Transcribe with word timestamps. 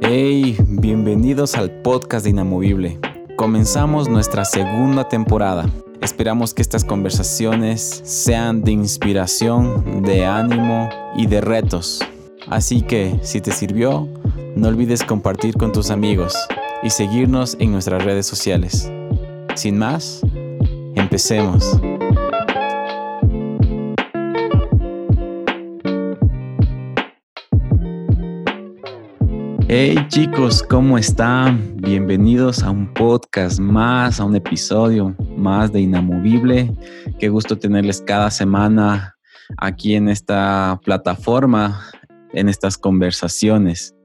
Hey, 0.00 0.56
bienvenidos 0.68 1.56
al 1.56 1.70
podcast 1.82 2.24
de 2.24 2.30
Inamovible. 2.30 2.98
Comenzamos 3.36 4.08
nuestra 4.08 4.44
segunda 4.44 5.08
temporada. 5.08 5.66
Esperamos 6.00 6.54
que 6.54 6.62
estas 6.62 6.84
conversaciones 6.84 8.02
sean 8.04 8.62
de 8.62 8.72
inspiración, 8.72 10.02
de 10.02 10.24
ánimo 10.24 10.88
y 11.16 11.26
de 11.26 11.40
retos. 11.40 12.00
Así 12.46 12.82
que, 12.82 13.18
si 13.22 13.40
te 13.40 13.52
sirvió, 13.52 14.08
no 14.56 14.68
olvides 14.68 15.02
compartir 15.04 15.56
con 15.56 15.72
tus 15.72 15.90
amigos 15.90 16.34
y 16.82 16.90
seguirnos 16.90 17.56
en 17.58 17.72
nuestras 17.72 18.04
redes 18.04 18.26
sociales. 18.26 18.90
Sin 19.54 19.78
más, 19.78 20.22
empecemos. 20.94 21.78
Hey 29.70 29.98
chicos, 30.08 30.62
¿cómo 30.62 30.96
están? 30.96 31.76
Bienvenidos 31.76 32.62
a 32.62 32.70
un 32.70 32.92
podcast 32.94 33.60
más, 33.60 34.18
a 34.18 34.24
un 34.24 34.34
episodio 34.34 35.14
más 35.36 35.72
de 35.72 35.80
Inamovible. 35.80 36.74
Qué 37.18 37.28
gusto 37.28 37.58
tenerles 37.58 38.00
cada 38.00 38.30
semana 38.30 39.16
aquí 39.58 39.94
en 39.94 40.08
esta 40.08 40.80
plataforma, 40.84 41.84
en 42.32 42.48
estas 42.48 42.78
conversaciones. 42.78 43.97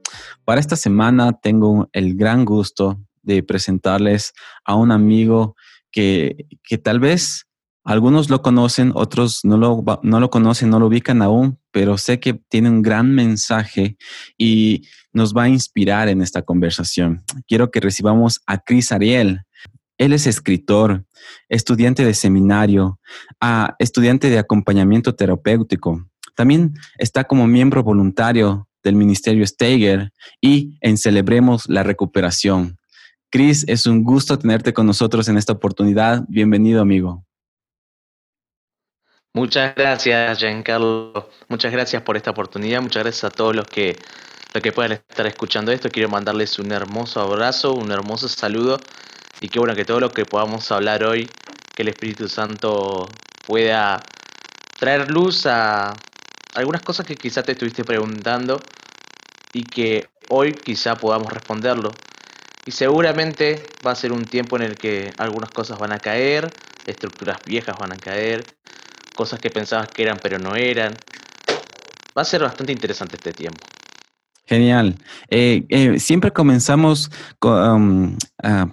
Para 0.44 0.60
esta 0.60 0.76
semana 0.76 1.32
tengo 1.32 1.88
el 1.92 2.16
gran 2.16 2.44
gusto 2.44 2.98
de 3.22 3.42
presentarles 3.42 4.32
a 4.64 4.74
un 4.74 4.92
amigo 4.92 5.56
que, 5.90 6.46
que 6.62 6.78
tal 6.78 7.00
vez 7.00 7.46
algunos 7.84 8.30
lo 8.30 8.40
conocen, 8.40 8.92
otros 8.94 9.44
no 9.44 9.58
lo, 9.58 9.84
no 10.02 10.18
lo 10.18 10.30
conocen, 10.30 10.70
no 10.70 10.80
lo 10.80 10.86
ubican 10.86 11.20
aún, 11.20 11.58
pero 11.70 11.98
sé 11.98 12.18
que 12.18 12.32
tiene 12.32 12.70
un 12.70 12.80
gran 12.80 13.14
mensaje 13.14 13.98
y 14.38 14.88
nos 15.12 15.34
va 15.34 15.44
a 15.44 15.48
inspirar 15.50 16.08
en 16.08 16.22
esta 16.22 16.40
conversación. 16.42 17.22
Quiero 17.46 17.70
que 17.70 17.80
recibamos 17.80 18.40
a 18.46 18.58
Cris 18.58 18.90
Ariel. 18.90 19.42
Él 19.98 20.14
es 20.14 20.26
escritor, 20.26 21.04
estudiante 21.50 22.04
de 22.04 22.14
seminario, 22.14 22.98
ah, 23.38 23.76
estudiante 23.78 24.30
de 24.30 24.38
acompañamiento 24.38 25.14
terapéutico. 25.14 26.08
También 26.34 26.74
está 26.98 27.24
como 27.24 27.46
miembro 27.46 27.82
voluntario 27.82 28.66
del 28.84 28.94
Ministerio 28.94 29.44
Steiger 29.46 30.12
y 30.40 30.78
en 30.80 30.96
Celebremos 30.98 31.68
la 31.68 31.82
Recuperación. 31.82 32.78
Cris, 33.30 33.64
es 33.66 33.86
un 33.86 34.04
gusto 34.04 34.38
tenerte 34.38 34.72
con 34.72 34.86
nosotros 34.86 35.26
en 35.28 35.36
esta 35.36 35.54
oportunidad. 35.54 36.22
Bienvenido, 36.28 36.80
amigo. 36.80 37.24
Muchas 39.32 39.74
gracias, 39.74 40.38
Giancarlo. 40.38 41.28
Muchas 41.48 41.72
gracias 41.72 42.02
por 42.02 42.16
esta 42.16 42.30
oportunidad. 42.30 42.80
Muchas 42.80 43.02
gracias 43.02 43.24
a 43.24 43.30
todos 43.30 43.56
los 43.56 43.66
que, 43.66 43.96
los 44.52 44.62
que 44.62 44.70
puedan 44.70 44.92
estar 44.92 45.26
escuchando 45.26 45.72
esto. 45.72 45.88
Quiero 45.88 46.08
mandarles 46.08 46.60
un 46.60 46.70
hermoso 46.70 47.20
abrazo, 47.20 47.74
un 47.74 47.90
hermoso 47.90 48.28
saludo. 48.28 48.78
Y 49.40 49.48
qué 49.48 49.58
bueno 49.58 49.74
que 49.74 49.84
todo 49.84 49.98
lo 49.98 50.10
que 50.10 50.24
podamos 50.24 50.70
hablar 50.70 51.02
hoy, 51.02 51.28
que 51.74 51.82
el 51.82 51.88
Espíritu 51.88 52.28
Santo 52.28 53.08
pueda 53.44 54.00
traer 54.78 55.10
luz 55.10 55.46
a 55.46 55.94
algunas 56.54 56.82
cosas 56.82 57.06
que 57.06 57.18
quizá 57.18 57.44
te 57.44 57.52
estuviste 57.52 57.84
preguntando 57.84 58.70
y 59.52 59.70
que 59.70 60.10
hoy 60.28 60.62
quizá 60.62 60.98
podamos 60.98 61.32
responderlo. 61.32 62.04
Y 62.64 62.70
seguramente 62.70 63.78
va 63.84 63.90
a 63.90 63.96
ser 63.96 64.12
un 64.12 64.28
tiempo 64.28 64.56
en 64.56 64.62
el 64.62 64.78
que 64.78 65.14
algunas 65.18 65.50
cosas 65.50 65.78
van 65.78 65.92
a 65.92 66.00
caer, 66.00 66.56
estructuras 66.86 67.44
viejas 67.44 67.78
van 67.78 67.92
a 67.92 68.00
caer, 68.00 68.56
cosas 69.14 69.40
que 69.40 69.50
pensabas 69.50 69.88
que 69.90 70.02
eran 70.02 70.20
pero 70.22 70.38
no 70.38 70.56
eran. 70.56 71.04
Va 72.16 72.22
a 72.22 72.24
ser 72.24 72.42
bastante 72.42 72.72
interesante 72.72 73.16
este 73.16 73.34
tiempo. 73.34 73.73
Genial. 74.46 74.96
Eh, 75.30 75.64
eh, 75.70 75.98
siempre 75.98 76.30
comenzamos 76.30 77.10
um, 77.42 78.14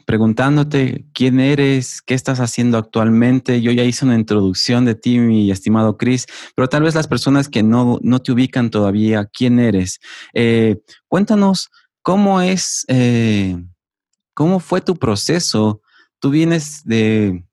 preguntándote 0.06 1.06
quién 1.14 1.40
eres, 1.40 2.02
qué 2.02 2.14
estás 2.14 2.42
haciendo 2.42 2.78
actualmente. 2.78 3.62
Yo 3.62 3.72
ya 3.72 3.86
hice 3.86 4.04
una 4.04 4.16
introducción 4.16 4.84
de 4.84 4.96
ti, 4.96 5.20
mi 5.20 5.50
estimado 5.50 5.96
Chris, 5.96 6.26
pero 6.56 6.68
tal 6.68 6.84
vez 6.84 6.94
las 6.94 7.08
personas 7.08 7.48
que 7.48 7.64
no, 7.64 8.00
no 8.02 8.20
te 8.20 8.34
ubican 8.34 8.70
todavía, 8.70 9.30
quién 9.32 9.60
eres. 9.60 10.02
Eh, 10.34 10.82
cuéntanos 11.08 11.70
cómo 12.02 12.42
es, 12.42 12.86
cómo 14.34 14.60
fue 14.60 14.82
tu 14.82 14.98
proceso. 14.98 15.82
Tú 16.20 16.32
vienes 16.32 16.82
de 16.84 17.46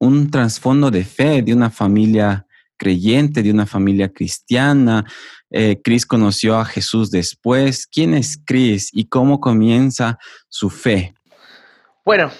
un 0.00 0.28
trasfondo 0.28 0.90
de 0.90 1.04
fe, 1.04 1.42
de 1.42 1.54
una 1.54 1.70
familia 1.70 2.47
creyente, 2.78 3.42
de 3.42 3.50
una 3.50 3.66
familia 3.66 4.08
cristiana. 4.10 5.04
Eh, 5.50 5.80
Cris 5.82 6.06
conoció 6.06 6.56
a 6.56 6.64
Jesús 6.64 7.10
después. 7.10 7.86
¿Quién 7.86 8.14
es 8.14 8.38
Cris 8.42 8.90
y 8.92 9.06
cómo 9.06 9.40
comienza 9.40 10.18
su 10.48 10.70
fe? 10.70 11.14
Bueno, 12.04 12.30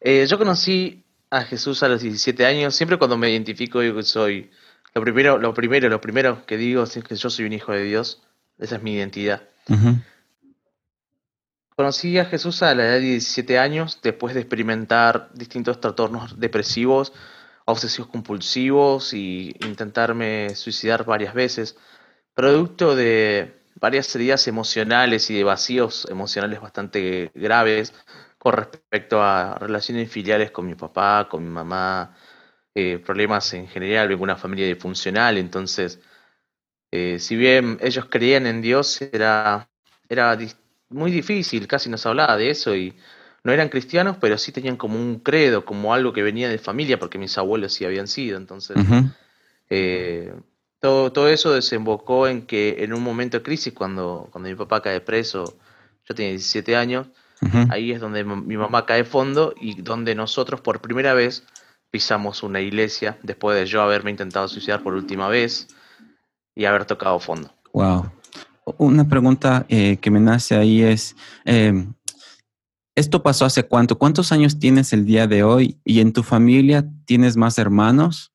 eh, 0.00 0.26
yo 0.28 0.36
conocí 0.36 1.04
a 1.30 1.42
Jesús 1.42 1.82
a 1.82 1.88
los 1.88 2.02
17 2.02 2.44
años. 2.44 2.74
Siempre 2.74 2.98
cuando 2.98 3.16
me 3.16 3.30
identifico 3.30 3.82
yo 3.82 4.02
soy 4.02 4.50
lo 4.94 5.02
primero, 5.02 5.36
lo 5.36 5.52
primero, 5.52 5.88
lo 5.90 6.00
primero 6.00 6.46
que 6.46 6.56
digo 6.56 6.82
es 6.82 6.98
que 7.04 7.16
yo 7.16 7.28
soy 7.28 7.44
un 7.44 7.52
hijo 7.52 7.72
de 7.72 7.84
Dios. 7.84 8.22
Esa 8.58 8.76
es 8.76 8.82
mi 8.82 8.94
identidad. 8.94 9.42
Conocí 11.76 12.18
a 12.18 12.24
Jesús 12.24 12.62
a 12.62 12.74
la 12.74 12.84
edad 12.84 12.94
de 12.94 13.00
17 13.00 13.58
años 13.58 14.00
después 14.02 14.32
de 14.32 14.40
experimentar 14.40 15.28
distintos 15.34 15.78
trastornos 15.82 16.40
depresivos, 16.40 17.12
obsesivos 17.66 18.10
compulsivos 18.10 19.12
y 19.12 19.54
intentarme 19.60 20.54
suicidar 20.54 21.04
varias 21.04 21.34
veces, 21.34 21.76
producto 22.34 22.96
de 22.96 23.60
varias 23.80 24.14
heridas 24.14 24.46
emocionales 24.48 25.30
y 25.30 25.34
de 25.36 25.44
vacíos 25.44 26.06
emocionales 26.10 26.60
bastante 26.60 27.30
graves 27.34 27.92
con 28.38 28.54
respecto 28.54 29.22
a 29.22 29.56
relaciones 29.58 30.10
filiales 30.10 30.50
con 30.52 30.66
mi 30.66 30.76
papá, 30.76 31.28
con 31.28 31.42
mi 31.42 31.50
mamá, 31.50 32.16
eh, 32.74 32.98
problemas 33.04 33.52
en 33.54 33.66
general, 33.68 34.08
vengo 34.08 34.22
una 34.22 34.36
familia 34.36 34.66
disfuncional, 34.66 35.38
entonces, 35.38 36.00
eh, 36.92 37.18
si 37.18 37.36
bien 37.36 37.78
ellos 37.80 38.06
creían 38.08 38.46
en 38.46 38.62
Dios, 38.62 39.02
era, 39.02 39.68
era 40.08 40.38
muy 40.90 41.10
difícil, 41.10 41.66
casi 41.66 41.90
nos 41.90 42.06
hablaba 42.06 42.36
de 42.36 42.50
eso 42.50 42.76
y 42.76 42.94
no 43.46 43.52
eran 43.52 43.68
cristianos, 43.68 44.16
pero 44.20 44.36
sí 44.38 44.50
tenían 44.50 44.76
como 44.76 44.98
un 44.98 45.20
credo, 45.20 45.64
como 45.64 45.94
algo 45.94 46.12
que 46.12 46.24
venía 46.24 46.48
de 46.48 46.58
familia, 46.58 46.98
porque 46.98 47.16
mis 47.16 47.38
abuelos 47.38 47.72
sí 47.72 47.84
habían 47.84 48.08
sido. 48.08 48.38
Entonces, 48.38 48.76
eh, 49.70 50.34
todo, 50.80 51.12
todo 51.12 51.28
eso 51.28 51.52
desembocó 51.52 52.26
en 52.26 52.42
que 52.42 52.82
en 52.82 52.92
un 52.92 53.04
momento 53.04 53.36
de 53.36 53.44
crisis, 53.44 53.72
cuando, 53.72 54.26
cuando 54.32 54.50
mi 54.50 54.56
papá 54.56 54.82
cae 54.82 55.00
preso, 55.00 55.56
yo 56.08 56.14
tenía 56.16 56.32
17 56.32 56.74
años, 56.74 57.06
ahí 57.70 57.92
es 57.92 58.00
donde 58.00 58.24
mi 58.24 58.56
mamá 58.56 58.84
cae 58.84 59.04
fondo 59.04 59.54
y 59.60 59.80
donde 59.80 60.16
nosotros 60.16 60.60
por 60.60 60.80
primera 60.80 61.14
vez 61.14 61.44
pisamos 61.92 62.42
una 62.42 62.60
iglesia, 62.60 63.16
después 63.22 63.56
de 63.56 63.66
yo 63.66 63.80
haberme 63.80 64.10
intentado 64.10 64.48
suicidar 64.48 64.82
por 64.82 64.94
última 64.94 65.28
vez 65.28 65.68
y 66.56 66.64
haber 66.64 66.84
tocado 66.84 67.20
fondo. 67.20 67.52
Wow. 67.72 68.10
Una 68.78 69.08
pregunta 69.08 69.64
eh, 69.68 69.98
que 69.98 70.10
me 70.10 70.18
nace 70.18 70.56
ahí 70.56 70.82
es, 70.82 71.14
em, 71.44 71.92
¿esto 72.96 73.22
pasó 73.22 73.44
hace 73.44 73.62
cuánto? 73.62 73.98
¿Cuántos 73.98 74.32
años 74.32 74.58
tienes 74.58 74.92
el 74.92 75.06
día 75.06 75.28
de 75.28 75.44
hoy? 75.44 75.78
¿Y 75.84 76.00
en 76.00 76.12
tu 76.12 76.24
familia 76.24 76.84
tienes 77.04 77.36
más 77.36 77.58
hermanos? 77.58 78.32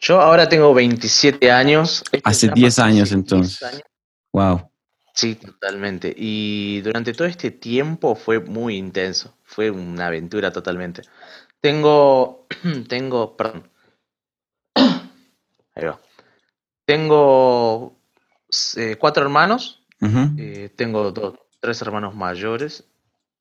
Yo 0.00 0.20
ahora 0.20 0.48
tengo 0.48 0.74
27 0.74 1.50
años. 1.52 2.02
hace 2.24 2.48
10 2.48 2.78
años 2.80 3.12
entonces. 3.12 3.60
Wow. 4.32 4.70
Sí, 5.14 5.36
totalmente. 5.36 6.12
Y 6.16 6.80
durante 6.80 7.12
todo 7.12 7.28
este 7.28 7.52
tiempo 7.52 8.16
fue 8.16 8.40
muy 8.40 8.76
intenso. 8.76 9.36
Fue 9.44 9.70
una 9.70 10.08
aventura 10.08 10.50
totalmente. 10.50 11.02
Tengo, 11.60 12.46
tengo, 12.88 13.36
perdón. 13.36 13.70
Ahí 14.74 15.84
va. 15.84 16.00
Tengo 16.84 17.96
eh, 18.76 18.96
cuatro 18.98 19.22
hermanos. 19.22 19.80
Eh, 20.36 20.70
tengo 20.76 21.12
dos, 21.12 21.38
tres 21.60 21.80
hermanos 21.80 22.14
mayores 22.14 22.84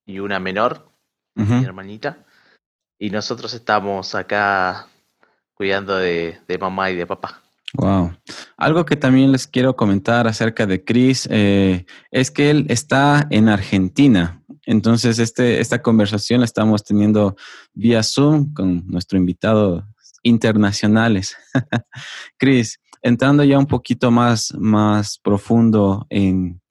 y 0.06 0.20
una 0.20 0.40
menor, 0.40 0.90
mi 1.36 1.64
hermanita. 1.64 2.26
Y 3.00 3.10
nosotros 3.10 3.54
estamos 3.54 4.16
acá 4.16 4.88
cuidando 5.54 5.98
de, 5.98 6.40
mamá 6.60 6.92
y 6.92 6.96
de 6.96 7.06
papá. 7.06 7.42
Wow. 7.74 8.14
Algo 8.58 8.86
que 8.86 8.96
también 8.96 9.32
les 9.32 9.48
quiero 9.48 9.76
comentar 9.76 10.28
acerca 10.28 10.66
de 10.66 10.84
Chris 10.84 11.28
eh, 11.32 11.86
es 12.12 12.30
que 12.30 12.52
él 12.52 12.66
está 12.70 13.28
en 13.30 13.50
Argentina. 13.50 14.42
Entonces, 14.66 15.20
este, 15.20 15.60
esta 15.60 15.82
conversación 15.82 16.42
la 16.42 16.46
estamos 16.46 16.84
teniendo 16.84 17.36
vía 17.74 18.04
Zoom 18.04 18.54
con 18.54 18.88
nuestro 18.88 19.18
invitado 19.18 19.88
internacionales. 20.22 21.36
Chris, 22.38 22.80
entrando 23.02 23.44
ya 23.44 23.60
un 23.60 23.68
poquito 23.68 24.12
más, 24.12 24.54
más 24.58 25.20
profundo 25.20 26.08
en 26.10 26.62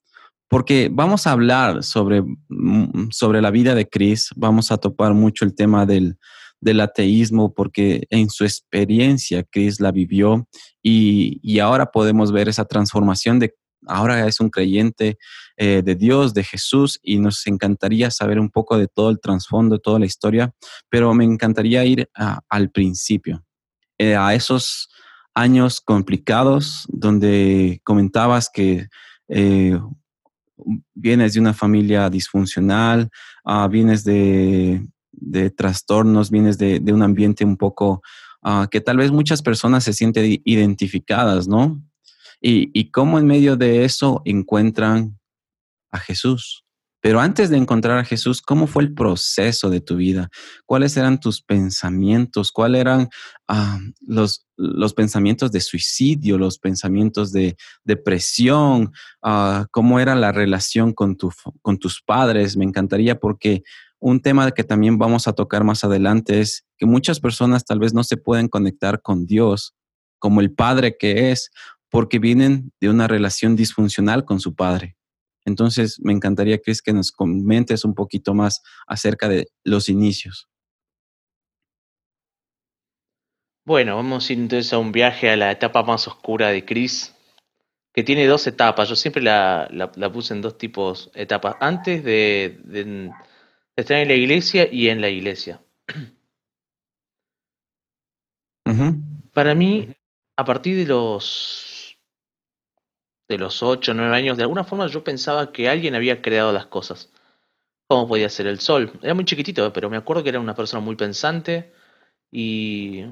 porque 0.53 0.91
vamos 0.93 1.27
a 1.27 1.33
hablar 1.33 1.83
sobre, 1.83 2.21
mm, 2.21 3.09
sobre 3.11 3.41
la 3.41 3.51
vida 3.51 3.75
de 3.75 3.89
Chris, 3.89 4.29
vamos 4.37 4.71
a 4.71 4.77
topar 4.77 5.15
mucho 5.15 5.47
el 5.47 5.55
tema 5.55 5.87
del, 5.87 6.19
del 6.61 6.81
ateísmo, 6.81 7.55
porque 7.55 8.07
en 8.11 8.29
su 8.29 8.45
experiencia 8.45 9.45
Chris 9.45 9.81
la 9.81 9.93
vivió 9.93 10.47
y, 10.83 11.41
y 11.43 11.59
ahora 11.59 11.87
podemos 11.87 12.33
ver 12.33 12.51
esa 12.51 12.67
transformación 12.67 13.39
de 13.39 13.55
ahora 13.87 14.27
es 14.27 14.41
un 14.41 14.51
creyente 14.51 15.17
eh, 15.57 15.81
de 15.83 15.95
Dios, 15.95 16.35
de 16.35 16.45
Jesús, 16.45 17.01
y 17.03 17.19
nos 17.19 17.47
encantaría 17.47 18.11
saber 18.11 18.39
un 18.39 18.51
poco 18.51 18.77
de 18.77 18.89
todo 18.89 19.09
el 19.09 19.21
trasfondo, 19.21 19.79
toda 19.79 20.01
la 20.01 20.07
historia, 20.07 20.53
pero 20.91 21.15
me 21.15 21.25
encantaría 21.25 21.83
ir 21.87 22.11
al 22.15 22.71
principio, 22.71 23.43
eh, 23.97 24.17
a 24.17 24.35
esos 24.35 24.91
años 25.35 25.81
complicados 25.81 26.85
donde 26.89 27.81
comentabas 27.85 28.51
que 28.53 28.89
eh, 29.29 29.81
vienes 30.95 31.35
de 31.35 31.41
una 31.41 31.55
familia 31.55 32.09
disfuncional, 32.11 33.11
ah, 33.45 33.69
vienes 33.69 34.05
de, 34.05 34.87
trastornos, 35.57 36.31
vienes 36.31 36.59
de, 36.59 36.81
un 36.93 37.03
ambiente 37.03 37.45
un 37.45 37.57
poco 37.57 38.03
ah, 38.43 38.69
que 38.71 38.81
tal 38.81 38.97
vez 38.97 39.11
muchas 39.11 39.43
personas 39.43 39.85
se 39.85 39.93
sienten 39.93 40.41
identificadas, 40.45 41.49
¿no? 41.49 41.83
Y, 42.41 42.71
y 42.79 42.91
cómo 42.91 43.19
en 43.19 43.27
medio 43.27 43.57
de 43.57 43.85
eso 43.85 44.23
encuentran 44.25 45.19
a 45.93 45.99
Jesús. 45.99 46.65
Pero 47.03 47.21
antes 47.21 47.51
de 47.51 47.57
encontrar 47.57 47.99
a 47.99 48.05
Jesús, 48.05 48.41
¿cómo 48.41 48.69
fue 48.69 48.85
el 48.85 48.95
proceso 48.95 49.71
de 49.71 49.81
tu 49.81 49.97
vida? 49.97 50.31
¿Cuáles 50.67 50.97
eran 50.97 51.19
tus 51.19 51.43
pensamientos? 51.43 52.53
¿Cuáles 52.53 52.81
eran 52.81 53.09
ah, 53.49 53.81
los, 54.01 54.47
los 54.57 54.95
pensamientos 54.95 55.51
de 55.51 55.61
suicidio, 55.61 56.39
los 56.39 56.61
pensamientos 56.61 57.33
de 57.33 57.57
depresión? 57.83 58.93
Ah, 59.21 59.67
¿Cómo 59.73 59.99
era 59.99 60.15
la 60.15 60.31
relación 60.31 60.93
con, 60.93 61.17
tu, 61.17 61.33
con 61.61 61.79
tus 61.79 62.01
padres? 62.01 62.57
Me 62.57 62.65
encantaría 62.65 63.19
porque 63.19 63.65
un 63.99 64.21
tema 64.21 64.53
que 64.53 64.63
también 64.63 64.97
vamos 64.97 65.27
a 65.27 65.33
tocar 65.33 65.65
más 65.65 65.83
adelante 65.83 66.41
es 66.41 66.65
que 66.79 66.87
muchas 66.87 67.19
personas 67.19 67.65
tal 67.65 67.81
vez 67.81 67.93
no 67.95 68.05
se 68.05 68.17
pueden 68.17 68.47
conectar 68.47 69.03
con 69.03 69.27
Dios 69.27 69.75
como 70.21 70.41
el 70.41 70.53
Padre 70.53 70.97
que 70.97 71.33
es, 71.33 71.51
porque 71.91 72.21
vienen 72.21 72.73
de 72.81 72.91
una 72.91 73.09
relación 73.09 73.57
disfuncional 73.57 74.25
con 74.25 74.39
su 74.39 74.55
Padre. 74.55 74.97
Entonces, 75.45 75.99
me 76.01 76.13
encantaría, 76.13 76.59
Chris, 76.59 76.83
que 76.83 76.93
nos 76.93 77.11
comentes 77.11 77.85
un 77.85 77.95
poquito 77.95 78.35
más 78.35 78.63
acerca 78.87 79.29
de 79.29 79.49
los 79.65 79.89
inicios. 79.89 80.49
Bueno, 83.65 83.95
vamos 83.97 84.29
a 84.29 84.33
ir 84.33 84.41
entonces 84.41 84.73
a 84.73 84.79
un 84.79 84.91
viaje 84.91 85.31
a 85.31 85.37
la 85.37 85.53
etapa 85.53 85.85
más 85.85 86.09
oscura 86.09 86.49
de 86.49 86.65
Chris, 86.65 87.15
que 87.93 88.03
tiene 88.03 88.27
dos 88.27 88.47
etapas. 88.47 88.89
Yo 88.89 88.97
siempre 88.97 89.23
la, 89.23 89.69
puse 90.13 90.35
en 90.35 90.43
dos 90.43 90.59
tipos 90.59 91.13
de 91.13 91.23
etapas. 91.23 91.57
Antes 91.61 92.03
de, 92.03 93.11
estar 93.77 93.99
en 93.99 94.09
la 94.09 94.15
iglesia 94.15 94.69
y 94.71 94.89
en 94.89 95.01
la 95.01 95.09
iglesia. 95.09 95.61
Para 99.33 99.55
mí, 99.55 99.95
a 100.37 100.45
partir 100.45 100.77
de 100.77 100.87
los 100.87 101.72
de 103.33 103.39
los 103.39 103.63
8 103.63 103.93
o 103.93 103.95
9 103.95 104.15
años, 104.15 104.37
de 104.37 104.43
alguna 104.45 104.65
forma 104.65 104.87
yo 104.89 105.03
pensaba 105.03 105.53
que 105.53 105.69
alguien 105.69 105.95
había 105.95 106.21
creado 106.23 106.53
las 106.53 106.67
cosas. 106.67 107.11
¿Cómo 107.89 108.07
podía 108.09 108.29
ser 108.29 108.47
el 108.47 108.61
sol? 108.61 108.93
Era 109.03 109.15
muy 109.15 109.25
chiquitito, 109.25 109.73
pero 109.73 109.91
me 109.91 109.97
acuerdo 109.97 110.23
que 110.23 110.29
era 110.31 110.41
una 110.41 110.55
persona 110.55 110.81
muy 110.81 110.97
pensante 110.97 111.73
y... 112.31 113.05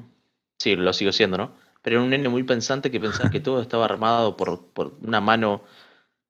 Sí, 0.59 0.75
lo 0.75 0.93
sigo 0.93 1.11
siendo, 1.11 1.37
¿no? 1.37 1.55
Pero 1.81 1.95
era 1.97 2.03
un 2.03 2.11
nene 2.11 2.29
muy 2.29 2.43
pensante 2.43 2.91
que 2.91 2.99
pensaba 2.99 3.31
que 3.31 3.39
todo 3.39 3.61
estaba 3.61 3.85
armado 3.85 4.37
por, 4.37 4.67
por 4.73 4.93
una 5.01 5.19
mano 5.21 5.63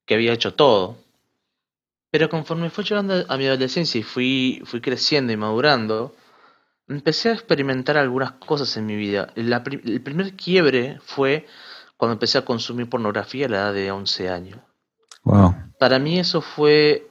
que 0.05 0.15
había 0.15 0.33
hecho 0.33 0.53
todo. 0.53 0.97
Pero 2.11 2.29
conforme 2.29 2.69
fue 2.69 2.85
llegando 2.85 3.25
a 3.27 3.37
mi 3.37 3.45
adolescencia 3.47 3.99
y 3.99 4.03
fui, 4.03 4.61
fui 4.65 4.79
creciendo 4.81 5.33
y 5.33 5.37
madurando, 5.37 6.15
empecé 6.87 7.29
a 7.29 7.33
experimentar 7.33 7.97
algunas 7.97 8.33
cosas 8.33 8.75
en 8.77 8.85
mi 8.85 8.95
vida. 8.95 9.33
el 9.35 10.01
primer 10.01 10.35
quiebre 10.35 10.99
fue 11.03 11.45
cuando 12.01 12.13
empecé 12.13 12.39
a 12.39 12.45
consumir 12.45 12.89
pornografía 12.89 13.45
a 13.45 13.49
la 13.49 13.57
edad 13.57 13.73
de 13.75 13.91
11 13.91 14.27
años. 14.27 14.59
Wow. 15.23 15.53
Para 15.77 15.99
mí 15.99 16.17
eso 16.17 16.41
fue 16.41 17.07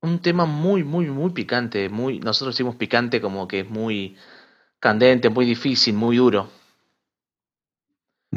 un 0.00 0.20
tema 0.20 0.46
muy, 0.46 0.84
muy, 0.84 1.06
muy 1.06 1.30
picante. 1.30 1.88
Muy, 1.88 2.20
nosotros 2.20 2.54
decimos 2.54 2.76
picante 2.76 3.20
como 3.20 3.48
que 3.48 3.58
es 3.58 3.68
muy 3.68 4.16
candente, 4.78 5.28
muy 5.28 5.44
difícil, 5.44 5.92
muy 5.96 6.18
duro. 6.18 6.50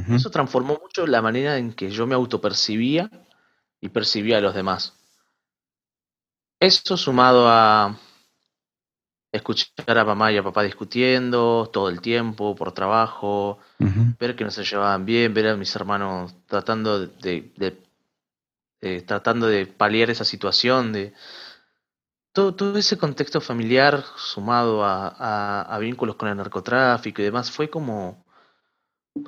Eso 0.10 0.32
transformó 0.32 0.80
mucho 0.82 1.06
la 1.06 1.22
manera 1.22 1.60
en 1.60 1.74
que 1.74 1.92
yo 1.92 2.08
me 2.08 2.16
autopercibía 2.16 3.12
y 3.80 3.90
percibía 3.90 4.40
a 4.40 4.42
los 4.42 4.56
demás. 4.56 4.96
Eso 6.60 6.98
sumado 6.98 7.48
a 7.48 7.96
escuchar 9.36 9.98
a 9.98 10.06
mamá 10.06 10.32
y 10.32 10.38
a 10.38 10.44
papá 10.44 10.64
discutiendo 10.64 11.70
todo 11.72 11.90
el 11.90 12.02
tiempo 12.02 12.56
por 12.56 12.72
trabajo, 12.72 13.60
ver 14.20 14.36
que 14.36 14.44
no 14.44 14.52
se 14.52 14.64
llevaban 14.64 15.06
bien, 15.06 15.34
ver 15.34 15.48
a 15.50 15.58
mis 15.58 15.76
hermanos 15.76 16.34
tratando 16.48 17.08
de, 17.08 17.82
tratando 19.06 19.48
de 19.48 19.66
paliar 19.68 20.10
esa 20.10 20.26
situación, 20.26 20.94
de 20.94 21.14
todo, 22.32 22.56
todo 22.56 22.78
ese 22.78 22.98
contexto 22.98 23.42
familiar 23.42 24.04
sumado 24.18 24.84
a, 24.84 25.62
a, 25.62 25.80
vínculos 25.80 26.16
con 26.16 26.30
el 26.30 26.38
narcotráfico 26.38 27.22
y 27.22 27.26
demás 27.26 27.50
fue 27.52 27.70
como, 27.70 28.26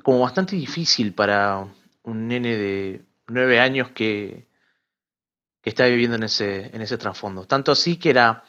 como 0.04 0.20
bastante 0.20 0.56
difícil 0.56 1.14
para 1.14 1.68
un 2.04 2.28
nene 2.28 2.56
de 2.58 3.06
nueve 3.28 3.60
años 3.60 3.92
que, 3.92 4.48
que 5.62 5.70
está 5.70 5.86
viviendo 5.86 6.16
en 6.16 6.24
ese, 6.24 6.74
en 6.74 6.82
ese 6.82 6.98
trasfondo. 6.98 7.46
Tanto 7.46 7.72
así 7.72 7.98
que 7.98 8.10
era 8.10 8.44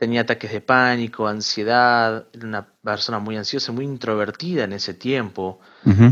tenía 0.00 0.22
ataques 0.22 0.50
de 0.50 0.62
pánico, 0.62 1.28
ansiedad, 1.28 2.24
era 2.32 2.46
una 2.46 2.66
persona 2.82 3.18
muy 3.18 3.36
ansiosa, 3.36 3.70
muy 3.70 3.84
introvertida 3.84 4.64
en 4.64 4.72
ese 4.72 4.94
tiempo. 4.94 5.60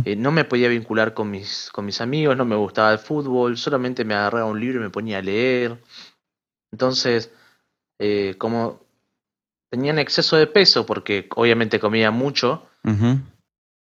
Eh, 0.04 0.14
no 0.14 0.30
me 0.30 0.44
podía 0.44 0.68
vincular 0.68 1.14
con 1.14 1.30
mis, 1.30 1.70
con 1.72 1.86
mis 1.86 2.02
amigos, 2.02 2.36
no 2.36 2.44
me 2.44 2.54
gustaba 2.54 2.92
el 2.92 2.98
fútbol, 2.98 3.56
solamente 3.56 4.04
me 4.04 4.14
agarraba 4.14 4.44
un 4.44 4.60
libro 4.60 4.78
y 4.78 4.82
me 4.82 4.90
ponía 4.90 5.18
a 5.18 5.22
leer. 5.22 5.82
Entonces, 6.70 7.32
eh, 7.98 8.34
como 8.36 8.82
tenía 9.70 9.94
un 9.94 10.00
exceso 10.00 10.36
de 10.36 10.46
peso, 10.46 10.84
porque 10.84 11.26
obviamente 11.34 11.80
comía 11.80 12.10
mucho, 12.10 12.68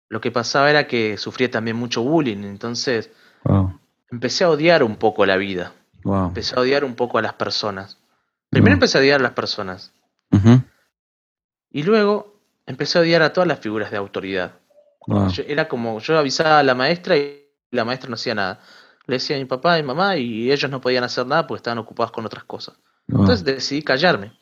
lo 0.09 0.21
que 0.21 0.31
pasaba 0.31 0.71
era 0.71 0.87
que 0.87 1.17
sufría 1.17 1.51
también 1.51 1.77
mucho 1.77 2.05
bullying. 2.05 2.45
Entonces, 2.45 3.11
empecé 4.09 4.45
a 4.45 4.51
odiar 4.51 4.85
un 4.85 4.95
poco 4.99 5.27
la 5.27 5.37
vida. 5.37 5.73
Empecé 6.05 6.55
a 6.55 6.61
odiar 6.61 6.85
un 6.85 6.95
poco 6.95 7.19
a 7.19 7.23
las 7.23 7.33
personas. 7.33 7.99
Primero 8.51 8.75
empecé 8.75 8.99
a 8.99 9.01
odiar 9.01 9.19
a 9.19 9.25
las 9.25 9.33
personas. 9.33 9.93
Y 11.71 11.83
luego 11.83 12.41
empecé 12.67 12.99
a 12.99 13.03
odiar 13.03 13.23
a 13.23 13.33
todas 13.33 13.49
las 13.49 13.61
figuras 13.61 13.91
de 13.91 13.97
autoridad. 13.97 14.59
era 15.47 15.69
como, 15.69 15.99
yo 16.01 16.19
avisaba 16.19 16.59
a 16.59 16.63
la 16.63 16.75
maestra 16.75 17.17
y 17.17 17.49
la 17.71 17.85
maestra 17.85 18.09
no 18.09 18.15
hacía 18.15 18.35
nada. 18.35 18.61
Le 19.07 19.17
decía 19.17 19.37
a 19.37 19.39
mi 19.39 19.45
papá 19.45 19.79
y 19.79 19.83
mi 19.83 19.89
mamá 19.89 20.17
y 20.17 20.51
ellos 20.51 20.71
no 20.71 20.81
podían 20.81 21.05
hacer 21.05 21.27
nada 21.27 21.47
porque 21.47 21.61
estaban 21.61 21.79
ocupados 21.79 22.13
con 22.13 22.27
otras 22.27 22.45
cosas. 22.45 22.77
Entonces 23.09 23.45
decidí 23.45 23.83
callarme. 23.83 24.33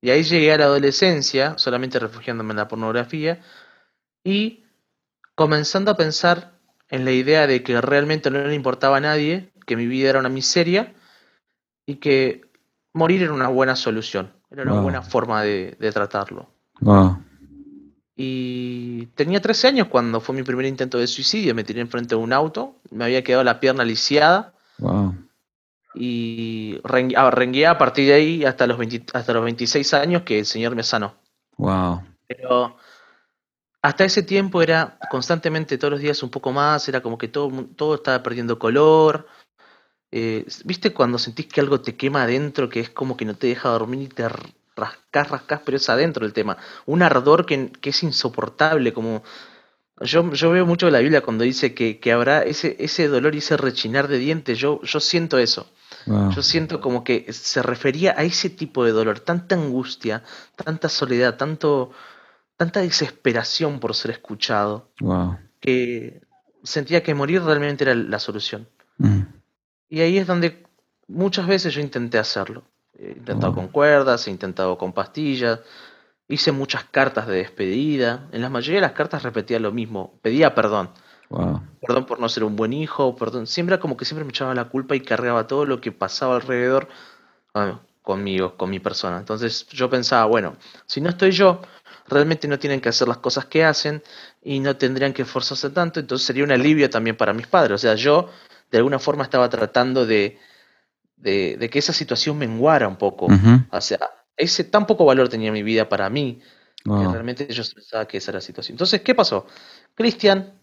Y 0.00 0.10
ahí 0.10 0.24
llegué 0.24 0.52
a 0.52 0.58
la 0.58 0.64
adolescencia, 0.64 1.56
solamente 1.58 1.98
refugiándome 1.98 2.50
en 2.50 2.56
la 2.56 2.68
pornografía, 2.68 3.40
y 4.24 4.64
comenzando 5.36 5.92
a 5.92 5.96
pensar 5.96 6.58
en 6.88 7.04
la 7.04 7.12
idea 7.12 7.46
de 7.46 7.62
que 7.62 7.80
realmente 7.80 8.30
no 8.30 8.44
le 8.44 8.54
importaba 8.54 8.96
a 8.96 9.00
nadie, 9.00 9.52
que 9.64 9.76
mi 9.76 9.86
vida 9.86 10.10
era 10.10 10.18
una 10.18 10.28
miseria, 10.28 10.94
y 11.86 11.96
que 11.96 12.50
morir 12.92 13.22
era 13.22 13.32
una 13.32 13.48
buena 13.48 13.76
solución, 13.76 14.32
era 14.52 14.72
una 14.72 14.80
buena 14.80 15.02
forma 15.02 15.42
de, 15.42 15.76
tratarlo. 15.92 16.48
Y 18.14 19.06
tenía 19.14 19.40
13 19.40 19.68
años 19.68 19.88
cuando 19.88 20.20
fue 20.20 20.34
mi 20.34 20.42
primer 20.42 20.66
intento 20.66 20.98
de 20.98 21.06
suicidio, 21.06 21.54
me 21.54 21.64
tiré 21.64 21.80
enfrente 21.80 22.14
de 22.14 22.20
un 22.20 22.32
auto, 22.32 22.76
me 22.90 23.04
había 23.04 23.24
quedado 23.24 23.44
la 23.44 23.60
pierna 23.60 23.84
lisiada. 23.84 24.54
Y 25.94 26.80
ah, 27.16 27.30
rengué, 27.30 27.66
a 27.66 27.78
partir 27.78 28.06
de 28.08 28.14
ahí 28.14 28.44
hasta 28.44 28.66
los, 28.66 28.78
hasta 29.12 29.32
los 29.32 29.44
26 29.44 29.94
años 29.94 30.22
que 30.22 30.38
el 30.38 30.46
Señor 30.46 30.74
me 30.74 30.82
sanó. 30.82 31.14
Wow. 31.56 32.02
Pero 32.26 32.76
hasta 33.82 34.04
ese 34.04 34.22
tiempo 34.22 34.62
era 34.62 34.98
constantemente 35.10 35.76
todos 35.76 35.92
los 35.92 36.00
días 36.00 36.22
un 36.22 36.30
poco 36.30 36.52
más, 36.52 36.88
era 36.88 37.00
como 37.02 37.18
que 37.18 37.28
todo, 37.28 37.50
todo 37.76 37.96
estaba 37.96 38.22
perdiendo 38.22 38.58
color, 38.58 39.26
eh, 40.12 40.46
¿Viste 40.66 40.92
cuando 40.92 41.18
sentís 41.18 41.46
que 41.46 41.62
algo 41.62 41.80
te 41.80 41.96
quema 41.96 42.24
adentro, 42.24 42.68
que 42.68 42.80
es 42.80 42.90
como 42.90 43.16
que 43.16 43.24
no 43.24 43.34
te 43.34 43.46
deja 43.46 43.70
dormir 43.70 44.02
y 44.02 44.08
te 44.08 44.28
rascas, 44.76 45.30
rascas, 45.30 45.62
pero 45.64 45.78
es 45.78 45.88
adentro 45.88 46.26
el 46.26 46.34
tema? 46.34 46.58
Un 46.84 47.02
ardor 47.02 47.46
que, 47.46 47.72
que 47.80 47.90
es 47.90 48.02
insoportable, 48.02 48.92
como... 48.92 49.22
Yo, 50.00 50.32
yo 50.32 50.50
veo 50.50 50.66
mucho 50.66 50.90
la 50.90 50.98
Biblia 50.98 51.22
cuando 51.22 51.44
dice 51.44 51.74
que, 51.74 51.98
que, 51.98 52.12
habrá 52.12 52.42
ese, 52.42 52.76
ese 52.80 53.08
dolor 53.08 53.34
y 53.34 53.38
ese 53.38 53.56
rechinar 53.56 54.08
de 54.08 54.18
dientes, 54.18 54.58
yo, 54.58 54.82
yo 54.82 55.00
siento 55.00 55.38
eso. 55.38 55.70
Yo 56.06 56.42
siento 56.42 56.80
como 56.80 57.04
que 57.04 57.32
se 57.32 57.62
refería 57.62 58.14
a 58.16 58.24
ese 58.24 58.50
tipo 58.50 58.84
de 58.84 58.90
dolor, 58.90 59.20
tanta 59.20 59.54
angustia, 59.54 60.24
tanta 60.56 60.88
soledad, 60.88 61.36
tanto, 61.36 61.92
tanta 62.56 62.80
desesperación 62.80 63.78
por 63.78 63.94
ser 63.94 64.10
escuchado, 64.10 64.90
que 65.60 66.20
sentía 66.64 67.04
que 67.04 67.14
morir 67.14 67.42
realmente 67.42 67.84
era 67.84 67.94
la 67.94 68.18
solución. 68.18 68.66
Mm. 68.98 69.41
Y 69.92 70.00
ahí 70.00 70.16
es 70.16 70.26
donde 70.26 70.64
muchas 71.06 71.46
veces 71.46 71.74
yo 71.74 71.82
intenté 71.82 72.16
hacerlo. 72.16 72.62
He 72.98 73.10
intentado 73.10 73.54
con 73.54 73.68
cuerdas, 73.68 74.26
he 74.26 74.30
intentado 74.30 74.78
con 74.78 74.94
pastillas, 74.94 75.60
hice 76.28 76.50
muchas 76.50 76.84
cartas 76.84 77.26
de 77.26 77.36
despedida. 77.36 78.26
En 78.32 78.40
la 78.40 78.48
mayoría 78.48 78.76
de 78.76 78.86
las 78.86 78.92
cartas 78.92 79.22
repetía 79.22 79.60
lo 79.60 79.70
mismo, 79.70 80.18
pedía 80.22 80.54
perdón. 80.54 80.88
Perdón 81.82 82.06
por 82.06 82.20
no 82.20 82.30
ser 82.30 82.44
un 82.44 82.56
buen 82.56 82.72
hijo, 82.72 83.14
perdón. 83.16 83.46
Siempre 83.46 83.78
como 83.78 83.98
que 83.98 84.06
siempre 84.06 84.24
me 84.24 84.30
echaba 84.30 84.54
la 84.54 84.64
culpa 84.70 84.96
y 84.96 85.00
cargaba 85.00 85.46
todo 85.46 85.66
lo 85.66 85.78
que 85.82 85.92
pasaba 85.92 86.36
alrededor 86.36 86.88
conmigo, 88.00 88.56
con 88.56 88.70
mi 88.70 88.80
persona. 88.80 89.18
Entonces 89.18 89.66
yo 89.68 89.90
pensaba, 89.90 90.24
bueno, 90.24 90.56
si 90.86 91.02
no 91.02 91.10
estoy 91.10 91.32
yo, 91.32 91.60
realmente 92.08 92.48
no 92.48 92.58
tienen 92.58 92.80
que 92.80 92.88
hacer 92.88 93.08
las 93.08 93.18
cosas 93.18 93.44
que 93.44 93.62
hacen 93.62 94.02
y 94.42 94.58
no 94.58 94.74
tendrían 94.74 95.12
que 95.12 95.20
esforzarse 95.20 95.68
tanto, 95.68 96.00
entonces 96.00 96.26
sería 96.26 96.44
un 96.44 96.52
alivio 96.52 96.88
también 96.88 97.14
para 97.14 97.34
mis 97.34 97.46
padres. 97.46 97.74
O 97.74 97.78
sea, 97.78 97.94
yo 97.94 98.30
de 98.72 98.78
alguna 98.78 98.98
forma 98.98 99.22
estaba 99.22 99.48
tratando 99.50 100.06
de, 100.06 100.38
de, 101.16 101.68
que 101.70 101.78
esa 101.78 101.92
situación 101.92 102.38
menguara 102.38 102.88
un 102.88 102.96
poco. 102.96 103.28
O 103.70 103.80
sea, 103.80 104.10
ese 104.36 104.64
tan 104.64 104.86
poco 104.86 105.04
valor 105.04 105.28
tenía 105.28 105.52
mi 105.52 105.62
vida 105.62 105.88
para 105.88 106.08
mí, 106.08 106.40
que 106.82 106.90
realmente 106.90 107.46
yo 107.52 107.62
pensaba 107.74 108.08
que 108.08 108.16
esa 108.16 108.30
era 108.30 108.38
la 108.38 108.42
situación. 108.42 108.74
Entonces, 108.74 109.02
¿qué 109.02 109.14
pasó? 109.14 109.46
Cristian, 109.94 110.54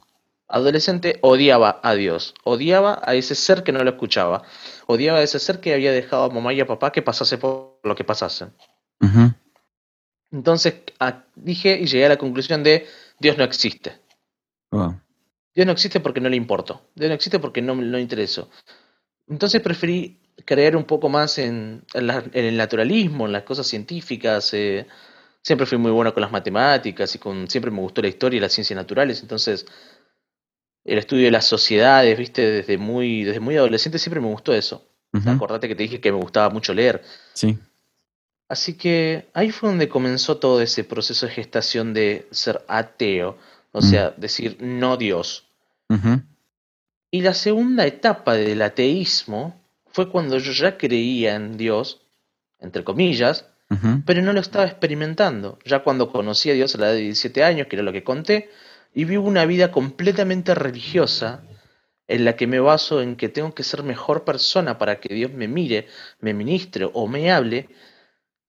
adolescente, 0.47 1.19
odiaba 1.21 1.79
a 1.83 1.93
Dios, 1.93 2.33
odiaba 2.43 2.99
a 3.05 3.13
ese 3.13 3.35
ser 3.35 3.63
que 3.63 3.71
no 3.71 3.83
lo 3.83 3.91
escuchaba, 3.91 4.41
odiaba 4.87 5.19
a 5.19 5.21
ese 5.21 5.39
ser 5.39 5.59
que 5.59 5.73
había 5.73 5.91
dejado 5.91 6.23
a 6.23 6.29
mamá 6.29 6.51
y 6.51 6.59
a 6.59 6.67
papá 6.67 6.91
que 6.91 7.03
pasase 7.03 7.37
por 7.37 7.79
lo 7.83 7.95
que 7.95 8.03
pasase. 8.03 8.47
Entonces 10.31 10.81
dije 11.35 11.79
y 11.79 11.85
llegué 11.85 12.05
a 12.05 12.09
la 12.09 12.17
conclusión 12.17 12.63
de 12.63 12.87
Dios 13.19 13.37
no 13.37 13.43
existe. 13.43 14.01
Dios 15.59 15.65
no 15.65 15.73
existe 15.73 15.99
porque 15.99 16.21
no 16.21 16.29
le 16.29 16.37
importó. 16.37 16.83
Dios 16.95 17.09
no 17.09 17.15
existe 17.15 17.37
porque 17.37 17.61
no 17.61 17.75
me 17.75 17.99
interesó. 17.99 18.49
Entonces 19.27 19.61
preferí 19.61 20.17
creer 20.45 20.77
un 20.77 20.85
poco 20.85 21.09
más 21.09 21.37
en, 21.37 21.83
el 21.93 22.55
naturalismo, 22.55 23.25
en 23.25 23.33
las 23.33 23.43
cosas 23.43 23.67
científicas. 23.67 24.53
Eh, 24.53 24.87
siempre 25.41 25.67
fui 25.67 25.77
muy 25.77 25.91
bueno 25.91 26.13
con 26.13 26.21
las 26.21 26.31
matemáticas 26.31 27.13
y 27.13 27.19
con 27.19 27.49
siempre 27.49 27.71
me 27.71 27.81
gustó 27.81 28.01
la 28.01 28.07
historia 28.07 28.37
y 28.37 28.39
las 28.39 28.53
ciencias 28.53 28.77
naturales. 28.77 29.21
Entonces 29.21 29.65
el 30.85 30.97
estudio 30.97 31.25
de 31.25 31.31
las 31.31 31.43
sociedades, 31.43 32.17
viste, 32.17 32.49
desde 32.49 32.77
muy, 32.77 33.25
desde 33.25 33.41
muy 33.41 33.57
adolescente 33.57 33.99
siempre 33.99 34.21
me 34.21 34.27
gustó 34.27 34.53
eso. 34.53 34.87
Acordate 35.25 35.67
que 35.67 35.75
te 35.75 35.83
dije 35.83 35.99
que 35.99 36.13
me 36.13 36.19
gustaba 36.19 36.49
mucho 36.49 36.73
leer. 36.73 37.03
Sí. 37.33 37.59
Así 38.47 38.75
que 38.75 39.27
ahí 39.33 39.51
fue 39.51 39.67
donde 39.67 39.89
comenzó 39.89 40.37
todo 40.37 40.61
ese 40.61 40.85
proceso 40.85 41.25
de 41.25 41.33
gestación 41.33 41.93
de 41.93 42.29
ser 42.31 42.63
ateo, 42.69 43.37
o 43.73 43.81
sea, 43.81 44.11
decir 44.15 44.55
no 44.61 44.95
Dios. 44.95 45.48
Y 47.11 47.21
la 47.21 47.33
segunda 47.33 47.85
etapa 47.85 48.35
del 48.35 48.61
ateísmo 48.61 49.59
fue 49.87 50.09
cuando 50.09 50.37
yo 50.37 50.51
ya 50.51 50.77
creía 50.77 51.35
en 51.35 51.57
Dios, 51.57 52.01
entre 52.59 52.83
comillas, 52.83 53.45
pero 54.05 54.21
no 54.21 54.33
lo 54.33 54.39
estaba 54.39 54.65
experimentando. 54.65 55.59
Ya 55.65 55.83
cuando 55.83 56.11
conocí 56.11 56.49
a 56.49 56.53
Dios 56.53 56.75
a 56.75 56.79
la 56.79 56.87
edad 56.87 56.95
de 56.95 57.01
17 57.01 57.43
años, 57.43 57.67
que 57.67 57.75
era 57.75 57.83
lo 57.83 57.91
que 57.91 58.03
conté, 58.03 58.49
y 58.93 59.05
vivo 59.05 59.27
una 59.27 59.45
vida 59.45 59.71
completamente 59.71 60.55
religiosa 60.55 61.43
en 62.07 62.25
la 62.25 62.35
que 62.35 62.47
me 62.47 62.59
baso 62.59 63.01
en 63.01 63.15
que 63.15 63.29
tengo 63.29 63.53
que 63.53 63.63
ser 63.63 63.83
mejor 63.83 64.25
persona 64.25 64.79
para 64.79 64.99
que 64.99 65.13
Dios 65.13 65.31
me 65.31 65.47
mire, 65.47 65.87
me 66.19 66.33
ministre 66.33 66.89
o 66.91 67.07
me 67.07 67.31
hable, 67.31 67.69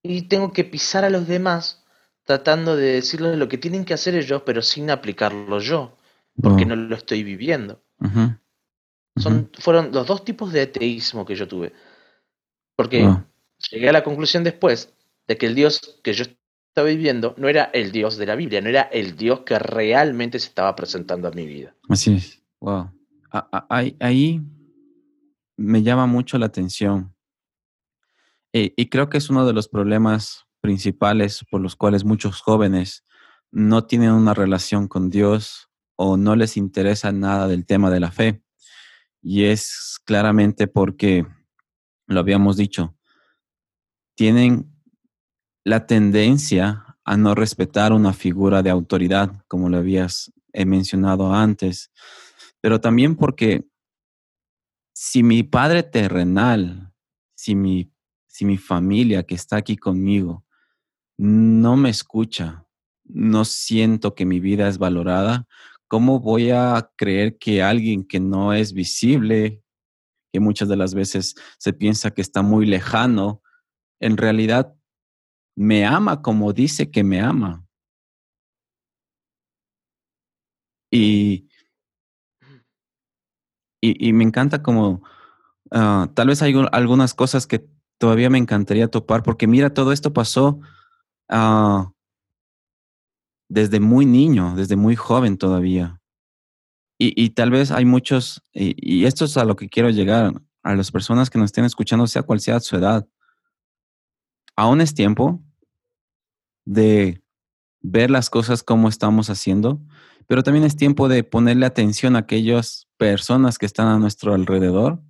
y 0.03 0.23
tengo 0.23 0.53
que 0.53 0.65
pisar 0.65 1.05
a 1.05 1.11
los 1.11 1.29
demás 1.29 1.85
tratando 2.25 2.77
de 2.77 2.93
decirles 2.93 3.37
lo 3.37 3.49
que 3.49 3.59
tienen 3.59 3.85
que 3.85 3.93
hacer 3.93 4.15
ellos, 4.15 4.43
pero 4.47 4.63
sin 4.63 4.91
aplicarlo 4.91 5.59
yo, 5.59 5.99
porque 6.43 6.67
no 6.67 6.77
lo 6.77 6.95
estoy 6.95 7.23
viviendo. 7.23 7.83
Son, 9.17 9.51
fueron 9.59 9.93
los 9.93 10.07
dos 10.07 10.25
tipos 10.25 10.53
de 10.53 10.63
ateísmo 10.63 11.27
que 11.27 11.35
yo 11.35 11.47
tuve. 11.47 11.73
Porque 12.77 13.07
llegué 13.71 13.89
a 13.89 13.93
la 13.93 14.05
conclusión 14.05 14.45
después 14.45 14.93
de 15.29 15.37
que 15.37 15.47
el 15.47 15.55
Dios 15.55 16.01
que 16.03 16.13
yo 16.13 16.25
estaba 16.25 16.89
viviendo 16.89 17.35
no 17.37 17.49
era 17.49 17.65
el 17.65 17.93
Dios 17.93 18.17
de 18.17 18.27
la 18.27 18.37
Biblia, 18.37 18.61
no 18.61 18.69
era 18.69 18.83
el 18.83 19.17
Dios 19.17 19.41
que 19.41 19.59
realmente 19.59 20.39
se 20.39 20.49
estaba 20.49 20.75
presentando 20.75 21.29
a 21.29 21.33
mi 21.33 21.47
vida. 21.47 21.75
Así 21.89 22.15
es. 22.15 22.43
Wow. 22.61 22.91
Ahí 23.69 24.41
me 25.57 25.83
llama 25.83 26.07
mucho 26.07 26.39
la 26.39 26.47
atención 26.47 27.15
eh, 28.53 28.73
y 28.77 28.89
creo 28.89 29.09
que 29.09 29.19
es 29.19 29.31
uno 29.31 29.47
de 29.47 29.53
los 29.53 29.69
problemas 29.69 30.47
principales 30.61 31.45
por 31.51 31.61
los 31.61 31.77
cuales 31.77 32.05
muchos 32.05 32.41
jóvenes 32.41 33.05
no 33.51 33.87
tienen 33.87 34.13
una 34.13 34.35
relación 34.35 34.89
con 34.89 35.11
Dios 35.11 35.70
o 36.03 36.17
no 36.17 36.35
les 36.35 36.57
interesa 36.57 37.13
nada 37.13 37.47
del 37.47 37.67
tema 37.67 37.91
de 37.91 38.01
la 38.01 38.11
fe. 38.11 38.43
Y 39.21 39.45
es 39.45 40.01
claramente 40.07 40.67
porque, 40.67 41.27
lo 42.07 42.21
habíamos 42.21 42.57
dicho, 42.57 42.97
tienen 44.15 44.73
la 45.63 45.87
tendencia 45.87 46.97
a 47.05 47.19
no 47.19 47.35
respetar 47.35 47.93
una 47.93 48.15
figura 48.15 48.63
de 48.63 48.71
autoridad, 48.71 49.45
como 49.47 49.69
lo 49.69 49.77
habías 49.77 50.33
mencionado 50.55 51.35
antes, 51.35 51.91
pero 52.63 52.81
también 52.81 53.15
porque 53.15 53.69
si 54.95 55.23
mi 55.23 55.43
padre 55.43 55.83
terrenal, 55.83 56.95
si 57.35 57.55
mi 57.55 57.93
si 58.27 58.47
mi 58.47 58.57
familia 58.57 59.25
que 59.25 59.35
está 59.35 59.57
aquí 59.57 59.77
conmigo 59.77 60.47
no 61.19 61.77
me 61.77 61.91
escucha, 61.91 62.65
no 63.05 63.45
siento 63.45 64.15
que 64.15 64.25
mi 64.25 64.41
vida 64.41 64.67
es 64.67 64.79
valorada, 64.79 65.47
¿cómo 65.91 66.21
voy 66.21 66.53
a 66.53 66.93
creer 66.97 67.37
que 67.37 67.65
alguien 67.65 68.05
que 68.05 68.21
no 68.21 68.53
es 68.53 68.73
visible, 68.73 69.61
que 70.33 70.39
muchas 70.39 70.69
de 70.69 70.77
las 70.77 70.95
veces 70.95 71.35
se 71.59 71.73
piensa 71.73 72.13
que 72.13 72.23
está 72.23 72.43
muy 72.43 72.65
lejano, 72.65 73.43
en 73.99 74.17
realidad 74.17 74.73
me 75.57 75.85
ama 75.85 76.23
como 76.23 76.53
dice 76.53 76.93
que 76.93 77.03
me 77.03 77.21
ama? 77.21 77.67
Y, 80.93 81.49
y, 83.81 84.13
me 84.13 84.23
encanta 84.23 84.63
como, 84.63 85.03
ah, 85.73 86.09
tal 86.15 86.29
vez 86.29 86.41
hay 86.43 86.55
algunas 86.71 87.15
cosas 87.15 87.49
que 87.49 87.67
todavía 87.99 88.31
me 88.31 88.39
encantaría 88.39 88.87
topar, 88.87 89.25
porque 89.25 89.49
mira, 89.49 89.75
todo 89.75 89.91
esto 89.91 90.13
pasó 90.13 90.61
ah, 91.29 91.93
desde 93.51 93.81
muy 93.81 94.07
niño, 94.07 94.55
desde 94.55 94.77
muy 94.77 94.97
joven 94.97 95.37
todavía. 95.37 96.01
Y, 97.03 97.31
tal 97.31 97.51
vez 97.51 97.71
hay 97.71 97.87
muchos, 97.87 98.43
y, 98.53 99.07
esto 99.07 99.25
es 99.25 99.39
a 99.39 99.47
lo 99.47 99.57
que 99.57 99.71
quiero 99.71 99.89
llegar, 99.89 100.35
a 100.63 100.75
las 100.75 100.91
personas 100.91 101.31
que 101.31 101.39
nos 101.39 101.47
estén 101.47 101.65
escuchando, 101.65 102.07
sea 102.07 102.23
cual 102.23 102.41
sea 102.41 102.61
su 102.61 102.77
edad. 102.77 103.09
Aún 104.55 104.83
es 104.83 104.95
tiempo 104.95 105.43
de 106.67 107.23
ver 107.81 108.11
las 108.11 108.29
cosas 108.29 108.63
como 108.63 108.89
estamos 108.89 109.31
haciendo, 109.31 109.81
pero 110.27 110.43
también 110.43 110.67
es 110.67 110.77
tiempo 110.77 111.09
de 111.09 111.25
ponerle 111.25 111.65
atención 111.65 112.17
a 112.17 112.21
aquellas 112.21 112.87
personas 112.99 113.57
que 113.57 113.65
están 113.65 113.89
a 113.89 113.99
nuestro 113.99 114.35
alrededor 114.35 115.03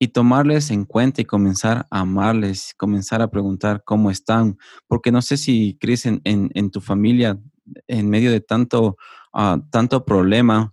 y 0.00 0.08
tomarles 0.08 0.72
en 0.72 0.84
cuenta 0.84 1.20
y 1.20 1.24
comenzar 1.24 1.86
a 1.88 2.00
amarles, 2.00 2.74
comenzar 2.76 3.22
a 3.22 3.30
preguntar 3.30 3.84
cómo 3.84 4.10
están, 4.10 4.58
porque 4.88 5.12
no 5.12 5.22
sé 5.22 5.36
si, 5.36 5.78
Cris, 5.80 6.06
en, 6.06 6.20
en, 6.24 6.70
tu 6.72 6.80
familia, 6.80 7.38
en 7.86 8.08
medio 8.08 8.30
de 8.30 8.40
tanto, 8.40 8.96
ah, 9.32 9.58
tanto 9.70 10.04
problema, 10.04 10.72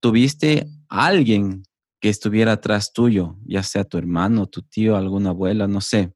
tuviste 0.00 0.66
alguien 0.88 1.62
que 2.00 2.08
estuviera 2.08 2.52
atrás 2.52 2.92
tuyo, 2.92 3.36
ya 3.44 3.62
sea 3.62 3.84
tu 3.84 3.98
hermano, 3.98 4.46
tu 4.46 4.62
tío, 4.62 4.96
alguna 4.96 5.30
abuela, 5.30 5.66
no 5.66 5.80
sé. 5.80 6.14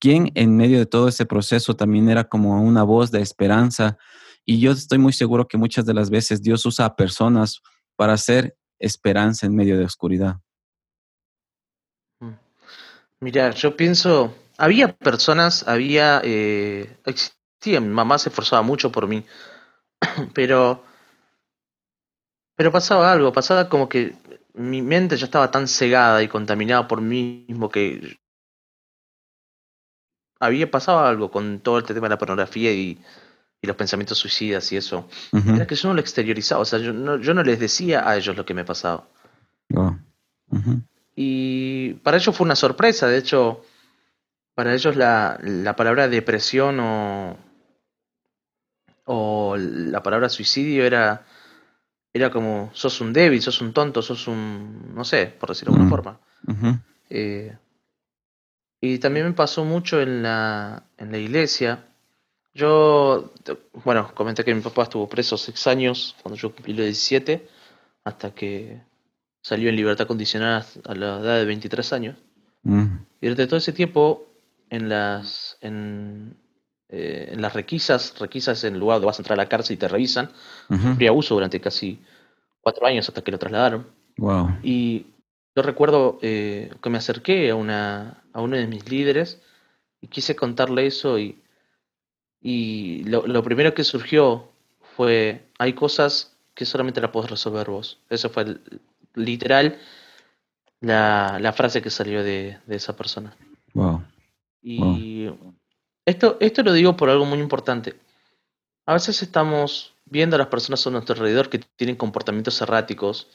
¿Quién 0.00 0.30
en 0.34 0.56
medio 0.56 0.78
de 0.78 0.86
todo 0.86 1.08
ese 1.08 1.26
proceso 1.26 1.74
también 1.74 2.08
era 2.08 2.24
como 2.24 2.62
una 2.62 2.82
voz 2.82 3.10
de 3.10 3.20
esperanza? 3.20 3.98
Y 4.44 4.60
yo 4.60 4.72
estoy 4.72 4.98
muy 4.98 5.12
seguro 5.12 5.48
que 5.48 5.58
muchas 5.58 5.86
de 5.86 5.94
las 5.94 6.10
veces 6.10 6.42
Dios 6.42 6.64
usa 6.66 6.86
a 6.86 6.96
personas 6.96 7.60
para 7.96 8.12
hacer 8.12 8.56
esperanza 8.78 9.46
en 9.46 9.56
medio 9.56 9.76
de 9.76 9.84
oscuridad. 9.84 10.36
Mira, 13.20 13.50
yo 13.50 13.76
pienso, 13.76 14.32
había 14.56 14.96
personas, 14.96 15.66
había, 15.66 16.20
eh, 16.22 16.96
existía, 17.58 17.80
mi 17.80 17.88
mamá 17.88 18.18
se 18.18 18.28
esforzaba 18.28 18.62
mucho 18.62 18.92
por 18.92 19.08
mí, 19.08 19.24
pero, 20.34 20.84
pero 22.56 22.70
pasaba 22.70 23.10
algo, 23.10 23.32
pasaba 23.32 23.68
como 23.68 23.88
que 23.88 24.14
mi 24.54 24.80
mente 24.80 25.16
ya 25.16 25.26
estaba 25.26 25.50
tan 25.50 25.66
cegada 25.66 26.22
y 26.22 26.28
contaminada 26.28 26.86
por 26.86 27.00
mí 27.00 27.44
mismo 27.48 27.68
que 27.68 28.18
había 30.40 30.70
pasado 30.70 31.00
algo 31.00 31.30
con 31.30 31.60
todo 31.60 31.78
este 31.78 31.94
tema 31.94 32.06
de 32.06 32.14
la 32.14 32.18
pornografía 32.18 32.72
y, 32.72 32.98
y 33.60 33.66
los 33.66 33.76
pensamientos 33.76 34.18
suicidas 34.18 34.70
y 34.72 34.76
eso. 34.76 35.08
Era 35.32 35.66
que 35.66 35.74
yo 35.74 35.88
no 35.88 35.94
lo 35.94 36.00
exteriorizaba, 36.00 36.60
o 36.60 36.64
sea, 36.64 36.78
yo 36.78 36.92
no, 36.92 37.18
yo 37.18 37.34
no 37.34 37.42
les 37.42 37.58
decía 37.58 38.08
a 38.08 38.16
ellos 38.16 38.36
lo 38.36 38.44
que 38.44 38.54
me 38.54 38.64
pasaba. 38.64 39.08
Oh. 39.74 39.96
Y 41.16 41.94
para 42.04 42.18
ellos 42.18 42.36
fue 42.36 42.44
una 42.44 42.54
sorpresa, 42.54 43.08
de 43.08 43.18
hecho, 43.18 43.62
para 44.54 44.74
ellos 44.74 44.94
la, 44.94 45.38
la 45.42 45.74
palabra 45.74 46.08
depresión 46.08 46.78
o, 46.80 47.36
o 49.10 49.56
la 49.56 50.02
palabra 50.02 50.28
suicidio 50.28 50.84
era, 50.84 51.24
era 52.12 52.30
como, 52.30 52.70
sos 52.74 53.00
un 53.00 53.14
débil, 53.14 53.40
sos 53.40 53.62
un 53.62 53.72
tonto, 53.72 54.02
sos 54.02 54.28
un, 54.28 54.94
no 54.94 55.02
sé, 55.02 55.26
por 55.26 55.48
decirlo 55.48 55.72
de 55.72 55.80
alguna 55.80 55.90
forma. 55.90 56.20
Eh, 57.08 57.56
y 58.82 58.98
también 58.98 59.24
me 59.24 59.32
pasó 59.32 59.64
mucho 59.64 60.02
en 60.02 60.22
la, 60.22 60.84
en 60.98 61.10
la 61.10 61.16
iglesia. 61.16 61.86
Yo, 62.52 63.32
bueno, 63.82 64.12
comenté 64.14 64.44
que 64.44 64.54
mi 64.54 64.60
papá 64.60 64.82
estuvo 64.82 65.08
preso 65.08 65.38
seis 65.38 65.66
años 65.66 66.14
cuando 66.22 66.36
yo 66.36 66.54
cumplí 66.54 66.74
los 66.74 66.84
17, 66.84 67.48
hasta 68.04 68.34
que 68.34 68.82
salió 69.40 69.70
en 69.70 69.76
libertad 69.76 70.06
condicional 70.06 70.66
a 70.84 70.94
la 70.94 71.20
edad 71.20 71.38
de 71.38 71.46
23 71.46 71.92
años. 71.94 72.16
Mm. 72.62 72.96
Y 73.22 73.26
durante 73.26 73.46
todo 73.46 73.56
ese 73.56 73.72
tiempo, 73.72 74.26
en 74.68 74.90
las, 74.90 75.56
en, 75.62 76.36
eh, 76.90 77.30
en 77.32 77.42
las 77.42 77.52
requisas, 77.52 78.18
requisas 78.18 78.64
en 78.64 78.74
el 78.74 78.80
lugar 78.80 78.96
donde 78.96 79.06
vas 79.06 79.18
a 79.18 79.22
entrar 79.22 79.38
a 79.38 79.42
la 79.42 79.48
cárcel 79.48 79.74
y 79.74 79.78
te 79.78 79.88
revisan, 79.88 80.30
sufrí 80.68 81.06
abuso 81.06 81.34
durante 81.34 81.60
casi 81.60 82.00
cuatro 82.60 82.86
años 82.86 83.08
hasta 83.08 83.22
que 83.22 83.30
lo 83.30 83.38
trasladaron. 83.38 83.86
Wow. 84.16 84.56
Y 84.62 85.06
yo 85.54 85.62
recuerdo 85.62 86.18
eh, 86.22 86.70
que 86.82 86.90
me 86.90 86.98
acerqué 86.98 87.50
a, 87.50 87.54
una, 87.54 88.22
a 88.32 88.40
uno 88.40 88.56
de 88.56 88.66
mis 88.66 88.88
líderes 88.88 89.40
y 90.00 90.06
quise 90.06 90.34
contarle 90.34 90.86
eso 90.86 91.18
y, 91.18 91.38
y 92.40 93.04
lo, 93.04 93.26
lo 93.26 93.42
primero 93.42 93.74
que 93.74 93.84
surgió 93.84 94.48
fue, 94.96 95.42
hay 95.58 95.74
cosas 95.74 96.36
que 96.54 96.64
solamente 96.64 97.00
las 97.00 97.10
puedes 97.10 97.30
resolver 97.30 97.68
vos. 97.68 98.00
Eso 98.08 98.30
fue 98.30 98.56
literal 99.14 99.78
la, 100.80 101.38
la, 101.40 101.52
frase 101.52 101.82
que 101.82 101.90
salió 101.90 102.22
de, 102.24 102.58
de 102.66 102.76
esa 102.76 102.96
persona. 102.96 103.36
Wow. 103.74 104.02
Y 104.62 105.17
esto, 106.08 106.36
esto 106.40 106.62
lo 106.62 106.72
digo 106.72 106.96
por 106.96 107.10
algo 107.10 107.24
muy 107.24 107.38
importante. 107.38 107.94
A 108.86 108.94
veces 108.94 109.22
estamos 109.22 109.94
viendo 110.06 110.36
a 110.36 110.38
las 110.38 110.48
personas 110.48 110.86
a 110.86 110.90
nuestro 110.90 111.14
alrededor 111.14 111.50
que 111.50 111.58
tienen 111.76 111.96
comportamientos 111.96 112.60
erráticos 112.62 113.28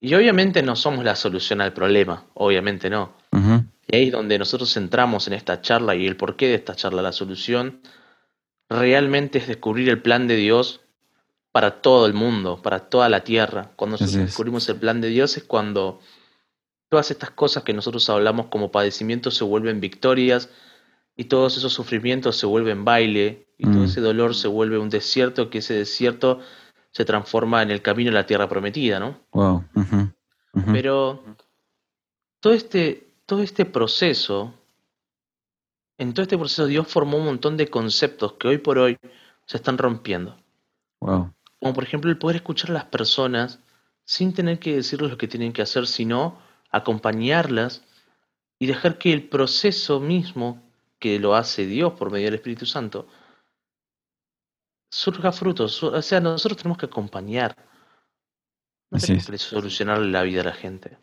y 0.00 0.14
obviamente 0.14 0.62
no 0.62 0.76
somos 0.76 1.04
la 1.04 1.16
solución 1.16 1.60
al 1.60 1.72
problema, 1.72 2.26
obviamente 2.34 2.90
no. 2.90 3.14
Y 3.90 3.96
ahí 3.96 4.06
es 4.06 4.12
donde 4.12 4.38
nosotros 4.38 4.76
entramos 4.76 5.26
en 5.26 5.32
esta 5.32 5.62
charla 5.62 5.94
y 5.94 6.06
el 6.06 6.16
porqué 6.16 6.48
de 6.48 6.56
esta 6.56 6.74
charla. 6.74 7.00
La 7.00 7.12
solución 7.12 7.80
realmente 8.68 9.38
es 9.38 9.48
descubrir 9.48 9.88
el 9.88 10.02
plan 10.02 10.28
de 10.28 10.36
Dios 10.36 10.82
para 11.52 11.80
todo 11.80 12.04
el 12.06 12.12
mundo, 12.12 12.60
para 12.60 12.80
toda 12.90 13.08
la 13.08 13.24
tierra. 13.24 13.70
Cuando 13.76 13.94
nosotros 13.94 14.26
descubrimos 14.26 14.68
el 14.68 14.76
plan 14.76 15.00
de 15.00 15.08
Dios 15.08 15.36
es 15.38 15.44
cuando 15.44 16.00
todas 16.90 17.10
estas 17.10 17.30
cosas 17.30 17.62
que 17.62 17.72
nosotros 17.72 18.08
hablamos 18.10 18.46
como 18.46 18.70
padecimientos 18.70 19.36
se 19.36 19.44
vuelven 19.44 19.80
victorias 19.80 20.50
y 21.18 21.24
todos 21.24 21.56
esos 21.56 21.72
sufrimientos 21.72 22.36
se 22.36 22.46
vuelven 22.46 22.84
baile 22.84 23.48
y 23.58 23.64
todo 23.64 23.80
mm. 23.80 23.84
ese 23.86 24.00
dolor 24.00 24.36
se 24.36 24.46
vuelve 24.46 24.78
un 24.78 24.88
desierto, 24.88 25.50
que 25.50 25.58
ese 25.58 25.74
desierto 25.74 26.38
se 26.92 27.04
transforma 27.04 27.60
en 27.60 27.72
el 27.72 27.82
camino 27.82 28.12
a 28.12 28.14
la 28.14 28.24
tierra 28.24 28.48
prometida, 28.48 29.00
¿no? 29.00 29.18
Wow. 29.32 29.64
Pero 30.72 31.24
todo 32.38 32.52
este, 32.52 33.08
todo 33.26 33.42
este 33.42 33.64
proceso, 33.64 34.54
en 35.98 36.14
todo 36.14 36.22
este 36.22 36.38
proceso 36.38 36.66
Dios 36.66 36.86
formó 36.86 37.16
un 37.16 37.24
montón 37.24 37.56
de 37.56 37.66
conceptos 37.66 38.34
que 38.34 38.46
hoy 38.46 38.58
por 38.58 38.78
hoy 38.78 38.96
se 39.44 39.56
están 39.56 39.76
rompiendo. 39.76 40.36
Wow. 41.00 41.34
Como 41.58 41.74
por 41.74 41.82
ejemplo 41.82 42.12
el 42.12 42.18
poder 42.18 42.36
escuchar 42.36 42.70
a 42.70 42.74
las 42.74 42.84
personas 42.84 43.58
sin 44.04 44.34
tener 44.34 44.60
que 44.60 44.76
decirles 44.76 45.10
lo 45.10 45.18
que 45.18 45.26
tienen 45.26 45.52
que 45.52 45.62
hacer, 45.62 45.88
sino 45.88 46.38
acompañarlas 46.70 47.82
y 48.60 48.66
dejar 48.66 48.98
que 48.98 49.12
el 49.12 49.28
proceso 49.28 49.98
mismo 49.98 50.67
que 50.98 51.18
lo 51.18 51.34
hace 51.34 51.66
Dios 51.66 51.92
por 51.94 52.10
medio 52.10 52.26
del 52.26 52.34
Espíritu 52.34 52.66
Santo 52.66 53.08
surja 54.90 55.32
frutos. 55.32 55.82
O 55.82 56.02
sea, 56.02 56.20
nosotros 56.20 56.58
tenemos 56.58 56.78
que 56.78 56.86
acompañar. 56.86 57.54
No 58.90 58.98
tenemos 58.98 59.26
que 59.26 59.38
solucionar 59.38 59.98
la 59.98 60.22
vida 60.22 60.40
a 60.40 60.44
la 60.44 60.52
gente. 60.52 60.98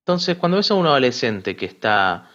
Entonces, 0.00 0.38
cuando 0.38 0.56
ves 0.56 0.70
a 0.70 0.74
un 0.74 0.86
adolescente 0.86 1.56
que 1.56 1.66
está 1.66 2.30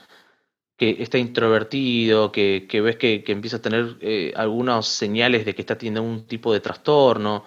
que 0.77 1.03
está 1.03 1.17
introvertido, 1.17 2.31
que, 2.31 2.65
que 2.67 2.81
ves 2.81 2.95
que, 2.97 3.23
que, 3.23 3.31
empieza 3.31 3.57
a 3.57 3.61
tener 3.61 3.97
eh, 4.01 4.33
algunas 4.35 4.87
señales 4.87 5.45
de 5.45 5.53
que 5.53 5.61
está 5.61 5.77
teniendo 5.77 6.01
un 6.01 6.25
tipo 6.25 6.51
de 6.51 6.59
trastorno, 6.59 7.45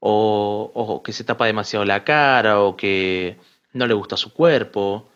o, 0.00 0.70
o 0.74 1.02
que 1.02 1.12
se 1.12 1.24
tapa 1.24 1.46
demasiado 1.46 1.84
la 1.84 2.04
cara, 2.04 2.60
o 2.60 2.76
que 2.76 3.38
no 3.72 3.86
le 3.86 3.94
gusta 3.94 4.16
su 4.16 4.32
cuerpo. 4.32 5.08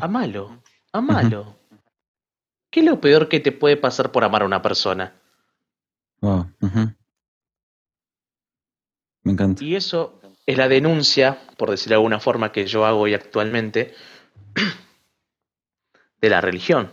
Amalo, 0.00 0.62
amalo. 0.92 1.59
¿Qué 2.70 2.80
es 2.80 2.86
lo 2.86 3.00
peor 3.00 3.28
que 3.28 3.40
te 3.40 3.52
puede 3.52 3.76
pasar 3.76 4.12
por 4.12 4.24
amar 4.24 4.42
a 4.42 4.46
una 4.46 4.62
persona? 4.62 5.14
Me 9.22 9.32
encanta. 9.32 9.62
Y 9.64 9.76
eso 9.76 10.20
es 10.46 10.56
la 10.56 10.68
denuncia, 10.68 11.38
por 11.56 11.70
decirlo 11.70 11.94
de 11.94 11.96
alguna 11.96 12.20
forma, 12.20 12.52
que 12.52 12.66
yo 12.66 12.86
hago 12.86 13.00
hoy 13.00 13.14
actualmente, 13.14 13.94
de 16.20 16.30
la 16.30 16.40
religión. 16.40 16.92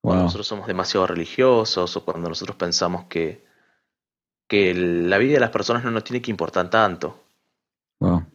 Cuando 0.00 0.24
nosotros 0.24 0.46
somos 0.46 0.66
demasiado 0.66 1.06
religiosos 1.06 1.96
o 1.96 2.04
cuando 2.04 2.28
nosotros 2.28 2.56
pensamos 2.56 3.04
que, 3.04 3.44
que 4.46 4.74
la 4.74 5.18
vida 5.18 5.34
de 5.34 5.40
las 5.40 5.50
personas 5.50 5.82
no 5.82 5.90
nos 5.90 6.04
tiene 6.04 6.20
que 6.20 6.30
importar 6.30 6.68
tanto. 6.68 7.24
Wow 8.00 8.26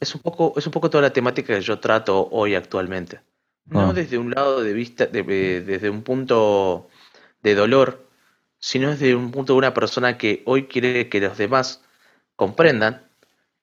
es, 0.00 0.14
un 0.14 0.20
poco, 0.20 0.54
es 0.56 0.66
un 0.66 0.72
poco 0.72 0.90
toda 0.90 1.02
la 1.02 1.12
temática 1.12 1.54
que 1.54 1.60
yo 1.60 1.78
trato 1.78 2.28
hoy 2.30 2.54
actualmente. 2.54 3.20
No 3.72 3.90
ah. 3.90 3.92
desde 3.92 4.18
un 4.18 4.30
lado 4.30 4.62
de 4.62 4.72
vista, 4.72 5.06
desde 5.06 5.90
un 5.90 6.02
punto 6.02 6.88
de 7.42 7.54
dolor, 7.54 8.06
sino 8.58 8.90
desde 8.90 9.14
un 9.14 9.30
punto 9.30 9.54
de 9.54 9.58
una 9.58 9.74
persona 9.74 10.18
que 10.18 10.42
hoy 10.46 10.66
quiere 10.66 11.08
que 11.08 11.20
los 11.20 11.36
demás 11.38 11.82
comprendan 12.36 13.02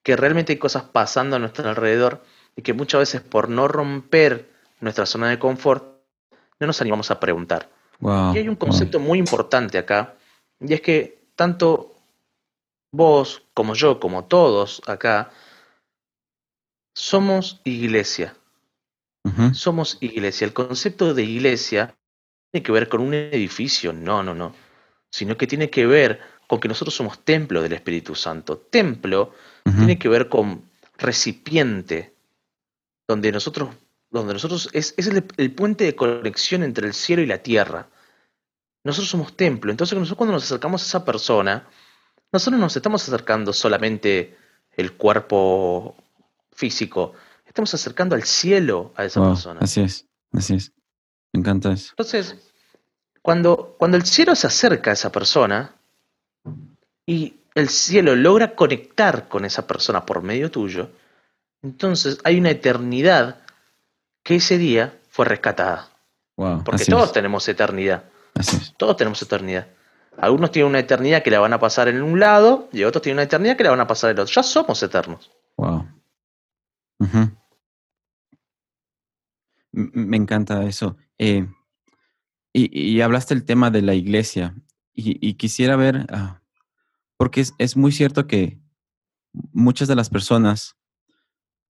que 0.04 0.16
realmente 0.16 0.54
hay 0.54 0.60
cosas 0.60 0.84
pasando 0.84 1.36
a 1.36 1.40
nuestro 1.40 1.70
alrededor 1.70 2.24
y 2.56 2.62
que 2.62 2.74
muchas 2.74 3.00
veces 3.00 3.22
por 3.22 3.50
no 3.50 3.68
romper 3.68 4.50
nuestra 4.80 5.06
zona 5.06 5.30
de 5.30 5.40
confort, 5.40 5.84
no 6.60 6.68
nos 6.68 6.82
animamos 6.82 7.12
a 7.12 7.20
preguntar. 7.20 7.70
y 8.02 8.38
hay 8.38 8.50
un 8.50 8.56
concepto 8.56 9.00
muy 9.00 9.20
importante 9.20 9.78
acá, 9.78 10.16
y 10.60 10.74
es 10.74 10.82
que 10.82 11.20
tanto 11.36 11.96
vos 12.92 13.44
como 13.54 13.74
yo, 13.76 14.00
como 14.00 14.26
todos 14.26 14.82
acá, 14.88 15.32
somos 16.94 17.62
iglesia. 17.64 18.36
Somos 19.54 19.98
iglesia. 20.00 20.46
El 20.46 20.54
concepto 20.54 21.14
de 21.14 21.24
iglesia 21.24 21.96
tiene 22.52 22.64
que 22.64 22.72
ver 22.72 22.88
con 22.88 23.02
un 23.02 23.14
edificio, 23.14 23.94
no, 23.94 24.24
no, 24.24 24.34
no. 24.34 24.56
Sino 25.12 25.38
que 25.38 25.48
tiene 25.48 25.70
que 25.70 25.86
ver 25.86 26.20
con 26.48 26.60
que 26.60 26.68
nosotros 26.68 26.96
somos 26.96 27.20
templo 27.24 27.62
del 27.62 27.74
Espíritu 27.74 28.16
Santo. 28.16 28.58
Templo 28.58 29.34
tiene 29.64 30.00
que 30.00 30.10
ver 30.10 30.30
con 30.30 30.64
recipiente, 30.98 32.14
donde 33.08 33.32
nosotros, 33.32 33.70
donde 34.10 34.34
nosotros 34.34 34.70
es, 34.74 34.94
es 34.98 35.08
el, 35.08 35.24
el, 35.38 35.52
puente 35.52 35.84
de 35.84 35.96
conexión 35.96 36.64
entre 36.64 36.88
el 36.88 36.94
cielo 36.94 37.22
y 37.22 37.28
la 37.28 37.38
tierra. 37.40 37.88
Nosotros 38.84 39.10
somos 39.10 39.36
templo. 39.36 39.70
Entonces 39.70 39.98
nosotros 39.98 40.18
cuando 40.18 40.34
nos 40.34 40.44
acercamos 40.44 40.82
a 40.82 40.86
esa 40.86 41.06
persona, 41.06 41.68
nosotros 42.32 42.60
nos 42.60 42.76
estamos 42.76 43.08
acercando 43.08 43.54
solamente 43.54 44.38
el 44.76 44.94
cuerpo 44.94 45.96
físico, 46.52 47.14
estamos 47.60 47.74
acercando 47.74 48.16
al 48.16 48.24
cielo 48.24 48.94
a 48.96 49.04
esa 49.04 49.22
persona. 49.22 49.60
Así 49.62 49.82
es, 49.82 50.06
así 50.32 50.56
es. 50.56 50.72
Me 51.34 51.42
encanta 51.42 51.72
eso. 51.74 51.90
Entonces, 51.92 52.36
cuando, 53.22 53.76
cuando 53.78 53.98
el 53.98 54.06
cielo 54.06 54.34
se 54.36 54.48
acerca 54.48 54.92
a 54.92 54.94
esa 54.94 55.12
persona 55.12 55.76
y 57.06 57.36
el 57.56 57.68
cielo 57.68 58.16
logra 58.16 58.56
conectar 58.56 59.28
con 59.28 59.44
esa 59.44 59.68
persona 59.68 60.06
por 60.06 60.22
medio 60.22 60.50
tuyo, 60.50 60.90
entonces 61.62 62.20
hay 62.24 62.40
una 62.40 62.52
eternidad 62.52 63.42
que 64.24 64.36
ese 64.36 64.58
día 64.58 64.98
fue 65.10 65.26
rescatada. 65.26 65.90
Porque 66.64 66.86
todos 66.86 67.12
tenemos 67.12 67.46
eternidad. 67.50 68.06
Así 68.36 68.56
es. 68.56 68.74
Todos 68.78 68.96
tenemos 68.96 69.22
eternidad. 69.22 69.68
Algunos 70.18 70.52
tienen 70.52 70.70
una 70.70 70.80
eternidad 70.80 71.24
que 71.24 71.32
la 71.32 71.40
van 71.40 71.52
a 71.52 71.60
pasar 71.60 71.90
en 71.90 72.02
un 72.02 72.20
lado 72.20 72.70
y 72.72 72.84
otros 72.86 73.02
tienen 73.02 73.18
una 73.18 73.24
eternidad 73.24 73.58
que 73.58 73.66
la 73.66 73.72
van 73.72 73.82
a 73.82 73.88
pasar 73.88 74.12
en 74.12 74.18
el 74.18 74.22
otro. 74.22 74.34
Ya 74.34 74.44
somos 74.44 74.82
eternos. 74.82 75.30
Wow. 75.58 75.86
Me 79.72 80.18
encanta 80.18 80.64
eso. 80.66 80.98
Eh, 81.18 81.48
y, 82.54 83.02
hablaste 83.02 83.34
el 83.34 83.46
tema 83.46 83.70
de 83.70 83.82
la 83.82 83.94
iglesia 83.94 84.56
y, 84.94 85.36
quisiera 85.36 85.76
ver, 85.76 86.08
ah, 86.10 86.42
porque 87.18 87.46
es, 87.58 87.78
muy 87.78 87.92
cierto 87.92 88.28
que 88.28 88.60
muchas 89.54 89.88
de 89.88 89.96
las 89.96 90.10
personas 90.10 90.76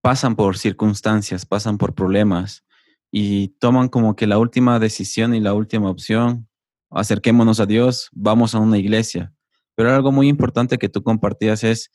pasan 0.00 0.34
por 0.34 0.56
circunstancias, 0.56 1.44
pasan 1.46 1.78
por 1.78 1.94
problemas 1.94 2.64
y 3.12 3.48
toman 3.58 3.88
como 3.88 4.16
que 4.16 4.26
la 4.26 4.38
última 4.38 4.78
decisión 4.78 5.34
y 5.34 5.40
la 5.40 5.52
última 5.52 5.90
opción, 5.90 6.48
acerquémonos 6.90 7.60
a 7.60 7.66
Dios, 7.66 8.08
vamos 8.12 8.54
a 8.54 8.58
una 8.58 8.78
iglesia. 8.78 9.32
Pero 9.76 9.94
algo 9.94 10.10
muy 10.10 10.28
importante 10.28 10.78
que 10.78 10.88
tú 10.88 11.02
compartías 11.02 11.62
es, 11.62 11.92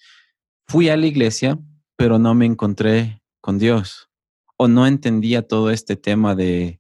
fui 0.67 0.89
a 0.89 0.97
la 0.97 1.07
iglesia, 1.07 1.57
pero 1.97 2.19
no 2.19 2.35
me 2.35 2.45
encontré 2.45 3.21
con 3.41 3.57
Dios 3.57 4.09
o 4.57 4.67
no 4.67 4.87
entendía 4.87 5.47
todo 5.47 5.71
este 5.71 5.95
tema 5.95 6.35
de, 6.35 6.79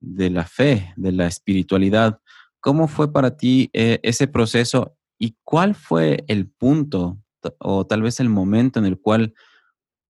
de 0.00 0.30
la 0.30 0.44
fe, 0.44 0.92
de 0.96 1.12
la 1.12 1.26
espiritualidad. 1.26 2.20
¿Cómo 2.60 2.88
fue 2.88 3.12
para 3.12 3.36
ti 3.36 3.70
eh, 3.72 4.00
ese 4.02 4.26
proceso 4.26 4.96
y 5.18 5.36
cuál 5.44 5.74
fue 5.74 6.24
el 6.28 6.48
punto 6.48 7.18
o 7.58 7.86
tal 7.86 8.02
vez 8.02 8.20
el 8.20 8.28
momento 8.28 8.78
en 8.78 8.86
el 8.86 8.98
cual 8.98 9.34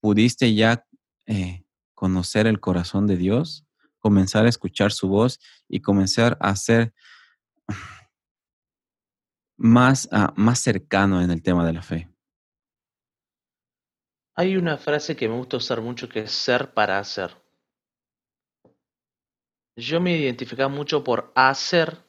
pudiste 0.00 0.54
ya 0.54 0.86
eh, 1.26 1.64
conocer 1.94 2.46
el 2.46 2.60
corazón 2.60 3.06
de 3.06 3.16
Dios, 3.16 3.66
comenzar 3.98 4.46
a 4.46 4.48
escuchar 4.48 4.92
su 4.92 5.08
voz 5.08 5.40
y 5.68 5.80
comenzar 5.80 6.36
a 6.40 6.54
ser 6.56 6.92
más, 9.56 10.08
ah, 10.12 10.32
más 10.36 10.60
cercano 10.60 11.22
en 11.22 11.30
el 11.30 11.42
tema 11.42 11.64
de 11.64 11.72
la 11.72 11.82
fe. 11.82 12.13
Hay 14.36 14.56
una 14.56 14.76
frase 14.76 15.16
que 15.16 15.28
me 15.28 15.36
gusta 15.36 15.58
usar 15.58 15.80
mucho 15.80 16.08
que 16.08 16.20
es 16.20 16.32
ser 16.32 16.72
para 16.72 16.98
hacer. 16.98 17.36
Yo 19.76 20.00
me 20.00 20.16
identificaba 20.16 20.68
mucho 20.68 21.02
por 21.02 21.32
hacer 21.34 22.04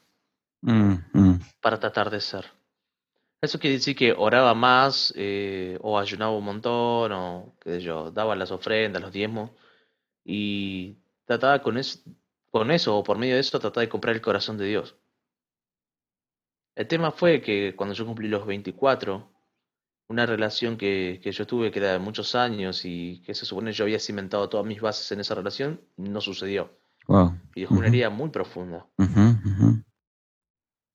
Mm, 0.65 0.95
mm, 1.13 1.39
para 1.61 1.79
tratar 1.79 2.09
de 2.09 2.19
ser. 2.19 2.45
Eso 3.41 3.59
quiere 3.59 3.75
decir 3.75 3.95
que 3.95 4.13
oraba 4.13 4.55
más, 4.55 5.13
eh, 5.15 5.77
o 5.81 5.99
ayunaba 5.99 6.31
un 6.35 6.45
montón, 6.45 7.11
o 7.11 7.55
qué 7.61 7.73
sé 7.75 7.81
yo, 7.81 8.09
daba 8.11 8.35
las 8.35 8.51
ofrendas, 8.51 9.01
los 9.01 9.11
diezmos, 9.11 9.51
y 10.23 10.97
trataba 11.25 11.61
con 11.61 11.77
eso, 11.77 11.99
con 12.51 12.71
eso, 12.71 12.97
o 12.97 13.03
por 13.03 13.17
medio 13.19 13.35
de 13.35 13.41
eso, 13.41 13.59
trataba 13.59 13.81
de 13.81 13.89
comprar 13.89 14.15
el 14.15 14.21
corazón 14.21 14.57
de 14.57 14.65
Dios. 14.65 14.95
El 16.75 16.88
tema 16.88 17.11
fue 17.11 17.41
que 17.41 17.75
cuando 17.75 17.93
yo 17.93 18.05
cumplí 18.05 18.27
los 18.27 18.45
24, 18.45 19.29
una 20.07 20.25
relación 20.25 20.77
que, 20.77 21.19
que 21.23 21.31
yo 21.31 21.47
tuve 21.47 21.71
que 21.71 21.79
era 21.79 21.93
de 21.93 21.99
muchos 21.99 22.35
años 22.35 22.85
y 22.85 23.21
que 23.25 23.33
se 23.33 23.45
supone 23.45 23.71
yo 23.71 23.85
había 23.85 23.99
cimentado 23.99 24.47
todas 24.49 24.65
mis 24.65 24.81
bases 24.81 25.11
en 25.11 25.19
esa 25.19 25.35
relación, 25.35 25.81
no 25.97 26.21
sucedió. 26.21 26.77
wow. 27.07 27.33
Y 27.55 27.61
dejó 27.61 27.75
una 27.75 27.87
herida 27.87 28.09
muy 28.09 28.29
profunda. 28.29 28.85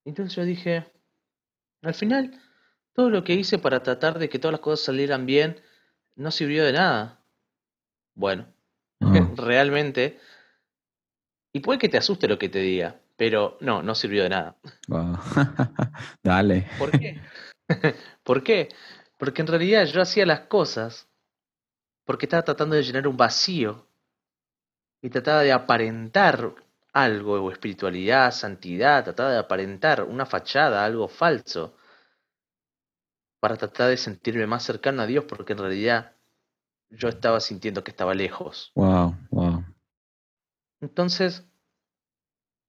Entonces 0.04 0.34
yo 0.36 0.44
dije, 0.44 0.90
al 1.82 1.94
final, 1.94 2.40
todo 2.94 3.10
lo 3.10 3.24
que 3.24 3.34
hice 3.34 3.58
para 3.58 3.82
tratar 3.82 4.18
de 4.18 4.28
que 4.28 4.38
todas 4.38 4.52
las 4.52 4.60
cosas 4.60 4.84
salieran 4.84 5.26
bien 5.26 5.60
no 6.16 6.30
sirvió 6.30 6.64
de 6.64 6.72
nada. 6.72 7.24
Bueno, 8.14 8.46
Wow, 9.00 9.34
realmente, 9.36 10.18
y 11.54 11.60
puede 11.60 11.78
que 11.78 11.88
te 11.88 11.96
asuste 11.96 12.28
lo 12.28 12.38
que 12.38 12.48
te 12.50 12.58
diga, 12.58 13.00
pero 13.16 13.56
no, 13.60 13.82
no 13.82 13.94
sirvió 13.94 14.22
de 14.24 14.28
nada. 14.28 14.56
wow. 14.88 15.16
Dale. 16.22 16.68
¿Por 16.78 16.90
qué? 16.90 17.20
¿Por 18.22 18.42
qué? 18.42 18.68
Porque 19.20 19.42
en 19.42 19.48
realidad 19.48 19.84
yo 19.84 20.00
hacía 20.00 20.24
las 20.24 20.40
cosas 20.40 21.06
porque 22.06 22.24
estaba 22.24 22.42
tratando 22.42 22.74
de 22.74 22.82
llenar 22.82 23.06
un 23.06 23.18
vacío 23.18 23.86
y 25.02 25.10
trataba 25.10 25.42
de 25.42 25.52
aparentar 25.52 26.54
algo, 26.94 27.34
o 27.34 27.50
espiritualidad, 27.52 28.32
santidad, 28.32 29.04
trataba 29.04 29.32
de 29.32 29.38
aparentar 29.38 30.04
una 30.04 30.24
fachada, 30.24 30.82
algo 30.86 31.06
falso, 31.06 31.76
para 33.40 33.58
tratar 33.58 33.90
de 33.90 33.98
sentirme 33.98 34.46
más 34.46 34.62
cercano 34.64 35.02
a 35.02 35.06
Dios, 35.06 35.26
porque 35.26 35.52
en 35.52 35.58
realidad 35.58 36.16
yo 36.88 37.08
estaba 37.08 37.40
sintiendo 37.40 37.84
que 37.84 37.90
estaba 37.90 38.14
lejos. 38.14 38.72
Wow, 38.74 39.14
wow. 39.30 39.64
Entonces, 40.80 41.46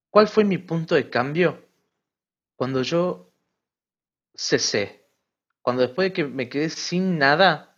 ¿cuál 0.10 0.28
fue 0.28 0.44
mi 0.44 0.58
punto 0.58 0.96
de 0.96 1.10
cambio? 1.10 1.66
Cuando 2.58 2.82
yo 2.82 3.32
cesé, 4.36 5.01
cuando 5.62 5.84
después 5.84 6.10
de 6.10 6.14
que 6.14 6.26
me 6.26 6.50
quedé 6.50 6.70
sin 6.70 7.18
nada 7.18 7.78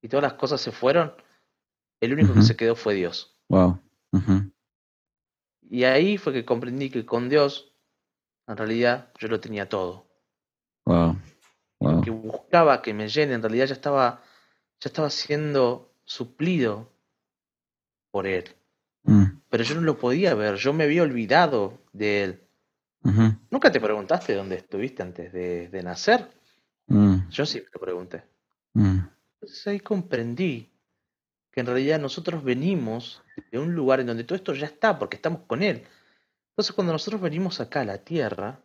y 0.00 0.08
todas 0.08 0.22
las 0.22 0.34
cosas 0.34 0.60
se 0.60 0.72
fueron, 0.72 1.14
el 2.00 2.12
único 2.12 2.34
que 2.34 2.42
se 2.42 2.56
quedó 2.56 2.74
fue 2.74 2.94
Dios. 2.94 3.36
Wow. 3.48 3.78
Y 5.70 5.84
ahí 5.84 6.18
fue 6.18 6.32
que 6.32 6.44
comprendí 6.44 6.90
que 6.90 7.06
con 7.06 7.28
Dios, 7.28 7.72
en 8.46 8.56
realidad, 8.56 9.12
yo 9.18 9.28
lo 9.28 9.40
tenía 9.40 9.68
todo. 9.68 10.06
Wow. 10.86 11.16
Lo 11.80 11.90
Wow. 11.92 12.00
que 12.02 12.10
buscaba 12.10 12.80
que 12.80 12.94
me 12.94 13.08
llene, 13.08 13.34
en 13.34 13.42
realidad 13.42 13.66
ya 13.66 13.74
estaba, 13.74 14.22
ya 14.80 14.88
estaba 14.88 15.10
siendo 15.10 15.92
suplido 16.04 16.92
por 18.12 18.26
Él. 18.26 18.44
Mm, 19.04 19.24
Pero 19.48 19.64
yo 19.64 19.74
no 19.74 19.80
lo 19.80 19.98
podía 19.98 20.34
ver, 20.34 20.54
yo 20.56 20.72
me 20.72 20.84
había 20.84 21.02
olvidado 21.02 21.78
de 21.92 22.24
Él. 22.24 22.48
¿Nunca 23.50 23.72
te 23.72 23.80
preguntaste 23.80 24.34
dónde 24.34 24.56
estuviste 24.56 25.02
antes 25.02 25.32
de, 25.32 25.68
de 25.68 25.82
nacer? 25.82 26.28
Mm, 26.92 27.28
Yo 27.30 27.46
sí 27.46 27.58
me 27.60 27.66
lo 27.72 27.80
pregunté. 27.80 28.24
mm. 28.74 28.98
Entonces 29.40 29.66
ahí 29.66 29.80
comprendí 29.80 30.70
que 31.50 31.60
en 31.60 31.66
realidad 31.66 31.98
nosotros 32.00 32.42
venimos 32.44 33.22
de 33.50 33.58
un 33.58 33.74
lugar 33.74 34.00
en 34.00 34.06
donde 34.06 34.24
todo 34.24 34.36
esto 34.36 34.54
ya 34.54 34.66
está, 34.66 34.98
porque 34.98 35.16
estamos 35.16 35.42
con 35.46 35.62
Él. 35.62 35.82
Entonces 36.50 36.72
cuando 36.74 36.92
nosotros 36.92 37.20
venimos 37.20 37.60
acá 37.60 37.80
a 37.80 37.84
la 37.84 37.98
tierra, 37.98 38.60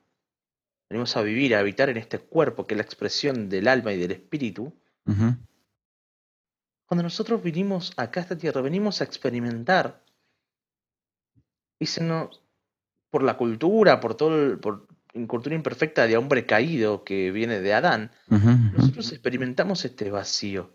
venimos 0.90 1.18
a 1.18 1.22
vivir, 1.22 1.56
a 1.56 1.60
habitar 1.60 1.90
en 1.90 1.98
este 1.98 2.20
cuerpo 2.20 2.66
que 2.66 2.74
es 2.76 2.78
la 2.78 2.84
expresión 2.84 3.50
del 3.50 3.68
alma 3.68 3.92
y 3.94 3.98
del 3.98 4.12
espíritu, 4.12 4.74
cuando 6.86 7.04
nosotros 7.04 7.42
vinimos 7.44 7.92
acá 7.98 8.20
a 8.22 8.24
esta 8.24 8.38
tierra, 8.38 8.62
venimos 8.62 9.02
a 9.02 9.04
experimentar 9.04 10.04
y 11.80 11.86
se 11.86 12.04
nos, 12.04 12.42
por 13.10 13.24
la 13.24 13.36
cultura, 13.38 14.00
por 14.00 14.16
todo, 14.16 14.36
el- 14.36 14.60
por 14.60 14.88
la 15.18 15.28
cultura 15.28 15.56
imperfecta 15.56 16.08
de 16.08 16.18
hombre 16.18 16.46
caído 16.46 17.04
que 17.04 17.32
viene 17.32 17.60
de 17.60 17.74
Adán, 17.74 18.12
nosotros 18.30 19.12
experimentamos 19.12 19.84
este 19.86 20.10
vacío. 20.12 20.74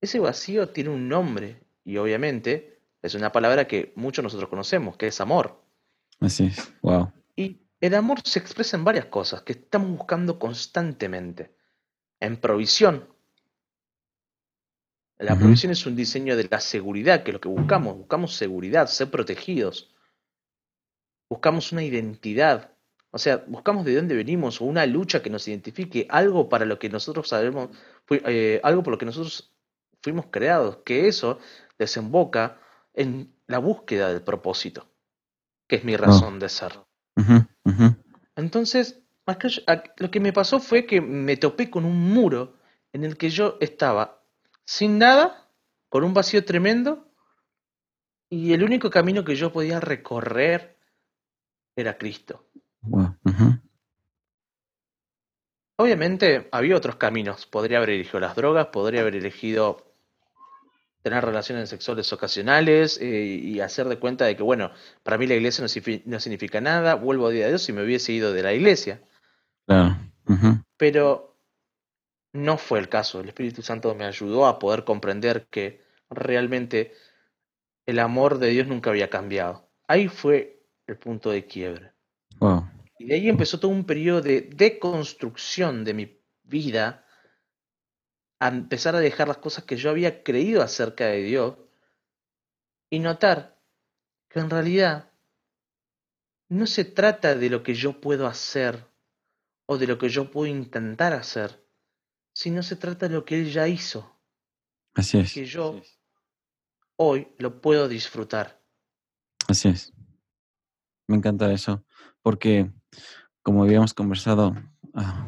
Ese 0.00 0.18
vacío 0.18 0.68
tiene 0.68 0.90
un 0.90 1.08
nombre 1.08 1.62
y 1.84 1.96
obviamente 1.96 2.80
es 3.02 3.14
una 3.14 3.32
palabra 3.32 3.66
que 3.66 3.92
muchos 3.96 4.22
nosotros 4.22 4.48
conocemos, 4.48 4.96
que 4.96 5.08
es 5.08 5.20
amor. 5.20 5.62
Así 6.20 6.46
es. 6.46 6.72
Wow. 6.82 7.12
Y 7.36 7.60
el 7.80 7.94
amor 7.94 8.20
se 8.24 8.38
expresa 8.38 8.76
en 8.76 8.84
varias 8.84 9.06
cosas 9.06 9.42
que 9.42 9.52
estamos 9.52 9.96
buscando 9.96 10.38
constantemente. 10.38 11.54
En 12.20 12.36
provisión. 12.36 13.08
La 15.18 15.36
provisión 15.36 15.72
es 15.72 15.84
un 15.86 15.96
diseño 15.96 16.36
de 16.36 16.48
la 16.48 16.60
seguridad, 16.60 17.22
que 17.22 17.30
es 17.30 17.34
lo 17.34 17.40
que 17.40 17.48
buscamos. 17.48 17.96
Buscamos 17.96 18.34
seguridad, 18.34 18.86
ser 18.86 19.10
protegidos. 19.10 19.94
Buscamos 21.28 21.72
una 21.72 21.82
identidad. 21.82 22.72
O 23.10 23.18
sea, 23.18 23.44
buscamos 23.46 23.84
de 23.84 23.96
dónde 23.96 24.14
venimos 24.14 24.60
o 24.60 24.64
una 24.64 24.84
lucha 24.86 25.22
que 25.22 25.30
nos 25.30 25.48
identifique, 25.48 26.06
algo 26.10 26.48
para 26.48 26.66
lo 26.66 26.78
que 26.78 26.90
nosotros 26.90 27.28
sabemos, 27.28 27.70
eh, 28.10 28.60
algo 28.62 28.82
por 28.82 28.92
lo 28.92 28.98
que 28.98 29.06
nosotros 29.06 29.54
fuimos 30.02 30.26
creados, 30.30 30.78
que 30.84 31.08
eso 31.08 31.38
desemboca 31.78 32.60
en 32.92 33.32
la 33.46 33.58
búsqueda 33.58 34.12
del 34.12 34.22
propósito, 34.22 34.86
que 35.66 35.76
es 35.76 35.84
mi 35.84 35.96
Wow. 35.96 36.06
razón 36.06 36.38
de 36.38 36.48
ser. 36.48 36.72
Entonces, 38.36 39.00
lo 39.96 40.10
que 40.10 40.20
me 40.20 40.32
pasó 40.32 40.60
fue 40.60 40.86
que 40.86 41.00
me 41.00 41.36
topé 41.36 41.70
con 41.70 41.84
un 41.84 42.12
muro 42.12 42.56
en 42.92 43.04
el 43.04 43.16
que 43.16 43.30
yo 43.30 43.56
estaba 43.60 44.22
sin 44.64 44.98
nada, 44.98 45.48
con 45.88 46.04
un 46.04 46.12
vacío 46.14 46.44
tremendo, 46.44 47.10
y 48.30 48.52
el 48.52 48.62
único 48.62 48.90
camino 48.90 49.24
que 49.24 49.34
yo 49.34 49.50
podía 49.50 49.80
recorrer 49.80 50.76
era 51.76 51.96
Cristo. 51.96 52.47
Ujú, 52.82 53.46
Obviamente 55.76 56.46
había 56.52 56.76
otros 56.76 56.96
caminos, 56.96 57.46
podría 57.46 57.78
haber 57.78 57.90
elegido 57.90 58.20
las 58.20 58.36
drogas, 58.36 58.66
podría 58.66 59.00
haber 59.00 59.16
elegido 59.16 59.94
tener 61.02 61.24
relaciones 61.24 61.70
sexuales 61.70 62.12
ocasionales 62.12 62.98
eh, 63.00 63.06
y 63.40 63.60
hacer 63.60 63.88
de 63.88 63.98
cuenta 63.98 64.24
de 64.26 64.36
que, 64.36 64.42
bueno, 64.42 64.72
para 65.02 65.16
mí 65.16 65.26
la 65.26 65.34
iglesia 65.34 65.62
no, 65.62 65.68
signifi- 65.68 66.02
no 66.04 66.20
significa 66.20 66.60
nada, 66.60 66.94
vuelvo 66.96 67.28
a 67.28 67.30
día 67.30 67.44
de 67.44 67.50
Dios 67.50 67.68
y 67.68 67.72
me 67.72 67.84
hubiese 67.84 68.12
ido 68.12 68.32
de 68.32 68.42
la 68.42 68.52
iglesia. 68.52 69.00
Claro. 69.66 69.96
Ujú, 70.28 70.62
Pero 70.76 71.36
no 72.32 72.58
fue 72.58 72.78
el 72.78 72.88
caso. 72.88 73.20
El 73.20 73.28
Espíritu 73.28 73.62
Santo 73.62 73.94
me 73.94 74.04
ayudó 74.04 74.46
a 74.46 74.58
poder 74.58 74.84
comprender 74.84 75.46
que 75.50 75.82
realmente 76.10 76.92
el 77.86 77.98
amor 78.00 78.38
de 78.38 78.48
Dios 78.50 78.66
nunca 78.66 78.90
había 78.90 79.10
cambiado. 79.10 79.68
Ahí 79.88 80.08
fue 80.08 80.62
el 80.86 80.98
punto 80.98 81.30
de 81.30 81.46
quiebre. 81.46 81.92
Wow. 82.40 82.67
Y 82.98 83.06
de 83.06 83.14
ahí 83.14 83.28
empezó 83.28 83.60
todo 83.60 83.70
un 83.70 83.84
periodo 83.84 84.20
de 84.22 84.42
deconstrucción 84.42 85.84
de 85.84 85.94
mi 85.94 86.22
vida, 86.42 87.06
a 88.40 88.48
empezar 88.48 88.94
a 88.94 89.00
dejar 89.00 89.28
las 89.28 89.38
cosas 89.38 89.64
que 89.64 89.76
yo 89.76 89.90
había 89.90 90.22
creído 90.22 90.62
acerca 90.62 91.06
de 91.06 91.22
Dios 91.22 91.56
y 92.90 93.00
notar 93.00 93.60
que 94.28 94.40
en 94.40 94.50
realidad 94.50 95.12
no 96.48 96.66
se 96.66 96.84
trata 96.84 97.34
de 97.34 97.50
lo 97.50 97.62
que 97.62 97.74
yo 97.74 98.00
puedo 98.00 98.26
hacer 98.26 98.86
o 99.66 99.76
de 99.76 99.86
lo 99.86 99.98
que 99.98 100.08
yo 100.08 100.30
puedo 100.30 100.46
intentar 100.46 101.12
hacer, 101.12 101.64
sino 102.32 102.62
se 102.62 102.76
trata 102.76 103.08
de 103.08 103.14
lo 103.14 103.24
que 103.24 103.36
Él 103.40 103.50
ya 103.50 103.68
hizo, 103.68 104.18
Así 104.94 105.18
es. 105.18 105.34
que 105.34 105.44
yo 105.44 105.82
hoy 106.96 107.28
lo 107.38 107.60
puedo 107.60 107.88
disfrutar. 107.88 108.62
Así 109.46 109.68
es. 109.68 109.92
Me 111.06 111.16
encanta 111.16 111.52
eso. 111.52 111.84
Porque, 112.28 112.70
como 113.42 113.62
habíamos 113.62 113.94
conversado, 113.94 114.54
ah, 114.92 115.26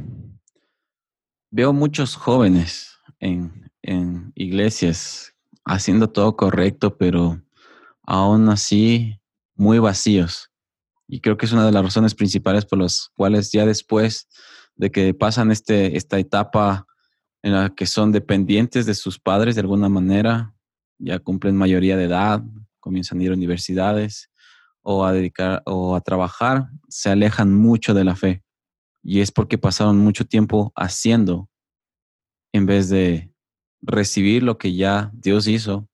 veo 1.50 1.72
muchos 1.72 2.14
jóvenes 2.14 2.94
en, 3.20 3.72
en 3.80 4.32
iglesias 4.34 5.34
haciendo 5.64 6.10
todo 6.10 6.36
correcto, 6.36 6.98
pero 6.98 7.40
aún 8.02 8.50
así 8.50 9.18
muy 9.54 9.78
vacíos. 9.78 10.50
Y 11.08 11.22
creo 11.22 11.38
que 11.38 11.46
es 11.46 11.52
una 11.52 11.64
de 11.64 11.72
las 11.72 11.82
razones 11.82 12.14
principales 12.14 12.66
por 12.66 12.80
las 12.80 13.08
cuales 13.16 13.50
ya 13.50 13.64
después 13.64 14.28
de 14.74 14.90
que 14.90 15.14
pasan 15.14 15.50
este, 15.50 15.96
esta 15.96 16.18
etapa 16.18 16.86
en 17.42 17.54
la 17.54 17.74
que 17.74 17.86
son 17.86 18.12
dependientes 18.12 18.84
de 18.84 18.92
sus 18.92 19.18
padres 19.18 19.54
de 19.54 19.62
alguna 19.62 19.88
manera, 19.88 20.54
ya 20.98 21.18
cumplen 21.18 21.56
mayoría 21.56 21.96
de 21.96 22.04
edad, 22.04 22.42
comienzan 22.78 23.20
a 23.20 23.22
ir 23.22 23.30
a 23.30 23.36
universidades 23.36 24.29
o 24.82 25.04
a 25.04 25.12
dedicar 25.12 25.62
o 25.66 25.94
a 25.94 26.00
trabajar, 26.00 26.68
se 26.88 27.10
alejan 27.10 27.54
mucho 27.54 27.94
de 27.94 28.04
la 28.04 28.16
fe. 28.16 28.42
Y 29.02 29.20
es 29.20 29.30
porque 29.32 29.58
pasaron 29.58 29.98
mucho 29.98 30.24
tiempo 30.24 30.72
haciendo 30.74 31.48
en 32.52 32.66
vez 32.66 32.88
de 32.88 33.32
recibir 33.82 34.42
lo 34.42 34.58
que 34.58 34.74
ya 34.74 35.10
Dios 35.14 35.46
hizo 35.46 35.88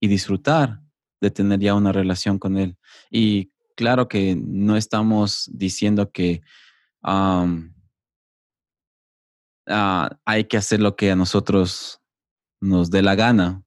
y 0.00 0.08
disfrutar 0.08 0.80
de 1.20 1.30
tener 1.30 1.60
ya 1.60 1.74
una 1.74 1.92
relación 1.92 2.38
con 2.38 2.56
Él. 2.56 2.76
Y 3.10 3.50
claro 3.76 4.08
que 4.08 4.36
no 4.36 4.76
estamos 4.76 5.50
diciendo 5.52 6.10
que 6.12 6.42
ah, 7.02 7.46
hay 10.24 10.44
que 10.44 10.56
hacer 10.56 10.80
lo 10.80 10.96
que 10.96 11.10
a 11.10 11.16
nosotros 11.16 12.00
nos 12.60 12.90
dé 12.90 13.02
la 13.02 13.14
gana, 13.14 13.62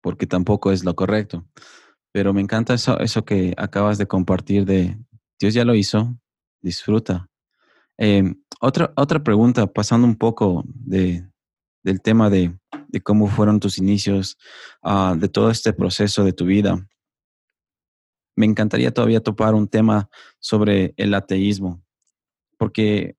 porque 0.00 0.26
tampoco 0.26 0.72
es 0.72 0.84
lo 0.84 0.94
correcto. 0.94 1.46
Pero 2.18 2.34
me 2.34 2.40
encanta 2.40 2.74
eso, 2.74 2.98
eso 2.98 3.24
que 3.24 3.54
acabas 3.56 3.96
de 3.96 4.08
compartir 4.08 4.64
de 4.64 4.98
Dios 5.38 5.54
ya 5.54 5.64
lo 5.64 5.76
hizo, 5.76 6.18
disfruta. 6.60 7.30
Em, 7.96 8.42
otra, 8.60 8.92
otra 8.96 9.22
pregunta, 9.22 9.68
pasando 9.68 10.04
un 10.04 10.16
poco 10.16 10.64
de, 10.66 11.24
del 11.84 12.02
tema 12.02 12.28
de, 12.28 12.58
de, 12.88 13.00
cómo 13.02 13.28
fueron 13.28 13.60
tus 13.60 13.78
inicios, 13.78 14.36
uh, 14.82 15.14
de 15.16 15.28
todo 15.28 15.48
este 15.52 15.72
proceso 15.72 16.24
de 16.24 16.32
tu 16.32 16.44
vida. 16.44 16.88
Me 18.34 18.46
encantaría 18.46 18.92
todavía 18.92 19.20
topar 19.20 19.54
un 19.54 19.68
tema 19.68 20.10
sobre 20.40 20.94
el 20.96 21.14
ateísmo, 21.14 21.84
porque 22.56 23.16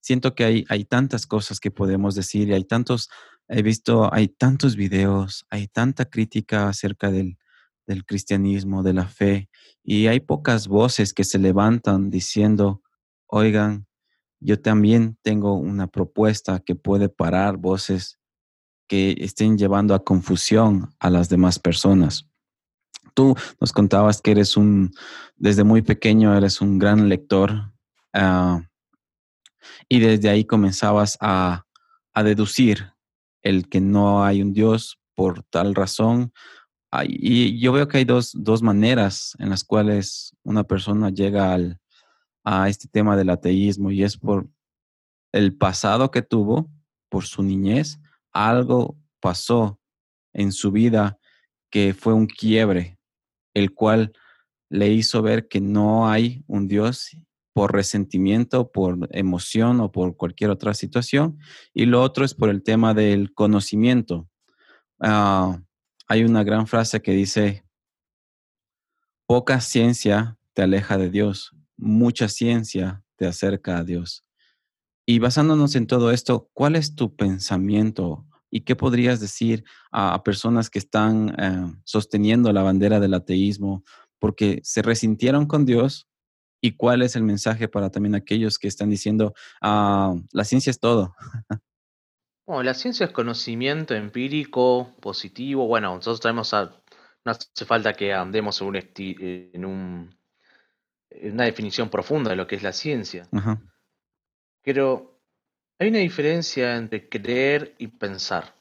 siento 0.00 0.34
que 0.34 0.44
hay, 0.44 0.64
hay 0.70 0.86
tantas 0.86 1.26
cosas 1.26 1.60
que 1.60 1.70
podemos 1.70 2.14
decir 2.14 2.48
y 2.48 2.54
hay 2.54 2.64
tantos 2.64 3.10
he 3.46 3.62
visto, 3.62 4.08
hay 4.14 4.28
tantos 4.28 4.74
videos, 4.74 5.44
hay 5.50 5.66
tanta 5.68 6.06
crítica 6.06 6.68
acerca 6.68 7.10
del, 7.10 7.36
del 7.86 8.04
cristianismo, 8.04 8.82
de 8.82 8.92
la 8.92 9.06
fe, 9.06 9.48
y 9.82 10.06
hay 10.06 10.20
pocas 10.20 10.68
voces 10.68 11.12
que 11.12 11.24
se 11.24 11.38
levantan 11.38 12.10
diciendo, 12.10 12.82
oigan, 13.26 13.86
yo 14.40 14.60
también 14.60 15.18
tengo 15.22 15.54
una 15.54 15.86
propuesta 15.86 16.60
que 16.60 16.74
puede 16.74 17.08
parar 17.08 17.56
voces 17.56 18.18
que 18.88 19.14
estén 19.20 19.58
llevando 19.58 19.94
a 19.94 20.02
confusión 20.02 20.94
a 20.98 21.10
las 21.10 21.28
demás 21.28 21.58
personas. 21.58 22.26
Tú 23.14 23.36
nos 23.60 23.72
contabas 23.72 24.20
que 24.20 24.32
eres 24.32 24.56
un, 24.56 24.90
desde 25.36 25.62
muy 25.62 25.82
pequeño 25.82 26.34
eres 26.36 26.60
un 26.60 26.78
gran 26.78 27.08
lector 27.08 27.72
uh, 28.14 28.60
y 29.88 30.00
desde 30.00 30.28
ahí 30.28 30.44
comenzabas 30.44 31.18
a, 31.20 31.66
a 32.14 32.22
deducir 32.22 32.92
el 33.42 33.68
que 33.68 33.80
no 33.80 34.24
hay 34.24 34.42
un 34.42 34.52
Dios 34.52 34.98
por 35.14 35.42
tal 35.44 35.74
razón. 35.74 36.32
Y 37.04 37.58
yo 37.60 37.72
veo 37.72 37.86
que 37.86 37.98
hay 37.98 38.04
dos, 38.04 38.32
dos 38.34 38.62
maneras 38.62 39.36
en 39.38 39.50
las 39.50 39.62
cuales 39.62 40.36
una 40.42 40.64
persona 40.64 41.10
llega 41.10 41.54
al, 41.54 41.78
a 42.44 42.68
este 42.68 42.88
tema 42.88 43.16
del 43.16 43.30
ateísmo 43.30 43.90
y 43.90 44.02
es 44.02 44.16
por 44.16 44.48
el 45.32 45.56
pasado 45.56 46.10
que 46.10 46.22
tuvo, 46.22 46.68
por 47.08 47.24
su 47.24 47.42
niñez, 47.42 48.00
algo 48.32 48.96
pasó 49.20 49.78
en 50.32 50.52
su 50.52 50.72
vida 50.72 51.18
que 51.70 51.94
fue 51.94 52.12
un 52.12 52.26
quiebre, 52.26 52.98
el 53.54 53.72
cual 53.72 54.12
le 54.68 54.88
hizo 54.88 55.22
ver 55.22 55.48
que 55.48 55.60
no 55.60 56.08
hay 56.08 56.44
un 56.46 56.66
Dios 56.66 57.16
por 57.52 57.72
resentimiento, 57.72 58.70
por 58.70 59.08
emoción 59.10 59.80
o 59.80 59.90
por 59.90 60.16
cualquier 60.16 60.50
otra 60.50 60.74
situación. 60.74 61.38
Y 61.74 61.86
lo 61.86 62.02
otro 62.02 62.24
es 62.24 62.34
por 62.34 62.48
el 62.48 62.62
tema 62.62 62.94
del 62.94 63.32
conocimiento. 63.34 64.28
Ah, 65.00 65.60
hay 66.10 66.24
una 66.24 66.42
gran 66.42 66.66
frase 66.66 67.00
que 67.00 67.12
dice, 67.12 67.64
poca 69.28 69.60
ciencia 69.60 70.36
te 70.54 70.62
aleja 70.62 70.98
de 70.98 71.08
Dios, 71.08 71.54
mucha 71.76 72.28
ciencia 72.28 73.04
te 73.14 73.28
acerca 73.28 73.78
a 73.78 73.84
Dios. 73.84 74.24
Y 75.06 75.20
basándonos 75.20 75.76
en 75.76 75.86
todo 75.86 76.10
esto, 76.10 76.50
¿cuál 76.52 76.74
es 76.74 76.96
tu 76.96 77.14
pensamiento 77.14 78.26
y 78.50 78.62
qué 78.62 78.74
podrías 78.74 79.20
decir 79.20 79.62
a, 79.92 80.20
personas 80.24 80.68
que 80.68 80.80
están 80.80 81.32
eh, 81.38 81.80
sosteniendo 81.84 82.52
la 82.52 82.64
bandera 82.64 82.98
del 82.98 83.14
ateísmo 83.14 83.84
porque 84.18 84.58
se 84.64 84.82
resintieron 84.82 85.46
con 85.46 85.64
Dios 85.64 86.08
y 86.60 86.72
cuál 86.72 87.02
es 87.02 87.14
el 87.14 87.22
mensaje 87.22 87.68
para 87.68 87.90
también 87.90 88.16
aquellos 88.16 88.58
que 88.58 88.66
están 88.66 88.90
diciendo, 88.90 89.32
ah, 89.62 90.16
la 90.32 90.42
ciencia 90.42 90.72
es 90.72 90.80
todo. 90.80 91.14
Bueno, 92.50 92.64
la 92.64 92.74
ciencia 92.74 93.06
es 93.06 93.12
conocimiento 93.12 93.94
empírico, 93.94 94.92
positivo. 95.00 95.68
Bueno, 95.68 95.94
nosotros 95.94 96.18
traemos 96.18 96.52
a, 96.52 96.64
no 97.24 97.30
hace 97.30 97.64
falta 97.64 97.92
que 97.92 98.12
andemos 98.12 98.60
en, 98.60 98.66
un 98.66 98.76
en, 98.76 99.64
un, 99.64 100.18
en 101.10 101.32
una 101.34 101.44
definición 101.44 101.88
profunda 101.88 102.30
de 102.30 102.34
lo 102.34 102.48
que 102.48 102.56
es 102.56 102.64
la 102.64 102.72
ciencia. 102.72 103.28
Pero 104.62 105.22
hay 105.78 105.90
una 105.90 106.00
diferencia 106.00 106.74
entre 106.74 107.08
creer 107.08 107.76
y 107.78 107.86
pensar. 107.86 108.52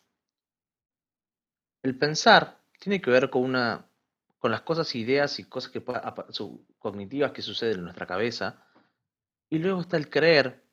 El 1.82 1.98
pensar 1.98 2.62
tiene 2.80 3.02
que 3.02 3.10
ver 3.10 3.32
con 3.32 3.42
una 3.42 3.90
con 4.38 4.52
las 4.52 4.62
cosas, 4.62 4.94
ideas 4.94 5.40
y 5.40 5.46
cosas 5.46 5.72
que 5.72 5.84
cognitivas 6.78 7.32
que 7.32 7.42
suceden 7.42 7.78
en 7.78 7.84
nuestra 7.86 8.06
cabeza. 8.06 8.64
Y 9.50 9.58
luego 9.58 9.82
está 9.82 9.98
el 9.98 10.12
creer, 10.12 10.64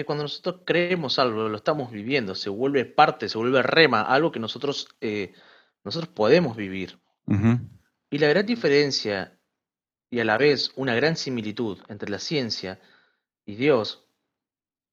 que 0.00 0.06
cuando 0.06 0.24
nosotros 0.24 0.62
creemos 0.64 1.18
algo, 1.18 1.50
lo 1.50 1.56
estamos 1.58 1.90
viviendo, 1.90 2.34
se 2.34 2.48
vuelve 2.48 2.86
parte, 2.86 3.28
se 3.28 3.36
vuelve 3.36 3.60
rema, 3.60 4.00
algo 4.00 4.32
que 4.32 4.40
nosotros, 4.40 4.88
eh, 5.02 5.34
nosotros 5.84 6.10
podemos 6.14 6.56
vivir. 6.56 6.98
Y 8.08 8.18
la 8.18 8.28
gran 8.28 8.46
diferencia 8.46 9.38
y 10.08 10.20
a 10.20 10.24
la 10.24 10.38
vez 10.38 10.72
una 10.74 10.94
gran 10.94 11.16
similitud 11.16 11.78
entre 11.88 12.10
la 12.10 12.18
ciencia 12.18 12.80
y 13.44 13.56
Dios 13.56 14.08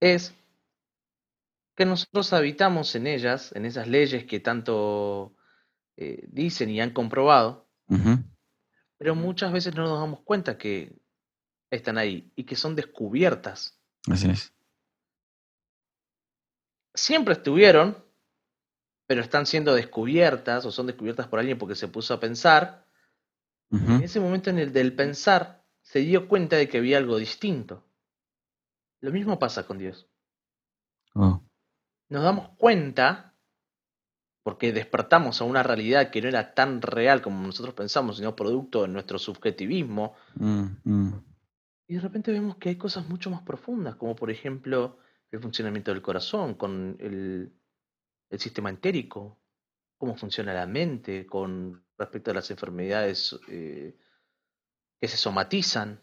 es 0.01 0.35
que 1.75 1.85
nosotros 1.85 2.33
habitamos 2.33 2.93
en 2.95 3.07
ellas, 3.07 3.53
en 3.55 3.65
esas 3.65 3.87
leyes 3.87 4.25
que 4.25 4.41
tanto 4.41 5.35
eh, 5.95 6.27
dicen 6.27 6.69
y 6.69 6.81
han 6.81 6.91
comprobado, 6.91 7.69
pero 8.97 9.15
muchas 9.15 9.53
veces 9.53 9.73
no 9.73 9.83
nos 9.83 9.99
damos 9.99 10.19
cuenta 10.19 10.57
que 10.57 10.99
están 11.71 11.97
ahí 11.97 12.29
y 12.35 12.43
que 12.43 12.57
son 12.57 12.75
descubiertas. 12.75 13.79
Así 14.05 14.29
es. 14.29 14.53
Siempre 16.97 17.35
estuvieron, 17.35 17.95
pero 19.05 19.21
están 19.21 19.45
siendo 19.45 19.75
descubiertas 19.75 20.65
o 20.65 20.71
son 20.71 20.87
descubiertas 20.87 21.27
por 21.27 21.39
alguien 21.39 21.59
porque 21.59 21.75
se 21.75 21.87
puso 21.87 22.13
a 22.13 22.19
pensar. 22.19 22.85
En 23.69 24.01
ese 24.01 24.19
momento 24.19 24.49
en 24.49 24.59
el 24.59 24.73
del 24.73 24.95
pensar 24.95 25.63
se 25.81 25.99
dio 25.99 26.27
cuenta 26.27 26.55
de 26.55 26.67
que 26.67 26.79
había 26.79 26.97
algo 26.97 27.17
distinto. 27.17 27.83
Lo 28.99 29.11
mismo 29.11 29.37
pasa 29.37 29.67
con 29.67 29.77
Dios. 29.77 30.07
Oh. 31.13 31.41
Nos 32.09 32.23
damos 32.23 32.49
cuenta 32.57 33.35
porque 34.41 34.71
despertamos 34.71 35.39
a 35.39 35.43
una 35.43 35.61
realidad 35.61 36.09
que 36.09 36.21
no 36.21 36.29
era 36.29 36.55
tan 36.55 36.81
real 36.81 37.21
como 37.21 37.45
nosotros 37.45 37.75
pensamos, 37.75 38.17
sino 38.17 38.35
producto 38.35 38.81
de 38.81 38.87
nuestro 38.87 39.19
subjetivismo. 39.19 40.15
Mm, 40.35 40.65
mm. 40.83 41.23
Y 41.89 41.93
de 41.95 41.99
repente 41.99 42.31
vemos 42.31 42.55
que 42.55 42.69
hay 42.69 42.77
cosas 42.77 43.07
mucho 43.07 43.29
más 43.29 43.41
profundas, 43.43 43.97
como 43.97 44.15
por 44.15 44.31
ejemplo 44.31 44.97
el 45.31 45.41
funcionamiento 45.41 45.91
del 45.91 46.01
corazón, 46.01 46.55
con 46.55 46.97
el, 46.99 47.51
sistema 48.37 48.69
entérico, 48.69 49.39
cómo 49.97 50.15
funciona 50.15 50.53
la 50.53 50.65
mente 50.65 51.25
con 51.25 51.83
respecto 51.97 52.31
a 52.31 52.33
las 52.33 52.51
enfermedades 52.51 53.37
eh, 53.47 53.97
que 54.99 55.07
se 55.07 55.17
somatizan. 55.17 55.99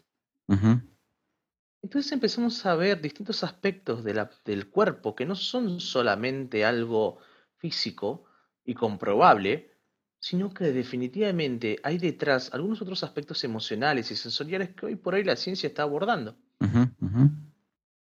Entonces 1.81 2.11
empezamos 2.11 2.65
a 2.65 2.75
ver 2.75 2.99
distintos 2.99 3.43
aspectos 3.43 4.03
del 4.03 4.69
cuerpo 4.69 5.15
que 5.15 5.25
no 5.25 5.35
son 5.35 5.79
solamente 5.79 6.65
algo 6.65 7.19
físico, 7.57 8.25
y 8.65 8.73
comprobable, 8.73 9.71
sino 10.19 10.53
que 10.53 10.65
definitivamente 10.65 11.77
hay 11.83 11.99
detrás 11.99 12.51
algunos 12.53 12.81
otros 12.81 13.03
aspectos 13.03 13.43
emocionales 13.43 14.09
y 14.11 14.15
sensoriales 14.15 14.71
que 14.71 14.87
hoy 14.87 14.95
por 14.95 15.13
hoy 15.13 15.23
la 15.23 15.35
ciencia 15.35 15.67
está 15.67 15.83
abordando. 15.83 16.35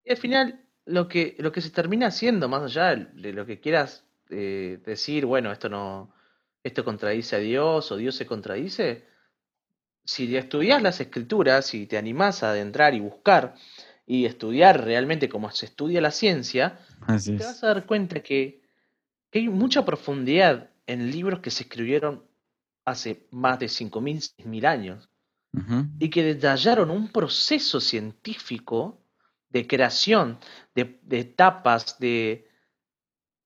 Y 0.04 0.10
al 0.10 0.16
final, 0.16 0.63
lo 0.86 1.08
que, 1.08 1.36
lo 1.38 1.52
que 1.52 1.60
se 1.60 1.70
termina 1.70 2.08
haciendo, 2.08 2.48
más 2.48 2.62
allá 2.62 2.94
de 2.94 3.32
lo 3.32 3.46
que 3.46 3.60
quieras 3.60 4.04
eh, 4.30 4.80
decir, 4.84 5.26
bueno, 5.26 5.52
esto 5.52 5.68
no, 5.68 6.12
esto 6.62 6.84
contradice 6.84 7.36
a 7.36 7.40
Dios 7.40 7.90
o 7.92 7.96
Dios 7.96 8.14
se 8.14 8.26
contradice, 8.26 9.04
si 10.04 10.36
estudias 10.36 10.82
las 10.82 11.00
escrituras 11.00 11.72
y 11.74 11.86
te 11.86 11.96
animás 11.96 12.42
a 12.42 12.50
adentrar 12.50 12.94
y 12.94 13.00
buscar 13.00 13.54
y 14.06 14.26
estudiar 14.26 14.84
realmente 14.84 15.30
como 15.30 15.50
se 15.50 15.66
estudia 15.66 16.02
la 16.02 16.10
ciencia, 16.10 16.78
te 17.06 17.36
vas 17.36 17.64
a 17.64 17.68
dar 17.68 17.86
cuenta 17.86 18.20
que 18.20 18.64
que 19.34 19.40
hay 19.40 19.48
mucha 19.48 19.84
profundidad 19.84 20.70
en 20.86 21.10
libros 21.10 21.40
que 21.40 21.50
se 21.50 21.64
escribieron 21.64 22.22
hace 22.84 23.26
más 23.32 23.58
de 23.58 23.66
5.000, 23.66 24.32
6.000 24.38 24.64
años 24.64 25.10
y 25.98 26.08
que 26.08 26.22
detallaron 26.22 26.88
un 26.88 27.08
proceso 27.08 27.80
científico 27.80 29.03
de 29.54 29.68
creación, 29.68 30.38
de, 30.74 30.98
etapas, 31.12 32.00
de, 32.00 32.48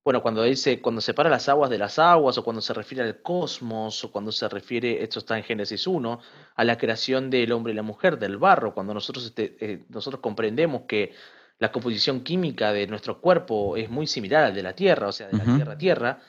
bueno, 0.03 0.23
cuando 0.23 0.43
dice, 0.43 0.81
cuando 0.81 1.03
separa 1.03 1.29
las 1.29 1.51
aguas 1.51 1.69
de 1.69 1.77
las 1.77 1.99
aguas, 1.99 2.39
o 2.39 2.45
cuando 2.45 2.63
se 2.63 2.73
refiere 2.73 3.05
al 3.05 3.21
cosmos, 3.21 4.03
o 4.05 4.11
cuando 4.11 4.33
se 4.33 4.49
refiere, 4.49 5.03
esto 5.05 5.19
está 5.19 5.37
en 5.37 5.45
Génesis 5.45 5.87
1, 5.87 6.19
a 6.57 6.65
la 6.65 6.79
creación 6.79 7.29
del 7.29 7.53
hombre 7.53 7.75
y 7.75 7.77
la 7.77 7.83
mujer, 7.83 8.19
del 8.19 8.39
barro, 8.39 8.73
cuando 8.73 8.95
nosotros, 8.95 9.27
este, 9.27 9.59
eh, 9.61 9.85
nosotros 9.91 10.23
comprendemos 10.23 10.85
que 10.89 11.13
la 11.59 11.71
composición 11.71 12.23
química 12.25 12.73
de 12.73 12.87
nuestro 12.87 13.21
cuerpo 13.21 13.77
es 13.77 13.91
muy 13.91 14.07
similar 14.07 14.45
al 14.45 14.55
de 14.55 14.63
la 14.63 14.73
Tierra, 14.73 15.09
o 15.09 15.13
sea, 15.13 15.29
de 15.29 15.37
la 15.37 15.45
Tierra 15.45 15.73
a 15.75 15.79
Tierra, 15.79 16.21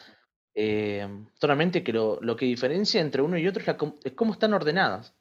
eh, 0.55 1.07
solamente 1.35 1.85
que 1.85 1.93
lo, 1.93 2.19
que 2.35 2.45
diferencia 2.45 2.99
entre 2.99 3.21
uno 3.21 3.37
y 3.37 3.47
otro 3.47 3.63
es, 4.03 4.11
cómo 4.11 4.33
están 4.33 4.53
ordenadas. 4.53 5.15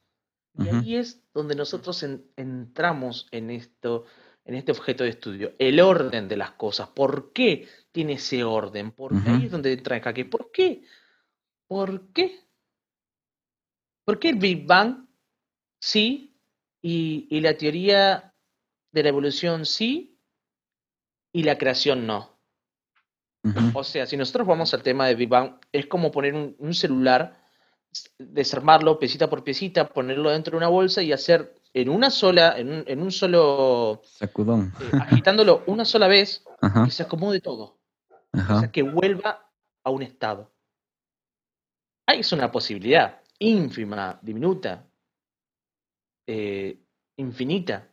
Y 0.59 0.69
ahí 0.69 0.97
es 0.97 1.23
donde 1.33 1.55
nosotros 1.55 2.05
entramos 2.35 3.29
en 3.31 3.51
esto, 3.51 4.07
en 4.49 4.55
este 4.55 4.73
objeto 4.73 5.05
de 5.05 5.11
estudio, 5.11 5.53
el 5.59 5.79
orden 5.79 6.27
de 6.27 6.39
las 6.39 6.53
cosas. 6.53 6.89
¿Por 6.89 7.35
qué 7.35 7.69
tiene 7.93 8.15
ese 8.15 8.45
orden? 8.45 8.93
Porque 8.93 9.29
ahí 9.29 9.45
es 9.45 9.51
donde 9.51 9.75
entra 9.75 9.97
el 9.97 10.03
jaque. 10.03 10.25
¿Por 10.25 10.51
qué? 10.51 10.85
¿Por 11.67 12.13
qué? 12.15 12.41
¿Por 14.07 14.19
qué 14.19 14.31
el 14.31 14.37
Big 14.37 14.67
Bang 14.67 15.07
sí 15.79 16.41
y, 16.81 17.27
y 17.29 17.41
la 17.43 17.59
teoría 17.59 18.35
de 18.91 19.03
la 19.03 19.11
evolución 19.11 19.67
sí 19.67 20.19
y 21.31 21.43
la 21.43 21.59
creación 21.59 22.07
no? 22.07 22.41
O 23.75 23.85
sea, 23.85 24.07
si 24.07 24.17
nosotros 24.17 24.47
vamos 24.47 24.73
al 24.73 24.83
tema 24.83 25.07
de 25.07 25.15
Big 25.15 25.29
Bang, 25.29 25.59
es 25.73 25.87
como 25.87 26.11
poner 26.11 26.35
un, 26.35 26.75
celular, 26.75 27.39
desarmarlo 28.19 28.99
piecita 28.99 29.29
por 29.29 29.45
piecita, 29.45 29.91
ponerlo 29.91 30.31
dentro 30.31 30.53
de 30.53 30.57
una 30.57 30.69
bolsa 30.69 31.03
y 31.03 31.13
hacer 31.13 31.55
en 31.75 31.89
una 31.89 32.11
sola, 32.11 32.59
en 32.59 32.73
un, 32.73 32.85
en 32.87 33.03
un 33.03 33.13
solo 33.13 34.01
sacudón, 34.05 34.73
eh, 34.81 34.91
agitándolo 35.01 35.63
una 35.67 35.85
sola 35.85 36.09
vez, 36.09 36.45
que 36.85 36.91
se 36.91 37.03
acomode 37.03 37.41
todo. 37.41 37.79
O 38.33 38.61
sea, 38.61 38.71
que 38.71 38.83
vuelva 38.83 39.51
a 39.85 39.91
un 39.91 40.03
estado. 40.03 40.53
Ahí 42.07 42.21
es 42.21 42.33
una 42.33 42.51
posibilidad 42.51 43.23
ínfima, 43.39 44.19
diminuta, 44.23 44.91
eh, 46.27 46.79
infinita. 47.17 47.93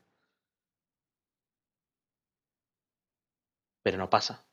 Pero 3.84 3.98
no 3.98 4.10
pasa. 4.10 4.46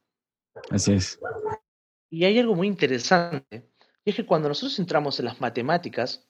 Así 0.70 0.92
es. 0.92 1.18
Y 2.10 2.24
hay 2.24 2.38
algo 2.38 2.54
muy 2.54 2.66
interesante, 2.66 3.72
y 4.04 4.10
es 4.10 4.16
que 4.16 4.26
cuando 4.26 4.48
nosotros 4.48 4.78
entramos 4.78 5.18
en 5.18 5.24
las 5.24 5.40
matemáticas, 5.40 6.28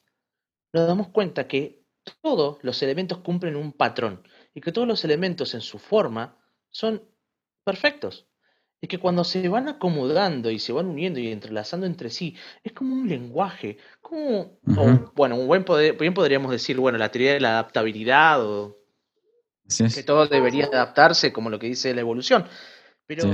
nos 0.72 0.86
damos 0.86 1.08
cuenta 1.08 1.48
que 1.48 1.81
todos 2.22 2.58
los 2.62 2.82
elementos 2.82 3.18
cumplen 3.18 3.56
un 3.56 3.72
patrón 3.72 4.22
y 4.54 4.60
que 4.60 4.72
todos 4.72 4.86
los 4.88 5.04
elementos 5.04 5.54
en 5.54 5.60
su 5.60 5.78
forma 5.78 6.36
son 6.70 7.02
perfectos. 7.64 8.26
Y 8.80 8.88
que 8.88 8.98
cuando 8.98 9.22
se 9.22 9.48
van 9.48 9.68
acomodando 9.68 10.50
y 10.50 10.58
se 10.58 10.72
van 10.72 10.86
uniendo 10.86 11.20
y 11.20 11.30
entrelazando 11.30 11.86
entre 11.86 12.10
sí, 12.10 12.34
es 12.64 12.72
como 12.72 12.94
un 12.94 13.08
lenguaje, 13.08 13.78
como, 14.00 14.58
bueno, 15.14 15.36
un 15.36 15.46
buen 15.46 15.64
poder, 15.64 15.96
bien 15.96 16.14
podríamos 16.14 16.50
decir, 16.50 16.78
bueno, 16.78 16.98
la 16.98 17.12
teoría 17.12 17.34
de 17.34 17.40
la 17.40 17.50
adaptabilidad 17.50 18.44
o 18.44 18.76
que 19.78 20.02
todo 20.02 20.26
debería 20.26 20.66
adaptarse, 20.66 21.32
como 21.32 21.48
lo 21.48 21.60
que 21.60 21.68
dice 21.68 21.94
la 21.94 22.00
evolución. 22.00 22.44
Pero 23.06 23.32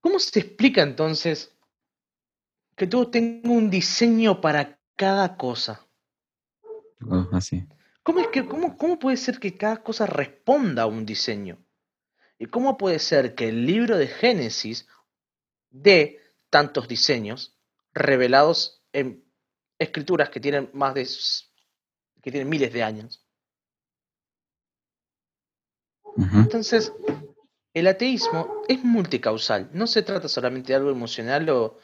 ¿Cómo 0.00 0.18
se 0.18 0.40
explica 0.40 0.82
entonces 0.82 1.54
que 2.76 2.86
todo 2.86 3.10
tenga 3.10 3.50
un 3.50 3.70
diseño 3.70 4.40
para 4.40 4.78
cada 4.96 5.36
cosa? 5.36 5.86
Así. 7.32 7.66
¿Cómo, 8.02 8.20
es 8.20 8.28
que, 8.28 8.46
cómo, 8.46 8.76
¿Cómo 8.76 8.98
puede 8.98 9.16
ser 9.16 9.38
que 9.38 9.56
cada 9.56 9.82
cosa 9.82 10.06
responda 10.06 10.82
a 10.82 10.86
un 10.86 11.06
diseño? 11.06 11.58
¿Y 12.38 12.46
cómo 12.46 12.78
puede 12.78 12.98
ser 12.98 13.34
que 13.34 13.48
el 13.48 13.66
libro 13.66 13.98
de 13.98 14.06
Génesis 14.06 14.88
dé 15.70 16.20
tantos 16.48 16.88
diseños 16.88 17.58
revelados 17.92 18.82
en 18.92 19.24
escrituras 19.78 20.30
que 20.30 20.40
tienen 20.40 20.70
más 20.72 20.94
de 20.94 21.06
que 22.22 22.30
tienen 22.30 22.48
miles 22.48 22.72
de 22.72 22.82
años? 22.82 23.24
Entonces, 26.34 26.92
el 27.72 27.86
ateísmo 27.86 28.62
es 28.68 28.82
multicausal, 28.82 29.70
no 29.72 29.86
se 29.86 30.02
trata 30.02 30.28
solamente 30.28 30.72
de 30.72 30.76
algo 30.76 30.90
emocional 30.90 31.48
o, 31.50 31.78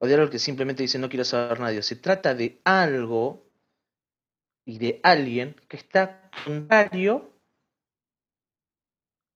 de 0.00 0.14
algo 0.14 0.30
que 0.30 0.38
simplemente 0.38 0.82
dice 0.82 0.98
no 0.98 1.08
quiero 1.08 1.24
saber 1.24 1.58
nada 1.58 1.68
de 1.68 1.74
Dios, 1.74 1.86
se 1.86 1.96
trata 1.96 2.34
de 2.34 2.60
algo 2.64 3.46
y 4.64 4.78
de 4.78 5.00
alguien 5.02 5.56
que 5.68 5.76
está 5.76 6.30
contrario 6.44 7.32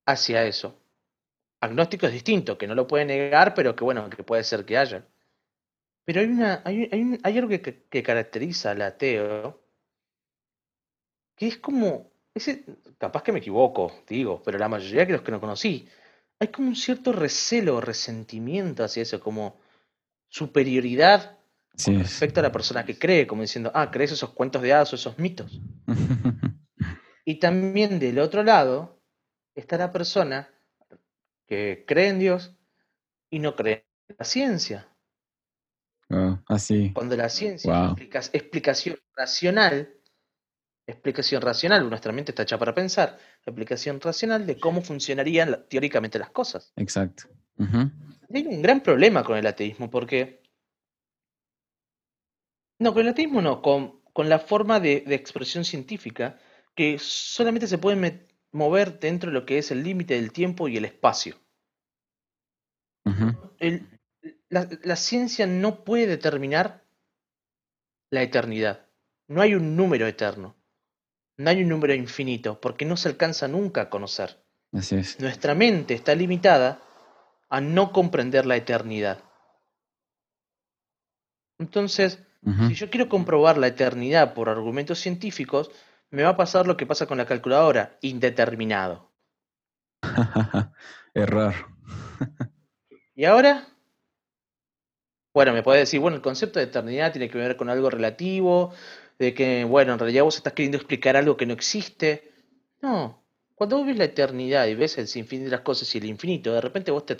hacia 0.06 0.44
eso. 0.44 0.78
Agnóstico 1.60 2.06
es 2.06 2.12
distinto, 2.12 2.58
que 2.58 2.66
no 2.66 2.74
lo 2.74 2.86
puede 2.86 3.04
negar, 3.04 3.54
pero 3.54 3.74
que 3.74 3.84
bueno, 3.84 4.08
que 4.08 4.22
puede 4.22 4.44
ser 4.44 4.64
que 4.64 4.78
haya. 4.78 5.04
Pero 6.04 6.20
hay, 6.20 6.26
una, 6.26 6.62
hay, 6.64 7.18
hay, 7.22 7.38
algo 7.38 7.48
que, 7.48 7.60
que, 7.60 8.02
caracteriza 8.02 8.70
al 8.70 8.82
ateo, 8.82 9.60
que 11.34 11.48
es 11.48 11.58
como 11.58 12.12
ese, 12.32 12.64
capaz 12.98 13.22
que 13.22 13.32
me 13.32 13.38
equivoco, 13.38 13.92
digo, 14.06 14.42
pero 14.44 14.58
la 14.58 14.68
mayoría 14.68 15.04
de 15.04 15.14
los 15.14 15.22
que 15.22 15.32
no 15.32 15.40
conocí, 15.40 15.88
hay 16.38 16.48
como 16.48 16.68
un 16.68 16.76
cierto 16.76 17.12
recelo, 17.12 17.80
resentimiento 17.80 18.84
hacia 18.84 19.02
eso, 19.02 19.20
como 19.20 19.58
superioridad 20.28 21.35
respecto 21.84 22.40
a 22.40 22.42
la 22.42 22.52
persona 22.52 22.84
que 22.84 22.98
cree, 22.98 23.26
como 23.26 23.42
diciendo, 23.42 23.70
ah, 23.74 23.90
crees 23.90 24.12
esos 24.12 24.30
cuentos 24.30 24.62
de 24.62 24.72
hadas 24.72 24.92
o 24.92 24.96
esos 24.96 25.18
mitos. 25.18 25.60
y 27.24 27.38
también 27.38 27.98
del 27.98 28.18
otro 28.18 28.42
lado 28.42 29.02
está 29.54 29.76
la 29.76 29.92
persona 29.92 30.48
que 31.46 31.84
cree 31.86 32.08
en 32.08 32.18
Dios 32.18 32.54
y 33.30 33.38
no 33.38 33.54
cree 33.54 33.86
en 34.08 34.16
la 34.18 34.24
ciencia. 34.24 34.88
Ah, 36.08 36.42
así. 36.48 36.92
Cuando 36.94 37.16
la 37.16 37.28
ciencia 37.28 37.94
es 37.98 38.30
explicación 38.32 38.96
racional 39.14 39.96
explicación 40.86 41.42
racional, 41.42 41.88
nuestra 41.88 42.12
mente 42.12 42.30
está 42.32 42.44
hecha 42.44 42.58
para 42.58 42.74
pensar, 42.74 43.18
explicación 43.44 44.00
racional 44.00 44.46
de 44.46 44.58
cómo 44.58 44.82
funcionarían 44.82 45.64
teóricamente 45.68 46.18
las 46.18 46.30
cosas. 46.30 46.72
Exacto. 46.76 47.24
Hay 47.58 48.46
un 48.46 48.62
gran 48.62 48.80
problema 48.80 49.24
con 49.24 49.36
el 49.36 49.46
ateísmo 49.46 49.90
porque... 49.90 50.42
No, 52.78 52.92
con 52.92 53.02
el 53.02 53.08
ateísmo 53.08 53.40
no, 53.40 53.62
con, 53.62 54.00
con 54.12 54.28
la 54.28 54.38
forma 54.38 54.80
de, 54.80 55.04
expresión 55.08 55.64
científica 55.64 56.38
que 56.74 56.98
solamente 56.98 57.66
se 57.66 57.78
puede 57.78 58.28
mover 58.52 58.98
dentro 58.98 59.30
de 59.30 59.34
lo 59.34 59.46
que 59.46 59.58
es 59.58 59.70
el 59.70 59.82
límite 59.82 60.14
del 60.14 60.32
tiempo 60.32 60.68
y 60.68 60.76
el 60.76 60.84
espacio. 60.84 61.36
la 64.48 64.96
ciencia 64.96 65.46
no 65.46 65.84
puede 65.84 66.06
determinar 66.06 66.84
la 68.10 68.22
eternidad. 68.22 68.86
No 69.28 69.40
hay 69.40 69.54
un 69.54 69.76
número 69.76 70.06
eterno. 70.06 70.54
No 71.38 71.50
hay 71.50 71.62
un 71.62 71.68
número 71.68 71.94
infinito, 71.94 72.60
porque 72.60 72.84
no 72.84 72.96
se 72.96 73.08
alcanza 73.08 73.48
nunca 73.48 73.82
a 73.82 73.90
conocer. 73.90 74.42
Así 74.72 74.96
es. 74.96 75.20
Nuestra 75.20 75.54
mente 75.54 75.94
está 75.94 76.14
limitada 76.14 76.80
a 77.48 77.60
no 77.60 77.92
comprender 77.92 78.46
la 78.46 78.56
eternidad. 78.56 79.22
Entonces, 81.58 82.20
si 82.68 82.74
yo 82.74 82.90
quiero 82.90 83.08
comprobar 83.08 83.58
la 83.58 83.66
eternidad 83.66 84.34
por 84.34 84.48
argumentos 84.48 85.00
científicos, 85.00 85.70
me 86.10 86.22
va 86.22 86.30
a 86.30 86.36
pasar 86.36 86.66
lo 86.66 86.76
que 86.76 86.86
pasa 86.86 87.06
con 87.06 87.18
la 87.18 87.26
calculadora, 87.26 87.98
indeterminado. 88.02 89.12
Error. 91.14 91.54
¿Y 93.14 93.24
ahora? 93.24 93.66
Bueno, 95.34 95.52
me 95.52 95.62
puede 95.62 95.80
decir, 95.80 96.00
bueno, 96.00 96.16
el 96.16 96.22
concepto 96.22 96.58
de 96.58 96.66
eternidad 96.66 97.12
tiene 97.12 97.28
que 97.28 97.38
ver 97.38 97.56
con 97.56 97.68
algo 97.68 97.90
relativo, 97.90 98.72
de 99.18 99.34
que, 99.34 99.64
bueno, 99.64 99.94
en 99.94 99.98
realidad 99.98 100.24
vos 100.24 100.36
estás 100.36 100.52
queriendo 100.52 100.78
explicar 100.78 101.16
algo 101.16 101.36
que 101.36 101.46
no 101.46 101.52
existe. 101.52 102.32
No, 102.80 103.26
cuando 103.56 103.78
vos 103.78 103.86
ves 103.86 103.96
la 103.96 104.04
eternidad 104.04 104.66
y 104.66 104.74
ves 104.74 104.98
el 104.98 105.08
sinfín 105.08 105.44
de 105.44 105.50
las 105.50 105.62
cosas 105.62 105.92
y 105.94 105.98
el 105.98 106.04
infinito, 106.04 106.52
de 106.52 106.60
repente 106.60 106.90
vos 106.90 107.06
te, 107.06 107.16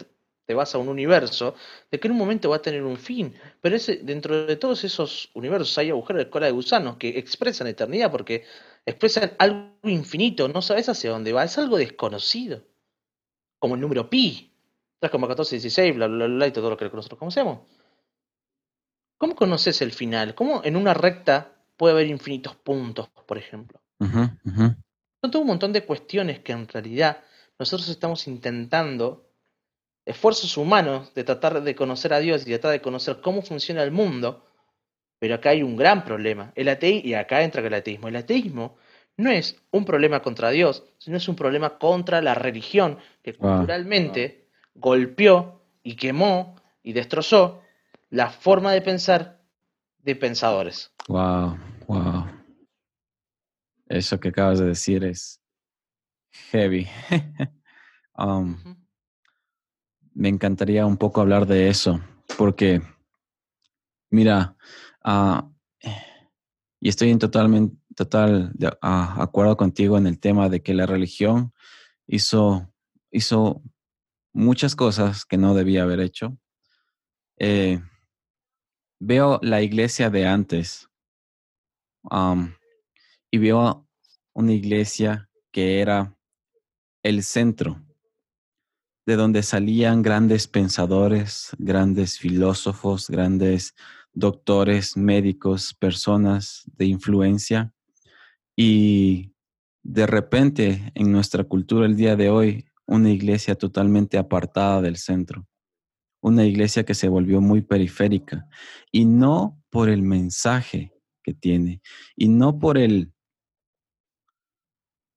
vas 0.54 0.74
a 0.74 0.78
un 0.78 0.88
universo 0.88 1.54
de 1.90 1.98
que 1.98 2.08
en 2.08 2.12
un 2.12 2.18
momento 2.18 2.50
va 2.50 2.56
a 2.56 2.62
tener 2.62 2.82
un 2.82 2.96
fin, 2.96 3.34
pero 3.60 3.76
ese, 3.76 3.96
dentro 3.96 4.46
de 4.46 4.56
todos 4.56 4.84
esos 4.84 5.30
universos 5.34 5.76
hay 5.78 5.90
agujeros 5.90 6.24
de 6.24 6.30
cola 6.30 6.46
de 6.46 6.52
gusanos 6.52 6.96
que 6.96 7.18
expresan 7.18 7.66
eternidad 7.66 8.10
porque 8.10 8.44
expresan 8.84 9.32
algo 9.38 9.76
infinito, 9.84 10.48
no 10.48 10.62
sabes 10.62 10.88
hacia 10.88 11.10
dónde 11.10 11.32
va, 11.32 11.44
es 11.44 11.58
algo 11.58 11.76
desconocido, 11.76 12.62
como 13.58 13.74
el 13.74 13.80
número 13.80 14.08
pi, 14.08 14.52
3,1416, 15.00 15.94
bla, 15.94 16.06
bla, 16.06 16.26
bla, 16.26 16.46
y 16.46 16.52
todo 16.52 16.70
lo 16.70 16.76
que 16.76 16.88
nosotros 16.88 17.18
conocemos. 17.18 17.60
¿Cómo 19.18 19.34
conoces 19.34 19.80
el 19.82 19.92
final? 19.92 20.34
¿Cómo 20.34 20.62
en 20.64 20.76
una 20.76 20.94
recta 20.94 21.56
puede 21.76 21.94
haber 21.94 22.06
infinitos 22.08 22.56
puntos, 22.56 23.08
por 23.26 23.38
ejemplo. 23.38 23.80
Son 24.00 25.30
todo 25.30 25.42
un 25.42 25.48
montón 25.48 25.72
de 25.72 25.84
cuestiones 25.84 26.40
que 26.40 26.52
en 26.52 26.68
realidad 26.68 27.22
nosotros 27.58 27.88
estamos 27.88 28.26
intentando, 28.28 29.25
esfuerzos 30.06 30.56
humanos, 30.56 31.12
de 31.14 31.24
tratar 31.24 31.62
de 31.62 31.74
conocer 31.74 32.14
a 32.14 32.20
Dios 32.20 32.46
y 32.46 32.50
de 32.50 32.58
tratar 32.58 32.78
de 32.78 32.80
conocer 32.80 33.20
cómo 33.20 33.42
funciona 33.42 33.82
el 33.82 33.90
mundo, 33.90 34.46
pero 35.18 35.34
acá 35.34 35.50
hay 35.50 35.62
un 35.62 35.76
gran 35.76 36.04
problema. 36.04 36.52
El 36.54 36.68
ateísmo, 36.68 37.08
y 37.08 37.14
acá 37.14 37.42
entra 37.42 37.66
el 37.66 37.74
ateísmo. 37.74 38.08
El 38.08 38.16
ateísmo 38.16 38.76
no 39.16 39.30
es 39.30 39.60
un 39.72 39.84
problema 39.84 40.22
contra 40.22 40.50
Dios, 40.50 40.84
sino 40.98 41.16
es 41.16 41.28
un 41.28 41.36
problema 41.36 41.78
contra 41.78 42.22
la 42.22 42.34
religión 42.34 42.98
que 43.22 43.34
culturalmente 43.34 44.48
golpeó 44.74 45.62
y 45.82 45.96
quemó 45.96 46.56
y 46.82 46.92
destrozó 46.92 47.62
la 48.10 48.30
forma 48.30 48.72
de 48.72 48.82
pensar 48.82 49.42
de 49.98 50.14
pensadores. 50.14 50.92
Wow, 51.08 51.58
wow. 51.88 52.26
Eso 53.88 54.20
que 54.20 54.28
acabas 54.28 54.60
de 54.60 54.66
decir 54.66 55.04
es 55.04 55.40
heavy. 56.50 56.86
Um, 58.18 58.56
me 60.16 60.30
encantaría 60.30 60.86
un 60.86 60.96
poco 60.96 61.20
hablar 61.20 61.46
de 61.46 61.68
eso, 61.68 62.00
porque, 62.38 62.80
mira, 64.10 64.56
uh, 65.04 65.52
y 66.80 66.88
estoy 66.88 67.10
en 67.10 67.18
totalmente, 67.18 67.76
total 67.94 68.50
de, 68.54 68.68
uh, 68.68 69.20
acuerdo 69.20 69.58
contigo 69.58 69.98
en 69.98 70.06
el 70.06 70.18
tema 70.18 70.48
de 70.48 70.62
que 70.62 70.72
la 70.72 70.86
religión 70.86 71.52
hizo, 72.06 72.72
hizo 73.10 73.62
muchas 74.32 74.74
cosas 74.74 75.26
que 75.26 75.36
no 75.36 75.54
debía 75.54 75.82
haber 75.82 76.00
hecho. 76.00 76.38
Eh, 77.38 77.82
veo 78.98 79.38
la 79.42 79.60
iglesia 79.60 80.08
de 80.08 80.26
antes 80.26 80.88
y 83.30 83.38
veo 83.38 83.86
una 84.32 84.52
iglesia 84.52 85.28
que 85.52 85.80
era 85.80 86.16
el 87.02 87.22
centro 87.22 87.85
de 89.06 89.14
donde 89.14 89.44
salían 89.44 90.02
grandes 90.02 90.48
pensadores, 90.48 91.50
grandes 91.58 92.18
filósofos, 92.18 93.08
grandes 93.08 93.74
doctores, 94.12 94.96
médicos, 94.96 95.74
personas 95.74 96.64
de 96.76 96.86
influencia. 96.86 97.72
Y 98.56 99.32
de 99.84 100.06
repente 100.06 100.90
en 100.94 101.12
nuestra 101.12 101.44
cultura 101.44 101.86
el 101.86 101.96
día 101.96 102.16
de 102.16 102.30
hoy, 102.30 102.66
una 102.86 103.10
iglesia 103.10 103.54
totalmente 103.54 104.18
apartada 104.18 104.82
del 104.82 104.96
centro, 104.96 105.46
una 106.20 106.44
iglesia 106.44 106.84
que 106.84 106.94
se 106.94 107.08
volvió 107.08 107.40
muy 107.40 107.62
periférica 107.62 108.48
y 108.90 109.04
no 109.04 109.62
por 109.70 109.88
el 109.88 110.02
mensaje 110.02 110.92
que 111.22 111.34
tiene 111.34 111.80
y 112.16 112.28
no 112.28 112.58
por 112.58 112.78
el 112.78 113.12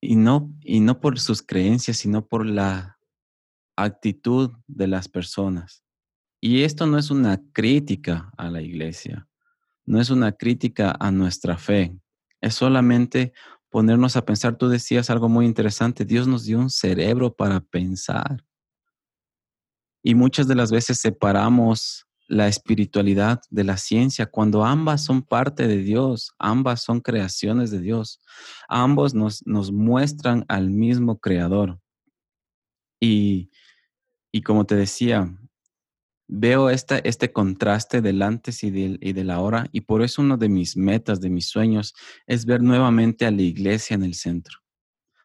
y 0.02 0.16
no 0.16 0.54
y 0.62 0.80
no 0.80 1.00
por 1.00 1.20
sus 1.20 1.42
creencias, 1.42 1.98
sino 1.98 2.28
por 2.28 2.46
la 2.46 2.99
actitud 3.84 4.51
de 4.67 4.88
las 4.88 5.07
personas. 5.07 5.84
Y 6.41 6.63
esto 6.63 6.88
no 6.88 6.97
es 6.97 7.11
una 7.11 7.41
crítica 7.53 8.32
a 8.38 8.49
la 8.49 8.61
iglesia, 8.61 9.27
no 9.86 9.99
es 9.99 10.09
una 10.09 10.32
crítica 10.32 10.95
a 10.99 11.11
nuestra 11.11 11.57
fe, 11.57 11.97
es 12.41 12.55
solamente 12.55 13.34
ponernos 13.69 14.15
a 14.15 14.25
pensar. 14.25 14.57
Tú 14.57 14.69
decías 14.69 15.09
algo 15.09 15.30
muy 15.30 15.45
interesante, 15.45 16.05
Dios 16.05 16.27
nos 16.27 16.45
dio 16.45 16.59
un 16.59 16.69
cerebro 16.69 17.36
para 17.36 17.59
pensar. 17.59 18.45
Y 20.01 20.15
muchas 20.15 20.47
de 20.47 20.55
las 20.55 20.71
veces 20.71 20.99
separamos 20.99 22.07
la 22.27 22.47
espiritualidad 22.47 23.41
de 23.49 23.63
la 23.63 23.75
ciencia 23.77 24.27
cuando 24.27 24.63
ambas 24.63 25.03
son 25.03 25.23
parte 25.23 25.67
de 25.67 25.77
Dios, 25.77 26.32
ambas 26.38 26.84
son 26.84 27.01
creaciones 27.01 27.71
de 27.71 27.82
Dios, 27.82 28.21
ambos 28.67 29.15
nos, 29.15 29.45
nos 29.47 29.71
muestran 29.71 30.45
al 30.47 30.69
mismo 30.69 31.19
creador. 31.19 31.80
Y 33.01 33.49
y 34.32 34.41
como 34.41 34.65
te 34.65 34.75
decía, 34.75 35.34
veo 36.30 36.69
esta, 36.69 36.99
este 36.99 37.34
contraste 37.34 38.01
del 38.01 38.21
antes 38.21 38.63
y 38.63 38.69
del, 38.69 38.99
y 39.01 39.13
de 39.13 39.23
la 39.23 39.36
ahora, 39.36 39.67
y 39.71 39.82
por 39.82 40.03
eso 40.03 40.21
uno 40.21 40.38
de 40.38 40.47
mis 40.47 40.77
metas, 40.77 41.19
de 41.19 41.30
mis 41.30 41.49
sueños, 41.49 41.95
es 42.27 42.45
ver 42.45 42.61
nuevamente 42.61 43.25
a 43.25 43.32
la 43.32 43.41
iglesia 43.41 43.95
en 43.95 44.03
el 44.03 44.13
centro, 44.13 44.59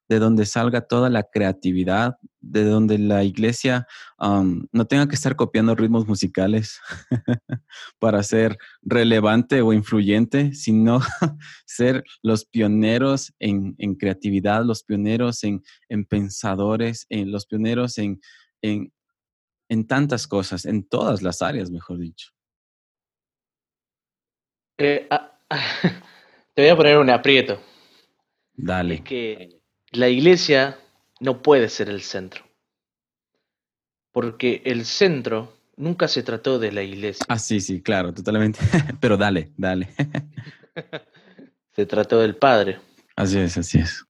de 0.09 0.19
donde 0.19 0.47
salga 0.47 0.81
toda 0.81 1.11
la 1.11 1.25
creatividad, 1.25 2.17
de 2.41 2.65
donde 2.65 2.99
la 2.99 3.23
iglesia 3.23 3.87
no 4.19 4.87
tenga 4.87 5.07
que 5.07 5.15
estar 5.15 5.37
copiando 5.37 5.75
ritmos 5.75 6.07
musicales 6.07 6.81
para 7.99 8.23
ser 8.23 8.57
relevante 8.81 9.61
o 9.61 9.75
influyente, 9.75 10.55
sino 10.55 11.01
ser 11.67 12.03
los 12.23 12.47
pioneros 12.47 13.35
en, 13.39 13.75
en 13.77 13.95
creatividad, 13.95 14.65
los 14.65 14.83
pioneros 14.85 15.45
en, 15.45 15.63
en 15.91 16.07
pensadores, 16.07 17.05
en, 17.11 17.31
los 17.31 17.45
pioneros 17.45 17.99
en, 17.99 18.21
en 19.69 19.87
tantas 19.87 20.27
cosas, 20.27 20.65
en 20.67 20.85
todas 20.85 21.23
las 21.23 21.43
áreas, 21.43 21.71
mejor 21.71 21.99
dicho. 21.99 22.31
Eh, 24.79 25.07
ah, 25.11 25.39
te 26.55 26.63
voy 26.63 26.71
a 26.71 26.77
poner 26.77 26.99
un 26.99 27.11
aprieto. 27.11 27.61
Dale. 28.55 28.97
Es 28.97 29.01
que 29.03 29.61
la 29.93 30.09
iglesia 30.09 30.79
no 31.21 31.43
puede 31.43 31.69
ser 31.69 31.89
el 31.89 32.03
centro. 32.03 32.45
Porque 34.13 34.63
el 34.65 34.85
centro 34.85 35.57
nunca 35.77 36.09
se 36.09 36.23
trató 36.23 36.59
de 36.59 36.73
la 36.73 36.83
iglesia. 36.83 37.25
Ah, 37.29 37.39
sí, 37.39 37.61
sí, 37.61 37.83
claro, 37.83 38.13
totalmente. 38.13 38.61
Pero 39.01 39.17
dale, 39.17 39.51
dale. 39.57 39.89
se 41.73 41.87
trató 41.87 42.21
del 42.21 42.37
Padre. 42.37 42.79
Así 43.17 43.39
es, 43.39 43.57
así 43.59 43.79
es. 43.79 44.05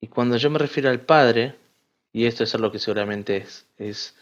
Y 0.00 0.08
cuando 0.08 0.36
yo 0.36 0.50
me 0.50 0.58
refiero 0.58 0.88
al 0.88 1.00
Padre, 1.00 1.56
y 2.12 2.26
esto 2.26 2.44
es 2.44 2.54
lo 2.54 2.72
que 2.72 2.78
seguramente 2.78 3.38
es, 3.38 3.66
es 3.76 4.14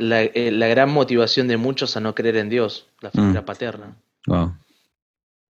la, 0.00 0.22
eh, 0.22 0.50
la, 0.50 0.66
gran 0.68 0.90
motivación 0.90 1.46
de 1.48 1.56
muchos 1.56 1.96
a 1.96 2.00
no 2.00 2.14
creer 2.14 2.36
en 2.36 2.48
Dios, 2.48 2.88
la 3.00 3.10
figura 3.10 3.42
mm. 3.42 3.44
paterna. 3.44 3.96
Wow. 4.26 4.54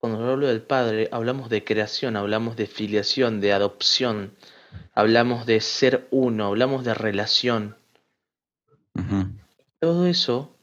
Cuando 0.01 0.31
hablo 0.31 0.47
del 0.47 0.63
Padre, 0.63 1.09
hablamos 1.13 1.51
de 1.51 1.63
creación, 1.63 2.17
hablamos 2.17 2.57
de 2.57 2.67
filiación, 2.67 3.41
de 3.41 3.53
adopción, 3.53 4.33
hablamos 4.95 5.45
de 5.45 5.61
ser 5.61 6.09
uno, 6.11 6.47
hablamos 6.47 6.85
de 6.85 6.95
relación. 6.95 7.77
Todo 9.79 10.07
eso 10.07 10.55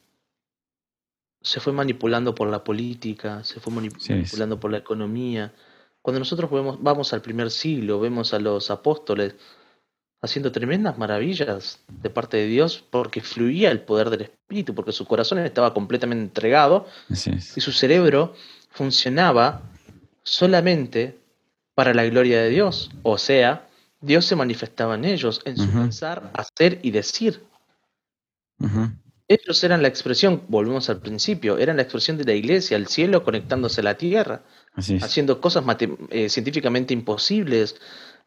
se 1.41 1.59
fue 1.59 1.71
manipulando 1.71 2.35
por 2.35 2.49
la 2.49 2.63
política, 2.63 3.43
se 3.43 3.59
fue 3.59 3.73
manipulando 3.73 4.59
por 4.59 4.71
la 4.71 4.79
economía. 4.79 5.53
Cuando 6.01 6.19
nosotros 6.19 6.49
vemos, 6.51 6.81
vamos 6.81 7.13
al 7.13 7.21
primer 7.21 7.51
siglo, 7.51 7.99
vemos 7.99 8.33
a 8.33 8.39
los 8.39 8.69
apóstoles, 8.71 9.35
haciendo 10.21 10.51
tremendas 10.51 10.97
maravillas 10.97 11.79
de 11.87 12.09
parte 12.09 12.37
de 12.37 12.47
Dios 12.47 12.83
porque 12.89 13.21
fluía 13.21 13.71
el 13.71 13.81
poder 13.81 14.09
del 14.09 14.21
Espíritu, 14.21 14.73
porque 14.73 14.91
su 14.91 15.05
corazón 15.05 15.39
estaba 15.39 15.73
completamente 15.73 16.23
entregado 16.23 16.87
y 17.09 17.61
su 17.61 17.71
cerebro 17.71 18.33
funcionaba 18.71 19.61
solamente 20.23 21.19
para 21.75 21.93
la 21.93 22.05
gloria 22.05 22.41
de 22.41 22.49
Dios. 22.49 22.91
O 23.03 23.17
sea, 23.17 23.67
Dios 24.01 24.25
se 24.25 24.35
manifestaba 24.35 24.95
en 24.95 25.05
ellos, 25.05 25.41
en 25.45 25.57
su 25.57 25.69
pensar, 25.69 26.31
hacer 26.33 26.79
y 26.81 26.91
decir. 26.91 27.43
Ellos 29.27 29.63
eran 29.63 29.81
la 29.81 29.89
expresión, 29.89 30.43
volvemos 30.47 30.89
al 30.89 31.01
principio, 31.01 31.57
eran 31.57 31.75
la 31.75 31.83
expresión 31.83 32.17
de 32.17 32.23
la 32.23 32.33
iglesia, 32.33 32.77
el 32.77 32.87
cielo 32.87 33.23
conectándose 33.23 33.81
a 33.81 33.83
la 33.83 33.97
tierra, 33.97 34.43
haciendo 35.01 35.41
cosas 35.41 35.63
eh, 36.09 36.29
científicamente 36.29 36.93
imposibles, 36.93 37.75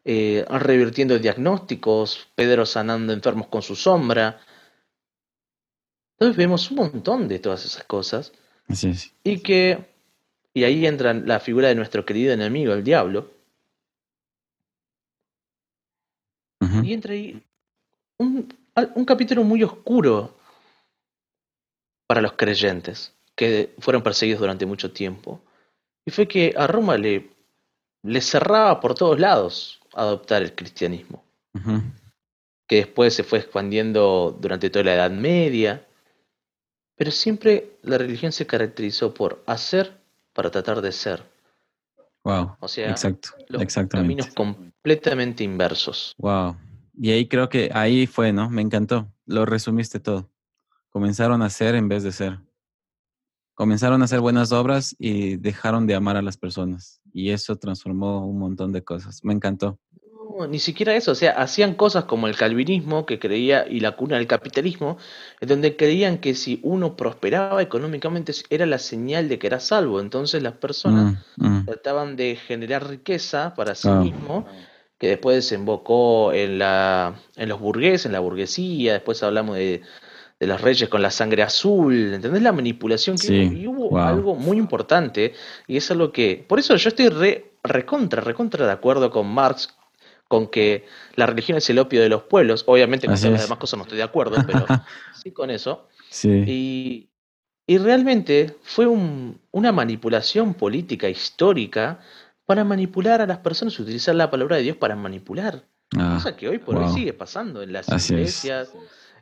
eh, 0.03 0.45
revirtiendo 0.49 1.19
diagnósticos, 1.19 2.27
Pedro 2.35 2.65
sanando 2.65 3.13
enfermos 3.13 3.47
con 3.47 3.61
su 3.61 3.75
sombra. 3.75 4.39
Entonces 6.13 6.37
vemos 6.37 6.69
un 6.71 6.77
montón 6.77 7.27
de 7.27 7.39
todas 7.39 7.65
esas 7.65 7.83
cosas. 7.83 8.31
Y 9.23 9.39
que, 9.39 9.85
y 10.53 10.63
ahí 10.63 10.85
entra 10.85 11.13
la 11.13 11.39
figura 11.39 11.67
de 11.67 11.75
nuestro 11.75 12.05
querido 12.05 12.33
enemigo, 12.33 12.73
el 12.73 12.83
diablo. 12.83 13.31
Y 16.83 16.93
entra 16.93 17.13
ahí 17.13 17.43
un, 18.17 18.53
un 18.95 19.05
capítulo 19.05 19.43
muy 19.43 19.63
oscuro 19.63 20.37
para 22.07 22.21
los 22.21 22.33
creyentes 22.33 23.13
que 23.35 23.73
fueron 23.79 24.03
perseguidos 24.03 24.41
durante 24.41 24.65
mucho 24.65 24.91
tiempo. 24.91 25.41
Y 26.05 26.11
fue 26.11 26.27
que 26.27 26.53
a 26.57 26.67
Roma 26.67 26.97
le, 26.97 27.29
le 28.03 28.21
cerraba 28.21 28.79
por 28.79 28.95
todos 28.95 29.19
lados 29.19 29.80
adoptar 29.93 30.41
el 30.41 30.53
cristianismo, 30.55 31.23
que 32.67 32.77
después 32.77 33.13
se 33.13 33.23
fue 33.23 33.39
expandiendo 33.39 34.37
durante 34.39 34.69
toda 34.69 34.85
la 34.85 34.95
Edad 34.95 35.11
Media, 35.11 35.85
pero 36.95 37.11
siempre 37.11 37.77
la 37.81 37.97
religión 37.97 38.31
se 38.31 38.45
caracterizó 38.45 39.13
por 39.13 39.43
hacer 39.45 39.97
para 40.33 40.51
tratar 40.51 40.81
de 40.81 40.91
ser. 40.91 41.23
Wow. 42.23 42.55
O 42.59 42.67
sea, 42.67 42.89
exacto, 42.89 43.29
los 43.47 43.65
caminos 43.89 44.27
completamente 44.27 45.43
inversos. 45.43 46.13
Wow. 46.17 46.55
Y 46.95 47.11
ahí 47.11 47.27
creo 47.27 47.49
que 47.49 47.71
ahí 47.73 48.05
fue, 48.05 48.31
¿no? 48.31 48.49
Me 48.49 48.61
encantó. 48.61 49.11
Lo 49.25 49.45
resumiste 49.45 49.99
todo. 49.99 50.29
Comenzaron 50.89 51.41
a 51.41 51.49
ser 51.49 51.73
en 51.73 51.87
vez 51.87 52.03
de 52.03 52.11
ser. 52.11 52.39
Comenzaron 53.55 54.01
a 54.01 54.05
hacer 54.05 54.19
buenas 54.19 54.51
obras 54.51 54.95
y 54.99 55.37
dejaron 55.37 55.87
de 55.87 55.95
amar 55.95 56.17
a 56.17 56.21
las 56.21 56.37
personas 56.37 57.00
y 57.13 57.31
eso 57.31 57.55
transformó 57.57 58.25
un 58.25 58.39
montón 58.39 58.71
de 58.71 58.83
cosas. 58.83 59.23
Me 59.23 59.33
encantó. 59.33 59.77
No, 60.37 60.47
ni 60.47 60.59
siquiera 60.59 60.95
eso, 60.95 61.11
o 61.11 61.15
sea, 61.15 61.31
hacían 61.31 61.75
cosas 61.75 62.05
como 62.05 62.27
el 62.27 62.35
calvinismo 62.35 63.05
que 63.05 63.19
creía 63.19 63.67
y 63.67 63.79
la 63.79 63.95
cuna 63.95 64.17
del 64.17 64.27
capitalismo, 64.27 64.97
en 65.39 65.49
donde 65.49 65.75
creían 65.75 66.19
que 66.19 66.35
si 66.35 66.59
uno 66.63 66.95
prosperaba 66.95 67.61
económicamente 67.61 68.33
era 68.49 68.65
la 68.65 68.77
señal 68.77 69.29
de 69.29 69.39
que 69.39 69.47
era 69.47 69.59
salvo. 69.59 69.99
Entonces 69.99 70.41
las 70.41 70.53
personas 70.53 71.17
mm, 71.37 71.47
mm. 71.47 71.65
trataban 71.65 72.15
de 72.15 72.35
generar 72.35 72.87
riqueza 72.87 73.53
para 73.55 73.75
sí 73.75 73.89
mismo, 73.89 74.45
que 74.97 75.07
después 75.07 75.35
desembocó 75.35 76.31
en 76.33 76.59
la 76.59 77.15
en 77.35 77.49
los 77.49 77.59
burgueses, 77.59 78.05
en 78.05 78.11
la 78.11 78.19
burguesía, 78.19 78.93
después 78.93 79.21
hablamos 79.23 79.57
de 79.57 79.81
de 80.41 80.47
los 80.47 80.59
reyes 80.59 80.89
con 80.89 81.01
la 81.03 81.11
sangre 81.11 81.43
azul, 81.43 82.15
¿entendés 82.15 82.41
la 82.41 82.51
manipulación 82.51 83.19
que 83.19 83.27
Sí, 83.27 83.39
hubo? 83.47 83.53
Y 83.53 83.67
hubo 83.67 83.89
wow. 83.91 83.99
algo 84.01 84.35
muy 84.35 84.57
importante, 84.57 85.33
y 85.67 85.77
es 85.77 85.91
algo 85.91 86.11
que, 86.11 86.43
por 86.49 86.59
eso 86.59 86.75
yo 86.75 86.89
estoy 86.89 87.09
re, 87.09 87.53
recontra, 87.63 88.21
recontra 88.21 88.65
de 88.65 88.71
acuerdo 88.73 89.11
con 89.11 89.27
Marx, 89.27 89.69
con 90.27 90.47
que 90.47 90.85
la 91.15 91.27
religión 91.27 91.57
es 91.59 91.69
el 91.69 91.77
opio 91.79 92.01
de 92.01 92.09
los 92.09 92.23
pueblos, 92.23 92.63
obviamente 92.67 93.07
con 93.07 93.19
todas 93.19 93.33
las 93.33 93.41
demás 93.43 93.59
cosas 93.59 93.77
no 93.77 93.83
estoy 93.83 93.97
de 93.99 94.03
acuerdo, 94.03 94.45
pero 94.45 94.65
sí 95.11 95.31
con 95.31 95.51
eso, 95.51 95.87
Sí, 96.09 96.29
y, 96.45 97.09
y 97.67 97.77
realmente 97.77 98.57
fue 98.63 98.87
un- 98.87 99.39
una 99.51 99.71
manipulación 99.71 100.53
política 100.55 101.09
histórica 101.09 101.99
para 102.45 102.63
manipular 102.63 103.21
a 103.21 103.27
las 103.27 103.39
personas, 103.39 103.79
utilizar 103.79 104.15
la 104.15 104.29
palabra 104.31 104.57
de 104.57 104.63
Dios 104.63 104.77
para 104.77 104.95
manipular. 104.95 105.63
ah, 105.97 106.13
Cosa 106.15 106.35
que 106.35 106.49
hoy 106.49 106.57
por 106.59 106.75
wow. 106.75 106.85
hoy 106.85 106.93
sigue 106.93 107.13
pasando 107.13 107.61
en 107.61 107.73
las 107.73 107.89
Así 107.89 108.15
es. 108.15 108.41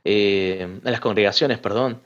Eh, 0.03 0.61
en 0.61 0.81
las 0.91 0.99
congregaciones, 0.99 1.59
perdón. 1.59 2.01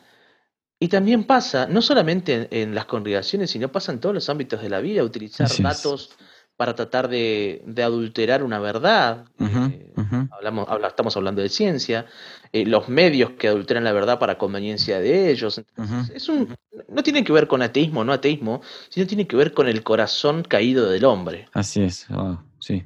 Y 0.79 0.89
también 0.89 1.23
pasa, 1.23 1.67
no 1.67 1.81
solamente 1.81 2.33
en, 2.33 2.47
en 2.51 2.75
las 2.75 2.85
congregaciones, 2.85 3.51
sino 3.51 3.71
pasa 3.71 3.91
en 3.91 3.99
todos 3.99 4.13
los 4.15 4.29
ámbitos 4.29 4.61
de 4.61 4.69
la 4.69 4.81
vida, 4.81 5.03
utilizar 5.03 5.45
Así 5.45 5.63
es. 5.63 5.63
datos 5.63 6.11
para 6.57 6.75
tratar 6.75 7.07
de, 7.07 7.63
de 7.65 7.83
adulterar 7.83 8.43
una 8.43 8.59
verdad. 8.59 9.25
Eh, 9.39 9.93
hablamos, 10.29 10.67
habla- 10.67 10.87
estamos 10.89 11.15
hablando 11.15 11.41
de 11.41 11.49
ciencia, 11.49 12.05
eh, 12.51 12.65
los 12.65 12.89
medios 12.89 13.31
que 13.31 13.47
adulteran 13.47 13.83
la 13.83 13.93
verdad 13.93 14.19
para 14.19 14.37
conveniencia 14.37 14.99
de 14.99 15.31
ellos. 15.31 15.57
Entonces, 15.57 16.09
es 16.15 16.27
un, 16.29 16.53
no 16.89 17.01
tiene 17.01 17.23
que 17.23 17.31
ver 17.31 17.47
con 17.47 17.61
ateísmo 17.61 18.01
o 18.01 18.03
no 18.03 18.11
ateísmo, 18.13 18.61
sino 18.89 19.07
tiene 19.07 19.25
que 19.25 19.35
ver 19.35 19.53
con 19.53 19.67
el 19.67 19.83
corazón 19.83 20.43
caído 20.43 20.89
del 20.89 21.05
hombre. 21.05 21.47
Así 21.53 21.81
es, 21.81 22.07
wow, 22.09 22.39
sí. 22.59 22.83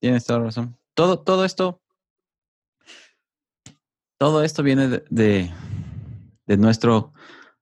Tienes 0.00 0.24
toda 0.24 0.40
razón. 0.40 0.76
Todo, 0.94 1.20
todo 1.20 1.44
esto, 1.44 1.79
todo 4.20 4.44
esto 4.44 4.62
viene 4.62 4.86
de, 4.86 5.50
de, 6.46 6.56
nuestro, 6.58 7.14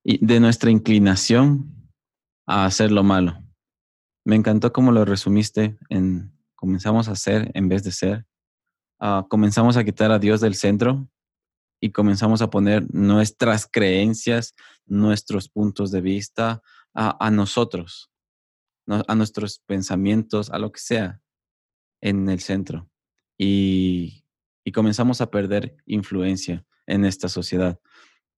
de 0.02 0.40
nuestra 0.40 0.72
inclinación 0.72 1.72
a 2.48 2.64
hacer 2.64 2.90
lo 2.90 3.04
malo. 3.04 3.38
Me 4.24 4.34
encantó 4.34 4.72
cómo 4.72 4.90
lo 4.90 5.04
resumiste 5.04 5.78
en 5.88 6.36
comenzamos 6.56 7.08
a 7.08 7.12
hacer 7.12 7.52
en 7.54 7.68
vez 7.68 7.84
de 7.84 7.92
ser. 7.92 8.26
Ah, 8.98 9.24
comenzamos 9.30 9.76
a 9.76 9.84
quitar 9.84 10.10
a 10.10 10.18
Dios 10.18 10.40
del 10.40 10.56
centro 10.56 11.08
y 11.80 11.92
comenzamos 11.92 12.42
a 12.42 12.50
poner 12.50 12.92
nuestras 12.92 13.68
creencias, 13.70 14.56
nuestros 14.84 15.48
puntos 15.48 15.92
de 15.92 16.00
vista 16.00 16.60
a, 16.92 17.30
nosotros, 17.30 18.10
no- 18.84 19.04
a 19.06 19.14
nuestros 19.14 19.60
pensamientos, 19.60 20.50
a 20.50 20.58
lo 20.58 20.72
que 20.72 20.80
sea 20.80 21.20
en 22.02 22.28
el 22.28 22.40
centro. 22.40 22.90
Y, 23.38 24.24
y 24.68 24.72
comenzamos 24.72 25.22
a 25.22 25.30
perder 25.30 25.78
influencia 25.86 26.62
en 26.86 27.06
esta 27.06 27.30
sociedad. 27.30 27.80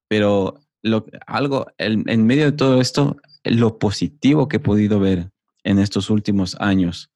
Pero 0.06 0.60
lo, 0.80 1.06
algo, 1.26 1.66
en, 1.76 2.08
en 2.08 2.24
medio 2.24 2.44
de 2.44 2.52
todo 2.52 2.80
esto, 2.80 3.16
lo 3.42 3.80
positivo 3.80 4.46
que 4.46 4.58
he 4.58 4.60
podido 4.60 5.00
ver 5.00 5.32
en 5.64 5.80
estos 5.80 6.08
últimos 6.08 6.56
años 6.60 7.10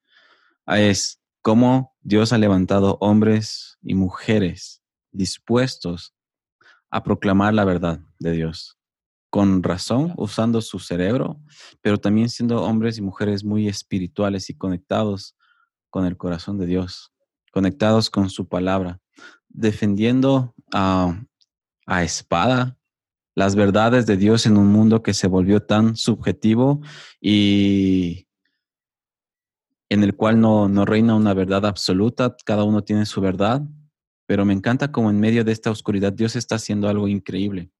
es 0.66 1.20
cómo 1.42 1.94
Dios 2.00 2.32
ha 2.32 2.38
levantado 2.38 2.98
hombres 3.00 3.78
y 3.82 3.94
mujeres 3.94 4.82
dispuestos 5.12 6.12
a 6.90 7.04
proclamar 7.04 7.54
la 7.54 7.64
verdad 7.64 8.00
de 8.18 8.32
Dios, 8.32 8.80
con 9.30 9.62
razón, 9.62 10.12
usando 10.16 10.60
su 10.60 10.80
cerebro, 10.80 11.40
pero 11.82 11.98
también 11.98 12.30
siendo 12.30 12.64
hombres 12.64 12.98
y 12.98 13.02
mujeres 13.02 13.44
muy 13.44 13.68
espirituales 13.68 14.50
y 14.50 14.56
conectados 14.56 15.36
con 15.88 16.04
el 16.04 16.16
corazón 16.16 16.58
de 16.58 16.66
Dios, 16.66 17.12
conectados 17.52 18.10
con 18.10 18.28
su 18.28 18.48
palabra, 18.48 19.00
defendiendo 19.54 20.54
a, 20.72 21.16
espada 22.02 22.76
las 23.34 23.56
verdades 23.56 24.06
de 24.06 24.16
Dios 24.16 24.46
en 24.46 24.56
un 24.56 24.68
mundo 24.68 25.02
que 25.02 25.14
se 25.14 25.28
volvió 25.28 25.60
tan 25.60 25.96
subjetivo 25.96 26.80
y 27.20 28.26
en 29.88 30.02
el 30.02 30.16
cual 30.16 30.40
no, 30.40 30.68
reina 30.84 31.14
una 31.14 31.34
verdad 31.34 31.66
absoluta, 31.66 32.36
cada 32.44 32.64
uno 32.64 32.82
tiene 32.82 33.06
su 33.06 33.20
verdad, 33.20 33.62
pero 34.26 34.44
me 34.44 34.52
encanta 34.52 34.90
como 34.92 35.10
en 35.10 35.20
medio 35.20 35.44
de 35.44 35.52
esta 35.52 35.70
oscuridad 35.70 36.12
Dios 36.12 36.36
está 36.36 36.56
haciendo 36.56 36.88
algo 36.88 37.06
increíble 37.06 37.70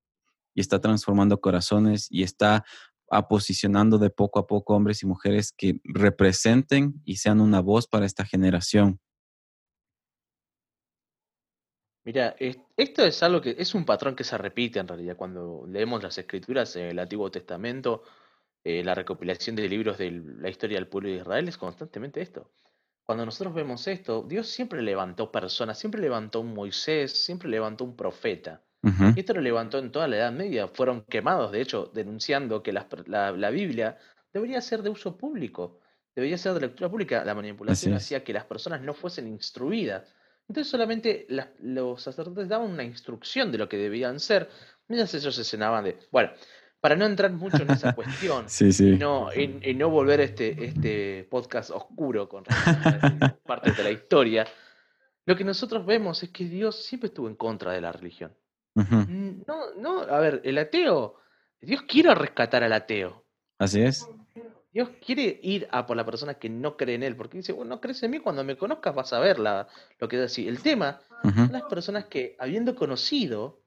y 0.55 0.61
está 0.61 0.81
transformando 0.81 1.41
corazones 1.41 2.07
y 2.11 2.22
está 2.22 2.64
posicionando 3.29 3.99
de 3.99 4.11
poco 4.11 4.39
a 4.39 4.47
poco 4.47 4.75
hombres 4.75 5.03
y 5.03 5.07
mujeres 5.07 5.53
que 5.57 5.81
representen 5.85 7.01
y 7.05 7.16
sean 7.16 7.41
una 7.41 7.61
voz 7.61 7.87
para 7.87 8.07
esta 8.07 8.25
generación. 8.25 9.01
Mira, 12.05 12.36
es- 12.38 12.59
esto 12.76 13.05
es 13.05 13.22
algo 13.22 13.40
que 13.40 13.55
es 13.59 13.74
un 13.74 13.84
patrón 13.84 14.14
que 14.14 14.24
se 14.24 14.36
repite 14.36 14.78
en 14.78 14.88
realidad 14.88 15.16
cuando 15.16 15.64
leemos 15.68 16.02
las 16.02 16.16
escrituras 16.18 16.76
en 16.76 16.86
el 16.86 16.98
Antiguo 16.98 17.30
Testamento, 17.30 18.02
eh, 18.62 18.82
la 18.84 18.94
recopilación 18.94 19.57
de 19.57 19.68
libros 19.68 19.98
de 19.98 20.11
la 20.11 20.48
historia 20.50 20.76
del 20.78 20.88
pueblo 20.88 21.09
de 21.11 21.16
Israel 21.16 21.48
es 21.48 21.57
constantemente 21.57 22.20
esto. 22.20 22.50
Cuando 23.07 23.26
nosotros 23.26 23.55
vemos 23.55 23.86
esto, 23.86 24.22
Dios 24.26 24.48
siempre 24.48 24.80
levantó 24.80 25.30
personas, 25.30 25.78
siempre 25.78 26.00
levantó 26.00 26.40
un 26.40 26.55
Moisés, 26.55 27.12
siempre 27.12 27.48
levantó 27.50 27.84
un 27.84 27.96
profeta. 27.96 28.62
Ujú, 28.82 29.12
Y 29.16 29.20
esto 29.20 29.34
lo 29.34 29.40
levantó 29.40 29.78
en 29.78 29.90
toda 29.92 30.09
la 30.09 30.16
Edad 30.16 30.32
Media. 30.32 30.68
Fueron 30.68 31.02
quemados, 31.05 31.52
de 31.52 31.61
hecho, 31.61 31.90
denunciando 31.94 32.62
que 32.62 32.72
las 32.72 32.84
per- 32.84 33.09
la, 33.09 33.32
la 33.32 33.50
Biblia 33.50 33.98
debería 34.32 34.61
ser 34.62 34.82
de 34.82 34.90
uso 34.90 35.16
público, 35.16 35.80
debería 36.14 36.36
ser 36.38 36.55
de 36.55 36.61
lectura 36.61 36.90
pública. 36.90 37.24
La 37.24 37.34
manipulación 37.34 37.92
es. 37.94 38.02
hacía 38.05 38.24
que 38.24 38.32
las 38.32 38.44
personas 38.44 38.80
no 38.82 38.94
fuesen 38.94 39.26
instruidas. 39.28 40.14
Entonces 40.49 40.70
solamente 40.70 41.26
los 41.61 42.03
sacerdotes 42.03 42.49
daban 42.49 42.70
una 42.70 42.84
instrucción 42.84 43.51
de 43.51 43.59
lo 43.59 43.68
que 43.68 43.76
debían 43.76 44.20
ser, 44.20 44.49
mientras 44.88 45.14
ellos 45.14 45.34
se 45.34 45.45
cenaban 45.45 45.84
de... 45.84 45.99
Bueno, 46.11 46.30
para 46.80 46.97
no 46.97 47.07
entrar 47.07 47.32
mucho 47.32 47.62
en 47.62 47.70
esa 47.70 47.95
cuestión 47.95 48.45
Sí, 48.49 48.68
y 48.80 48.97
no, 48.97 49.30
y, 49.34 49.70
y 49.70 49.74
no 49.74 49.88
volver 49.88 50.20
este, 50.20 50.66
este 50.66 51.26
podcast 51.30 51.70
oscuro 51.70 52.28
con 52.28 52.45
relación 52.45 53.22
a 53.22 53.36
partes 53.47 53.76
de 53.76 53.84
la 53.84 53.90
historia, 53.90 54.47
lo 55.26 55.36
que 55.36 55.45
nosotros 55.45 55.86
vemos 55.86 56.22
es 56.22 56.28
que 56.30 56.45
Dios 56.45 56.84
siempre 56.84 57.09
estuvo 57.09 57.28
en 57.28 57.36
contra 57.36 57.72
de 57.72 57.80
la 57.80 57.92
religión. 57.92 58.34
No, 58.74 59.74
no, 59.78 60.01
a 60.01 60.18
ver, 60.18 60.42
el 60.45 60.59
ateo, 60.59 61.16
Dios 61.61 61.82
quiere 61.82 62.14
rescatar 62.14 62.62
al 62.64 62.72
ateo. 62.72 63.24
Así 63.59 63.80
es. 63.80 64.07
Dios 64.75 64.91
quiere 65.07 65.39
ir 65.41 65.68
a 65.70 65.87
por 65.87 65.97
la 65.97 66.05
persona 66.05 66.35
que 66.35 66.51
no 66.51 66.77
cree 66.77 66.97
en 66.97 67.05
él, 67.05 67.16
porque 67.16 67.37
dice, 67.37 67.53
bueno, 67.53 67.77
no 67.77 67.81
crees 67.81 68.03
en 68.03 68.11
mí, 68.11 68.18
cuando 68.18 68.43
me 68.43 68.57
conozcas 68.57 68.93
vas 68.93 69.12
a 69.12 69.20
ver 69.20 69.39
la, 69.39 69.68
lo 70.01 70.09
que 70.09 70.16
es 70.16 70.25
así. 70.25 70.49
El 70.49 70.61
tema 70.61 71.01
son 71.22 71.53
las 71.53 71.62
personas 71.62 72.07
que, 72.07 72.35
habiendo 72.41 72.75
conocido, 72.75 73.62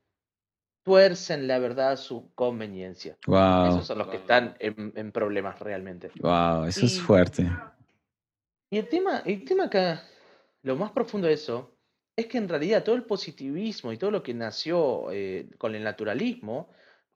tuercen 0.84 1.48
la 1.48 1.60
verdad 1.60 1.92
a 1.92 1.98
su 1.98 2.34
conveniencia. 2.36 3.18
Wow, 3.26 3.70
Esos 3.70 3.88
son 3.88 4.00
los 4.00 4.10
que 4.10 4.18
están 4.18 4.58
en, 4.60 4.92
en 4.96 5.12
problemas 5.14 5.58
realmente. 5.60 6.12
wow, 6.20 6.66
eso 6.66 6.86
es 6.86 7.00
fuerte. 7.00 7.50
Y 8.70 8.78
el 8.78 8.90
tema, 8.90 9.20
el 9.26 9.46
tema 9.46 9.66
acá, 9.66 10.04
lo 10.64 10.76
más 10.76 10.92
profundo 10.92 11.28
de 11.28 11.34
eso, 11.36 11.74
es 12.18 12.26
que 12.26 12.38
en 12.38 12.50
realidad 12.50 12.84
todo 12.84 12.96
el 12.96 13.04
positivismo 13.04 13.94
y 13.94 13.98
todo 13.98 14.12
lo 14.12 14.24
que 14.24 14.34
nació 14.34 15.10
eh, 15.12 15.48
con 15.58 15.74
el 15.74 15.84
naturalismo 15.86 16.70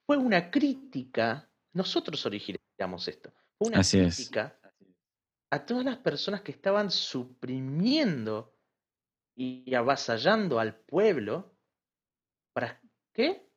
fue 0.06 0.16
una 0.16 0.50
crítica, 0.50 1.50
nosotros 1.74 2.26
originamos 2.26 3.08
esto, 3.08 3.34
una 3.62 3.80
Así 3.80 4.00
es. 4.00 4.16
crítica 4.16 4.58
a 5.52 5.66
todas 5.66 5.86
las 5.86 5.98
personas 5.98 6.42
que 6.42 6.52
estaban 6.52 6.90
suprimiendo 6.92 8.56
y 9.36 9.74
avasallando 9.76 10.60
al 10.60 10.76
pueblo, 10.76 11.56
¿para 12.54 12.82
qué? 13.14 13.48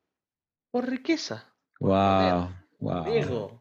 Por 0.70 0.88
riqueza, 0.88 1.52
Wow, 1.80 2.48
por 2.78 3.04
wow. 3.04 3.60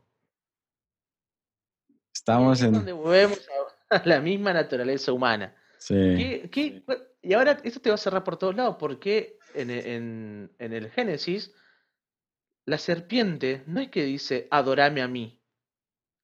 Estamos 2.14 2.60
es 2.60 2.66
en. 2.68 2.74
donde 2.74 2.92
volvemos 2.94 3.40
a 3.90 4.02
la 4.06 4.20
misma 4.20 4.54
naturaleza 4.54 5.12
humana. 5.12 5.56
Sí, 5.78 5.94
¿Qué- 5.94 6.50
qué- 6.52 6.84
cu- 6.84 7.04
y 7.22 7.34
ahora 7.34 7.60
esto 7.64 7.80
te 7.80 7.90
va 7.90 7.96
a 7.96 7.98
cerrar 7.98 8.24
por 8.24 8.38
todos 8.38 8.56
lados, 8.56 8.78
porque 8.80 9.38
en, 9.54 9.70
en- 9.70 10.56
en 10.58 10.74
el 10.74 10.90
Génesis, 10.90 11.54
la 12.66 12.78
serpiente 12.78 13.64
no 13.68 13.80
es 13.82 13.90
que 13.90 14.04
dice 14.04 14.48
adorame 14.52 15.02
a 15.02 15.08
mí. 15.08 15.43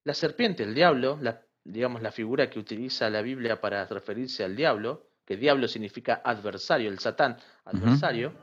La 0.10 0.16
serpiente, 0.16 0.64
el 0.64 0.74
diablo, 0.74 1.20
la, 1.22 1.39
digamos 1.64 2.01
la 2.01 2.12
figura 2.12 2.49
que 2.49 2.57
utiliza 2.57 3.12
la 3.12 3.22
Biblia 3.22 3.62
para 3.62 3.86
referirse 3.86 4.43
al 4.43 4.55
diablo, 4.55 5.12
que 5.24 5.38
diablo 5.38 5.68
significa 5.68 6.24
adversario, 6.26 6.89
el 6.89 6.97
satán, 6.97 7.38
adversario, 7.66 8.34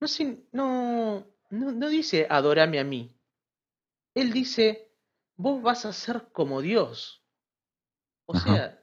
no, 0.00 0.08
no, 0.52 1.26
no, 1.50 1.72
no 1.72 1.88
dice 1.90 2.26
adorame 2.30 2.80
a 2.80 2.84
mí. 2.84 3.14
Él 4.14 4.32
dice, 4.32 4.90
vos 5.36 5.60
vas 5.60 5.84
a 5.84 5.92
ser 5.92 6.28
como 6.32 6.62
Dios. 6.62 7.22
O 8.24 8.34
Ajá. 8.34 8.54
sea, 8.54 8.82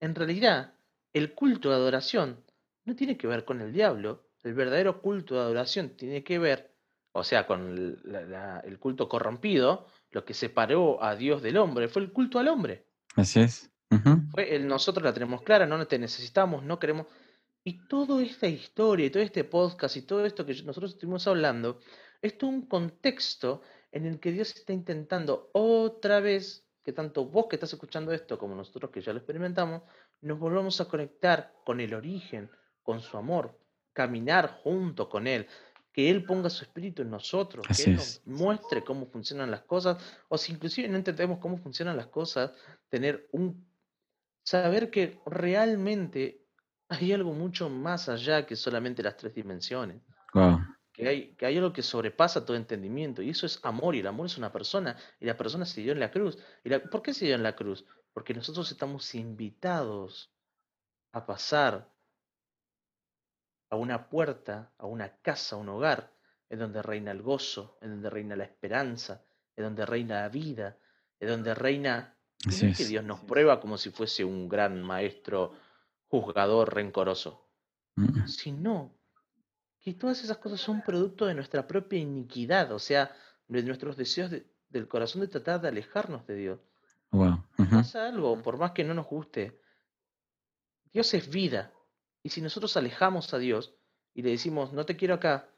en 0.00 0.16
realidad, 0.16 0.74
el 1.12 1.34
culto 1.36 1.68
de 1.68 1.76
adoración 1.76 2.44
no 2.84 2.96
tiene 2.96 3.16
que 3.16 3.28
ver 3.28 3.44
con 3.44 3.60
el 3.60 3.72
diablo. 3.72 4.24
El 4.42 4.54
verdadero 4.54 5.00
culto 5.00 5.36
de 5.36 5.40
adoración 5.42 5.90
tiene 5.90 6.24
que 6.24 6.40
ver, 6.40 6.74
o 7.12 7.22
sea, 7.22 7.46
con 7.46 7.68
el, 7.68 8.00
la- 8.02 8.22
la- 8.22 8.60
el 8.64 8.80
culto 8.80 9.08
corrompido, 9.08 9.86
lo 10.10 10.24
que 10.24 10.34
separó 10.34 11.02
a 11.02 11.16
Dios 11.16 11.42
del 11.42 11.56
hombre, 11.56 11.88
fue 11.88 12.02
el 12.02 12.12
culto 12.12 12.38
al 12.38 12.48
hombre. 12.48 12.86
así 13.14 13.40
es. 13.40 13.70
Ujú, 13.90 14.22
Fue 14.30 14.54
el 14.54 14.66
nosotros 14.68 15.02
la 15.02 15.14
tenemos 15.14 15.42
clara, 15.42 15.66
no 15.66 15.86
te 15.86 15.98
necesitamos, 15.98 16.62
no 16.62 16.78
queremos. 16.78 17.06
Y 17.64 17.86
toda 17.86 18.22
esta 18.22 18.46
historia, 18.46 19.06
y 19.06 19.10
todo 19.10 19.22
este 19.22 19.44
podcast, 19.44 19.96
y 19.96 20.02
todo 20.02 20.24
esto 20.26 20.44
que 20.44 20.54
nosotros 20.62 20.92
estuvimos 20.92 21.26
hablando, 21.26 21.80
es 22.20 22.36
todo 22.36 22.50
un 22.50 22.66
contexto 22.66 23.62
en 23.92 24.06
el 24.06 24.20
que 24.20 24.32
Dios 24.32 24.54
está 24.54 24.72
intentando 24.72 25.50
otra 25.52 26.20
vez 26.20 26.66
que 26.84 26.92
tanto 26.92 27.26
vos 27.26 27.46
que 27.48 27.56
estás 27.56 27.72
escuchando 27.72 28.12
esto 28.12 28.38
como 28.38 28.54
nosotros 28.54 28.90
que 28.90 29.00
ya 29.00 29.12
lo 29.12 29.18
experimentamos, 29.18 29.82
nos 30.22 30.38
volvamos 30.38 30.80
a 30.80 30.86
conectar 30.86 31.52
con 31.64 31.80
el 31.80 31.92
origen, 31.94 32.50
con 32.82 33.00
su 33.00 33.16
amor, 33.16 33.58
caminar 33.92 34.60
junto 34.62 35.08
con 35.08 35.26
Él, 35.26 35.46
que 35.98 36.08
Él 36.08 36.24
ponga 36.24 36.48
su 36.48 36.62
espíritu 36.62 37.02
en 37.02 37.10
nosotros, 37.10 37.66
que 37.66 37.90
Él 37.90 37.96
nos 37.96 38.22
muestre 38.24 38.84
cómo 38.84 39.06
funcionan 39.06 39.50
las 39.50 39.62
cosas, 39.62 39.96
o 40.28 40.38
si 40.38 40.52
inclusive 40.52 40.86
no 40.86 40.96
entendemos 40.96 41.40
cómo 41.40 41.58
funcionan 41.58 41.96
las 41.96 42.06
cosas, 42.06 42.52
tener 42.88 43.28
un 43.32 43.66
saber 44.44 44.90
que 44.92 45.18
realmente 45.26 46.46
hay 46.88 47.12
algo 47.12 47.32
mucho 47.32 47.68
más 47.68 48.08
allá 48.08 48.46
que 48.46 48.54
solamente 48.54 49.02
las 49.02 49.16
tres 49.16 49.34
dimensiones. 49.34 50.00
Que, 50.92 51.08
hay, 51.08 51.34
que 51.34 51.46
hay 51.46 51.56
algo 51.56 51.72
que 51.72 51.82
sobrepasa 51.82 52.46
todo 52.46 52.56
entendimiento. 52.56 53.20
Y 53.20 53.30
eso 53.30 53.46
es 53.46 53.58
amor. 53.64 53.96
Y 53.96 53.98
el 53.98 54.06
amor 54.06 54.26
es 54.26 54.38
una 54.38 54.52
persona. 54.52 54.96
Y 55.18 55.26
la 55.26 55.36
persona 55.36 55.64
se 55.64 55.80
dio 55.80 55.90
en 55.90 55.98
la 55.98 56.12
cruz. 56.12 56.38
¿Y 56.62 56.70
¿Por 56.78 57.02
qué 57.02 57.12
se 57.12 57.24
dio 57.24 57.34
en 57.34 57.42
la 57.42 57.56
cruz? 57.56 57.84
Porque 58.12 58.34
nosotros 58.34 58.70
estamos 58.70 59.16
invitados 59.16 60.32
a 61.10 61.26
pasar 61.26 61.90
a 63.70 63.76
una 63.76 64.08
puerta, 64.08 64.72
a 64.78 64.86
una 64.86 65.16
casa, 65.20 65.56
a 65.56 65.58
un 65.58 65.68
hogar, 65.68 66.12
en 66.48 66.58
donde 66.58 66.82
reina 66.82 67.10
el 67.10 67.22
gozo, 67.22 67.78
en 67.82 67.90
donde 67.90 68.10
reina 68.10 68.36
la 68.36 68.44
esperanza, 68.44 69.22
en 69.56 69.64
donde 69.64 69.84
reina 69.84 70.22
la 70.22 70.28
vida, 70.28 70.78
en 71.20 71.28
donde 71.28 71.54
reina 71.54 72.14
es 72.46 72.76
que 72.76 72.84
Dios 72.84 73.04
nos 73.04 73.20
prueba 73.20 73.60
como 73.60 73.76
si 73.76 73.90
fuese 73.90 74.24
un 74.24 74.48
gran 74.48 74.82
maestro 74.82 75.52
juzgador 76.06 76.74
rencoroso, 76.74 77.48
mm. 77.96 78.26
sino 78.26 78.94
que 79.80 79.94
todas 79.94 80.22
esas 80.22 80.38
cosas 80.38 80.60
son 80.60 80.82
producto 80.82 81.26
de 81.26 81.34
nuestra 81.34 81.66
propia 81.66 81.98
iniquidad, 81.98 82.72
o 82.72 82.78
sea, 82.78 83.14
de 83.48 83.62
nuestros 83.62 83.96
deseos 83.96 84.30
del 84.30 84.88
corazón 84.88 85.22
de 85.22 85.28
tratar 85.28 85.60
de 85.60 85.68
alejarnos 85.68 86.26
de 86.26 86.36
Dios. 86.36 86.60
Wow. 87.10 87.44
Pasa 87.70 88.06
algo, 88.06 88.40
por 88.42 88.58
más 88.58 88.72
que 88.72 88.84
no 88.84 88.94
nos 88.94 89.06
guste, 89.06 89.60
Dios 90.92 91.12
es 91.14 91.28
vida. 91.28 91.72
Y 92.22 92.30
si 92.30 92.40
nosotros 92.40 92.76
alejamos 92.76 93.32
a 93.34 93.38
Dios 93.38 93.74
y 94.14 94.22
le 94.22 94.30
decimos, 94.30 94.72
no 94.72 94.84
te 94.84 94.96
quiero 94.96 95.14
acá, 95.14 95.48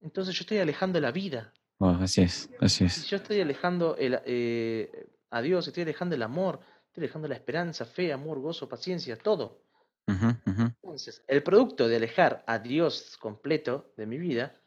entonces 0.00 0.34
yo 0.34 0.42
estoy 0.42 0.58
alejando 0.58 1.00
la 1.00 1.12
vida. 1.12 1.52
así 1.78 2.22
es, 2.22 2.50
así 2.60 2.84
es. 2.84 2.94
Si 2.94 3.08
yo 3.08 3.16
estoy 3.16 3.40
alejando 3.40 3.96
el, 3.96 4.20
eh, 4.24 5.10
a 5.30 5.40
Dios, 5.40 5.66
estoy 5.66 5.84
dejando 5.84 6.14
el 6.14 6.22
amor, 6.22 6.60
estoy 6.86 7.02
dejando 7.02 7.28
la 7.28 7.34
esperanza, 7.34 7.84
fe, 7.84 8.12
amor, 8.12 8.40
gozo, 8.40 8.68
paciencia, 8.68 9.16
todo. 9.16 9.62
Entonces, 10.06 11.24
el 11.26 11.42
producto 11.42 11.88
de 11.88 11.96
alejar 11.96 12.44
a 12.46 12.58
Dios 12.58 13.16
completo 13.18 13.92
de 13.96 14.06
mi 14.06 14.18
vida 14.18 14.60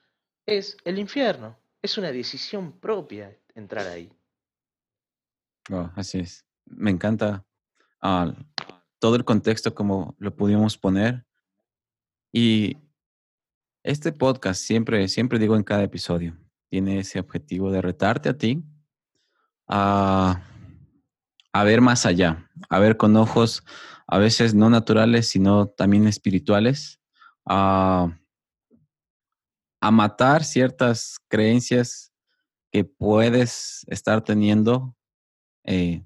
es 0.45 0.77
el 0.85 0.97
infierno. 0.97 1.57
Es 1.81 1.97
una 1.97 2.11
decisión 2.11 2.79
propia 2.79 3.37
entrar 3.53 3.85
ahí. 3.87 4.11
así 5.95 6.19
es. 6.19 6.45
Me 6.65 6.89
encanta 6.89 7.45
ah, 8.01 8.33
todo 9.05 9.17
el 9.17 9.23
contexto 9.23 9.75
como 9.75 10.15
lo 10.17 10.35
pudimos 10.35 10.79
poner. 10.79 11.27
Y 12.33 12.75
este 13.83 14.11
podcast 14.11 14.59
siempre, 14.59 15.07
siempre 15.09 15.37
digo 15.37 15.55
en 15.55 15.61
cada 15.61 15.83
episodio, 15.83 16.35
tiene 16.71 16.97
ese 16.97 17.19
objetivo 17.19 17.69
de 17.69 17.83
retarte 17.83 18.29
a 18.29 18.35
ti 18.35 18.63
a 19.67 20.41
ver 21.63 21.81
más 21.81 22.07
allá, 22.07 22.49
a 22.67 22.79
ver 22.79 22.97
con 22.97 23.15
ojos 23.15 23.63
a 24.07 24.17
veces 24.17 24.55
no 24.55 24.71
naturales, 24.71 25.29
sino 25.29 25.67
también 25.67 26.07
espirituales, 26.07 26.99
a, 27.45 28.09
matar 29.91 30.43
ciertas 30.43 31.19
creencias 31.27 32.11
que 32.71 32.85
puedes 32.85 33.85
estar 33.85 34.23
teniendo, 34.23 34.97
eh, 35.63 36.03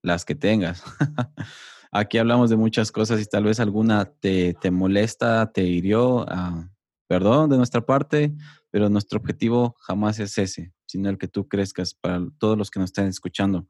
las 0.00 0.24
que 0.24 0.34
tengas. 0.34 0.82
Aquí 1.90 2.18
hablamos 2.18 2.50
de 2.50 2.56
muchas 2.56 2.92
cosas 2.92 3.20
y 3.20 3.24
tal 3.24 3.44
vez 3.44 3.60
alguna 3.60 4.04
te, 4.04 4.54
molesta, 4.70 5.50
te 5.52 5.62
hirió. 5.62 6.26
Ah, 6.28 6.68
perdón 7.06 7.48
de 7.48 7.56
nuestra 7.56 7.80
parte, 7.80 8.34
pero 8.70 8.90
nuestro 8.90 9.18
objetivo 9.18 9.74
jamás 9.80 10.18
es 10.18 10.36
ese, 10.36 10.72
sino 10.86 11.08
el 11.08 11.16
que 11.16 11.28
tú 11.28 11.48
crezcas 11.48 11.94
para 11.94 12.20
todos 12.38 12.58
los 12.58 12.70
que 12.70 12.80
nos 12.80 12.90
estén 12.90 13.06
escuchando. 13.06 13.66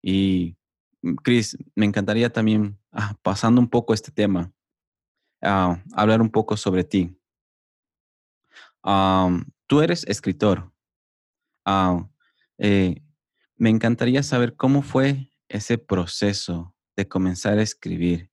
Y, 0.00 0.56
mm, 1.02 1.14
Cris, 1.16 1.56
me 1.74 1.86
encantaría 1.86 2.32
también, 2.32 2.78
ah, 2.92 3.16
pasando 3.22 3.60
un 3.60 3.68
poco 3.68 3.92
este 3.94 4.12
tema, 4.12 4.52
ah, 5.42 5.82
hablar 5.94 6.22
un 6.22 6.30
poco 6.30 6.56
sobre 6.56 6.84
ti. 6.84 7.16
tú 9.68 9.80
eres 9.80 10.04
escritor. 10.06 10.72
Eh, 12.58 13.02
me 13.56 13.70
encantaría 13.70 14.22
saber 14.22 14.56
cómo 14.56 14.82
fue 14.82 15.30
ese 15.48 15.78
proceso 15.78 16.74
de 17.02 17.08
comenzar 17.08 17.58
a 17.58 17.62
escribir. 17.62 18.30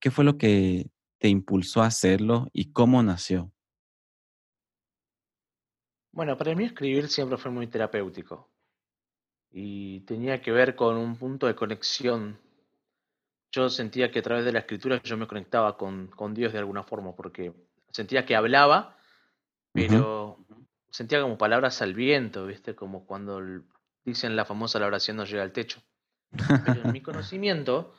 ¿Qué, 0.00 0.10
fue 0.10 0.24
lo 0.24 0.36
que 0.36 0.90
te 1.18 1.28
impulsó 1.28 1.82
a 1.82 1.86
hacerlo 1.86 2.48
y 2.52 2.72
cómo 2.72 3.02
nació? 3.02 3.50
Bueno, 6.12 6.36
para 6.36 6.54
mí 6.54 6.64
escribir 6.64 7.08
siempre 7.08 7.38
fue 7.38 7.50
muy 7.50 7.66
terapéutico 7.66 8.50
y 9.50 10.00
tenía 10.00 10.42
que 10.42 10.52
ver 10.52 10.76
con 10.76 10.96
un 10.96 11.16
punto 11.16 11.46
de 11.46 11.54
conexión. 11.54 12.38
Yo 13.50 13.70
sentía 13.70 14.10
que 14.10 14.18
a 14.18 14.22
través 14.22 14.44
de 14.44 14.52
la 14.52 14.60
escritura 14.60 15.00
yo 15.02 15.16
me 15.16 15.26
conectaba 15.26 15.78
con, 15.78 16.08
con 16.08 16.34
Dios 16.34 16.52
de 16.52 16.58
alguna 16.58 16.82
forma, 16.82 17.14
porque 17.14 17.54
sentía 17.90 18.26
que 18.26 18.36
hablaba, 18.36 18.98
pero 19.72 20.44
sentía 20.90 21.22
como 21.22 21.38
palabras 21.38 21.80
al 21.80 21.94
viento, 21.94 22.46
¿viste? 22.46 22.74
Como 22.74 23.06
cuando 23.06 23.40
dicen 24.04 24.36
la 24.36 24.44
famosa 24.44 24.78
la 24.78 24.86
oración 24.86 25.16
no 25.16 25.24
llega 25.24 25.42
al 25.42 25.52
techo. 25.52 25.82
Pero 26.30 26.82
en 26.84 26.92
mi 26.92 27.00
conocimiento, 27.00 27.94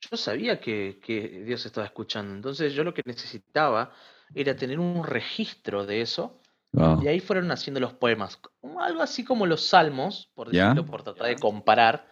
yo 0.00 0.16
sabía 0.16 0.60
que, 0.60 1.00
que 1.02 1.42
Dios 1.44 1.64
estaba 1.66 1.86
escuchando. 1.86 2.34
Entonces 2.34 2.72
yo 2.72 2.84
lo 2.84 2.94
que 2.94 3.02
necesitaba 3.04 3.92
era 4.34 4.56
tener 4.56 4.78
un 4.78 5.04
registro 5.04 5.86
de 5.86 6.00
eso 6.00 6.40
y 6.72 7.08
ahí 7.08 7.20
fueron 7.20 7.50
haciendo 7.50 7.80
los 7.80 7.94
poemas. 7.94 8.40
Algo 8.78 9.02
así 9.02 9.24
como 9.24 9.46
los 9.46 9.66
salmos, 9.66 10.30
por 10.34 10.50
decirlo, 10.50 10.86
por 10.86 11.02
tratar 11.02 11.26
de 11.26 11.36
comparar, 11.36 12.08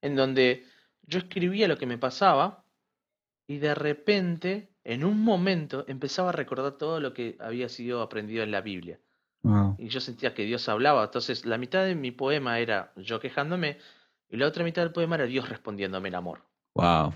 en 0.00 0.16
donde 0.16 0.66
yo 1.02 1.20
escribía 1.20 1.68
lo 1.68 1.78
que 1.78 1.86
me 1.86 1.98
pasaba 1.98 2.64
y 3.46 3.58
de 3.58 3.74
repente, 3.74 4.72
en 4.82 5.04
un 5.04 5.22
momento, 5.22 5.84
empezaba 5.86 6.30
a 6.30 6.32
recordar 6.32 6.72
todo 6.78 6.98
lo 6.98 7.14
que 7.14 7.36
había 7.38 7.68
sido 7.68 8.02
aprendido 8.02 8.42
en 8.42 8.50
la 8.50 8.60
Biblia. 8.60 8.98
Y 9.78 9.88
yo 9.88 10.00
sentía 10.00 10.34
que 10.34 10.44
Dios 10.44 10.68
hablaba. 10.68 11.04
Entonces, 11.04 11.44
la 11.44 11.58
mitad 11.58 11.84
de 11.84 11.96
mi 11.96 12.12
poema 12.12 12.60
era 12.60 12.92
yo 12.96 13.18
quejándome 13.18 13.78
y 14.32 14.38
la 14.38 14.46
otra 14.46 14.64
mitad 14.64 14.82
del 14.82 14.92
poema 14.92 15.16
era 15.16 15.26
Dios 15.26 15.46
respondiéndome 15.48 16.08
en 16.08 16.14
amor. 16.14 16.40
Wow, 16.74 17.12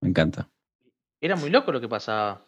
me 0.00 0.08
encanta. 0.08 0.48
Era 1.20 1.36
muy 1.36 1.50
loco 1.50 1.70
lo 1.70 1.82
que 1.82 1.88
pasaba. 1.88 2.46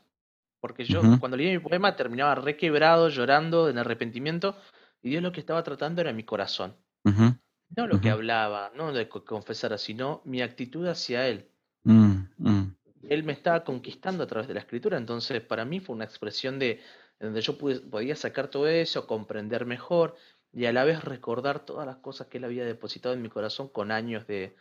Porque 0.61 0.85
yo 0.85 1.03
cuando 1.19 1.37
leía 1.37 1.51
mi 1.51 1.59
poema 1.59 1.95
terminaba 1.95 2.37
requebrado, 2.37 3.09
llorando, 3.09 3.69
en 3.69 3.79
arrepentimiento, 3.79 4.57
y 5.03 5.11
Dios 5.11 5.23
lo 5.23 5.33
que 5.33 5.41
estaba 5.41 5.63
tratando 5.63 6.01
era 6.01 6.13
mi 6.13 6.23
corazón. 6.23 6.75
No 7.05 7.87
lo 7.87 8.01
que 8.01 8.11
hablaba, 8.11 8.71
no 8.77 8.93
de 8.93 9.09
confesar, 9.09 9.79
sino 9.79 10.23
mi 10.25 10.41
actitud 10.41 10.87
hacia 10.87 11.27
Él. 11.27 11.51
Mm, 11.83 12.29
mm. 12.39 12.77
Él 13.09 13.25
me 13.25 13.33
estaba 13.33 13.65
conquistando 13.65 14.23
a 14.23 14.27
través 14.27 14.47
de 14.47 14.55
la 14.55 14.61
escritura, 14.61 14.97
entonces 14.97 15.41
para 15.43 15.65
mí 15.65 15.81
fue 15.81 15.97
una 15.97 16.05
expresión 16.05 16.59
de 16.59 16.81
donde 17.19 17.41
yo 17.41 17.59
podía 17.59 18.17
sacar 18.17 18.49
todo 18.49 18.69
eso, 18.69 19.07
comprender 19.07 19.67
mejor 19.67 20.17
y 20.53 20.67
a 20.67 20.73
la 20.73 20.85
vez 20.85 21.03
recordar 21.03 21.65
todas 21.65 21.87
las 21.87 21.97
cosas 21.97 22.27
que 22.27 22.39
Él 22.39 22.45
había 22.45 22.65
depositado 22.65 23.15
en 23.15 23.23
mi 23.23 23.29
corazón 23.29 23.69
con 23.69 23.91
años 23.91 24.27
de, 24.27 24.55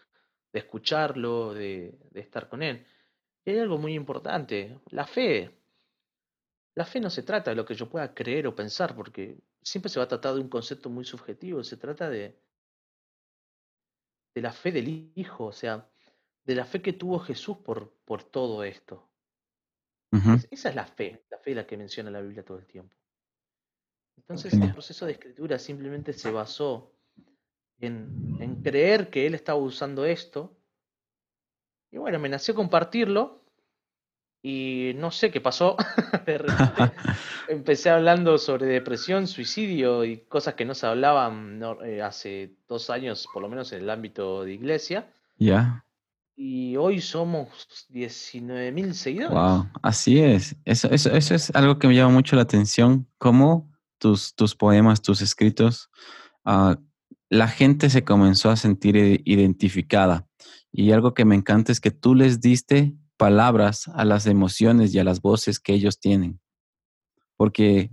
escucharlo, 0.53 1.53
de, 1.53 1.97
de 2.11 2.19
estar 2.21 2.47
con 2.47 2.63
Él. 2.63 2.85
Y 3.43 3.51
hay 3.51 3.59
algo 3.59 3.77
muy 3.77 3.93
importante, 3.93 4.79
la 4.89 5.05
fe. 5.05 5.57
La 6.75 6.85
fe 6.85 7.01
no 7.01 7.09
se 7.09 7.23
trata 7.23 7.51
de 7.51 7.55
lo 7.55 7.65
que 7.65 7.75
yo 7.75 7.89
pueda 7.89 8.13
creer 8.13 8.47
o 8.47 8.55
pensar, 8.55 8.95
porque 8.95 9.37
siempre 9.61 9.89
se 9.89 9.99
va 9.99 10.05
a 10.05 10.07
tratar 10.07 10.35
de 10.35 10.39
un 10.39 10.49
concepto 10.49 10.89
muy 10.89 11.03
subjetivo, 11.03 11.63
se 11.63 11.75
trata 11.75 12.09
de, 12.09 12.39
de 14.33 14.41
la 14.41 14.53
fe 14.53 14.71
del 14.71 15.11
Hijo, 15.15 15.45
o 15.45 15.51
sea, 15.51 15.89
de 16.45 16.55
la 16.55 16.65
fe 16.65 16.81
que 16.81 16.93
tuvo 16.93 17.19
Jesús 17.19 17.57
por, 17.57 17.93
por 18.05 18.23
todo 18.23 18.63
esto. 18.63 19.09
esa 20.49 20.69
es 20.69 20.75
la 20.75 20.85
fe, 20.85 21.25
la 21.29 21.37
fe 21.37 21.53
la 21.53 21.67
que 21.67 21.77
menciona 21.77 22.09
la 22.09 22.21
Biblia 22.21 22.43
todo 22.43 22.57
el 22.57 22.65
tiempo. 22.65 22.95
Entonces 24.18 24.53
el 24.53 24.72
proceso 24.72 25.05
de 25.05 25.14
escritura 25.14 25.59
simplemente 25.59 26.14
se 26.14 26.32
basó 26.32 26.93
en, 27.80 28.38
en 28.39 28.62
creer 28.62 29.09
que 29.09 29.28
él 29.28 29.36
estaba 29.36 29.59
usando 29.59 30.05
esto. 30.05 30.55
Y 31.91 31.97
bueno, 31.97 32.20
me 32.20 32.30
nació 32.30 32.55
compartirlo 32.55 33.41
y 34.43 34.93
no 34.95 35.12
sé 35.12 35.32
qué 35.32 35.41
pasó. 35.41 35.76
de 36.26 36.38
repente 36.38 36.93
empecé 37.47 37.89
hablando 37.89 38.38
sobre 38.38 38.66
depresión, 38.68 39.28
suicidio 39.28 40.03
y 40.03 40.18
cosas 40.18 40.55
que 40.55 40.66
no 40.66 40.74
se 40.74 40.88
hablaban 40.88 41.62
eh, 41.86 42.01
hace 42.01 42.55
dos 42.68 42.89
años, 42.89 43.28
por 43.32 43.41
lo 43.41 43.49
menos 43.49 43.72
en 43.74 43.82
el 43.82 43.89
ámbito 43.89 44.43
de 44.43 44.53
iglesia. 44.53 45.12
Ya. 45.38 45.86
Y 46.36 46.76
hoy 46.78 47.01
somos 47.01 47.68
19.000 47.91 48.93
seguidores. 48.93 49.34
Wow, 49.34 49.70
así 49.84 50.20
es. 50.20 50.55
Eso, 50.66 50.89
eso, 50.89 51.12
eso 51.12 51.36
es 51.36 51.53
algo 51.55 51.78
que 51.78 51.88
me 51.88 51.95
llama 51.95 52.14
mucho 52.14 52.36
la 52.36 52.41
atención, 52.41 53.07
cómo 53.18 53.70
tus, 54.02 54.34
tus 54.34 54.56
poemas, 54.56 55.02
tus 55.02 55.22
escritos, 55.22 55.89
ah, 56.43 56.78
la 57.30 57.47
gente 57.47 57.89
se 57.89 58.04
comenzó 58.04 58.49
a 58.49 58.58
sentir 58.58 58.97
identificada. 59.24 60.28
Y 60.72 60.91
algo 60.91 61.14
que 61.14 61.24
me 61.24 61.36
encanta 61.36 61.72
es 61.72 61.80
que 61.80 61.91
tú 61.91 62.16
les 62.16 62.41
diste 62.41 62.95
palabras 63.16 63.88
a 63.93 64.04
las 64.04 64.26
emociones 64.26 64.93
y 64.93 64.99
a 64.99 65.04
las 65.04 65.22
voces 65.22 65.60
que 65.60 65.74
ellos 65.74 65.99
tienen. 65.99 66.41
Porque 67.38 67.91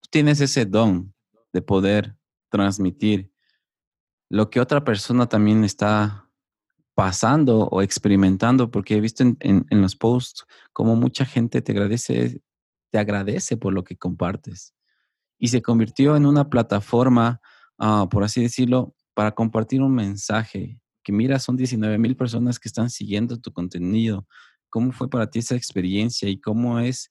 tú 0.00 0.08
tienes 0.10 0.40
ese 0.40 0.64
don 0.64 1.14
de 1.52 1.62
poder 1.62 2.16
transmitir 2.48 3.30
lo 4.30 4.50
que 4.50 4.60
otra 4.60 4.82
persona 4.82 5.28
también 5.28 5.62
está 5.62 6.28
pasando 6.94 7.68
o 7.68 7.82
experimentando, 7.82 8.70
porque 8.70 8.96
he 8.96 9.00
visto 9.00 9.22
en, 9.22 9.66
los 9.70 9.94
posts 9.94 10.46
como 10.72 10.96
mucha 10.96 11.26
gente 11.26 11.60
te 11.60 11.72
agradece, 11.72 12.40
te 12.90 12.98
agradece 12.98 13.58
por 13.58 13.74
lo 13.74 13.84
que 13.84 13.96
compartes. 13.96 14.75
Y 15.38 15.48
se 15.48 15.62
convirtió 15.62 16.16
en 16.16 16.26
una 16.26 16.48
plataforma, 16.48 17.40
ah, 17.78 18.08
por 18.10 18.24
así 18.24 18.42
decirlo, 18.42 18.94
para 19.14 19.32
compartir 19.32 19.82
un 19.82 19.94
mensaje. 19.94 20.80
Que 21.02 21.12
mira, 21.12 21.38
son 21.38 21.56
19 21.56 21.98
mil 21.98 22.16
personas 22.16 22.58
que 22.58 22.68
están 22.68 22.90
siguiendo 22.90 23.38
tu 23.38 23.52
contenido. 23.52 24.26
¿Cómo 24.70 24.92
fue 24.92 25.08
para 25.08 25.30
ti 25.30 25.38
esa 25.38 25.54
experiencia 25.54 26.28
y 26.28 26.40
cómo 26.40 26.80
es 26.80 27.10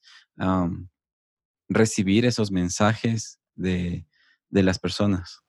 recibir 1.69 2.25
esos 2.25 2.51
mensajes 2.51 3.39
de, 3.55 4.05
de 4.49 4.63
las 4.63 4.79
personas? 4.79 5.41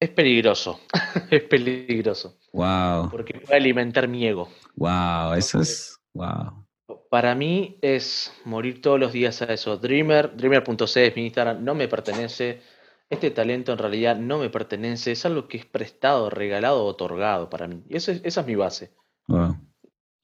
Es 0.00 0.10
peligroso, 0.10 0.80
es 1.30 1.42
peligroso. 1.42 2.38
Wow. 2.52 3.10
Porque 3.10 3.34
puede 3.34 3.56
alimentar 3.56 4.06
mi 4.06 4.26
ego. 4.26 4.48
Wow, 4.76 5.34
eso 5.34 5.60
es, 5.60 5.98
wow. 6.14 6.67
Para 7.10 7.34
mí 7.34 7.78
es 7.80 8.32
morir 8.44 8.82
todos 8.82 9.00
los 9.00 9.12
días 9.12 9.40
a 9.42 9.52
eso. 9.52 9.76
Dreamer, 9.78 10.36
dreamer.c 10.36 11.06
es 11.06 11.16
mi 11.16 11.24
Instagram, 11.24 11.64
no 11.64 11.74
me 11.74 11.88
pertenece. 11.88 12.60
Este 13.08 13.30
talento 13.30 13.72
en 13.72 13.78
realidad 13.78 14.16
no 14.16 14.38
me 14.38 14.50
pertenece, 14.50 15.12
es 15.12 15.24
algo 15.24 15.48
que 15.48 15.56
es 15.56 15.64
prestado, 15.64 16.28
regalado, 16.28 16.84
otorgado 16.84 17.48
para 17.48 17.66
mí. 17.66 17.82
Y 17.88 17.96
esa 17.96 18.12
es 18.12 18.46
mi 18.46 18.54
base. 18.54 18.92
Wow. 19.28 19.56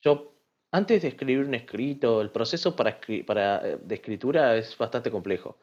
Yo, 0.03 0.35
antes 0.71 1.01
de 1.01 1.09
escribir 1.09 1.47
un 1.47 1.55
escrito, 1.55 2.21
el 2.21 2.31
proceso 2.31 2.77
para, 2.77 3.01
para, 3.27 3.67
eh, 3.67 3.79
de 3.83 3.95
escritura 3.95 4.55
es 4.57 4.77
bastante 4.77 5.11
complejo. 5.11 5.59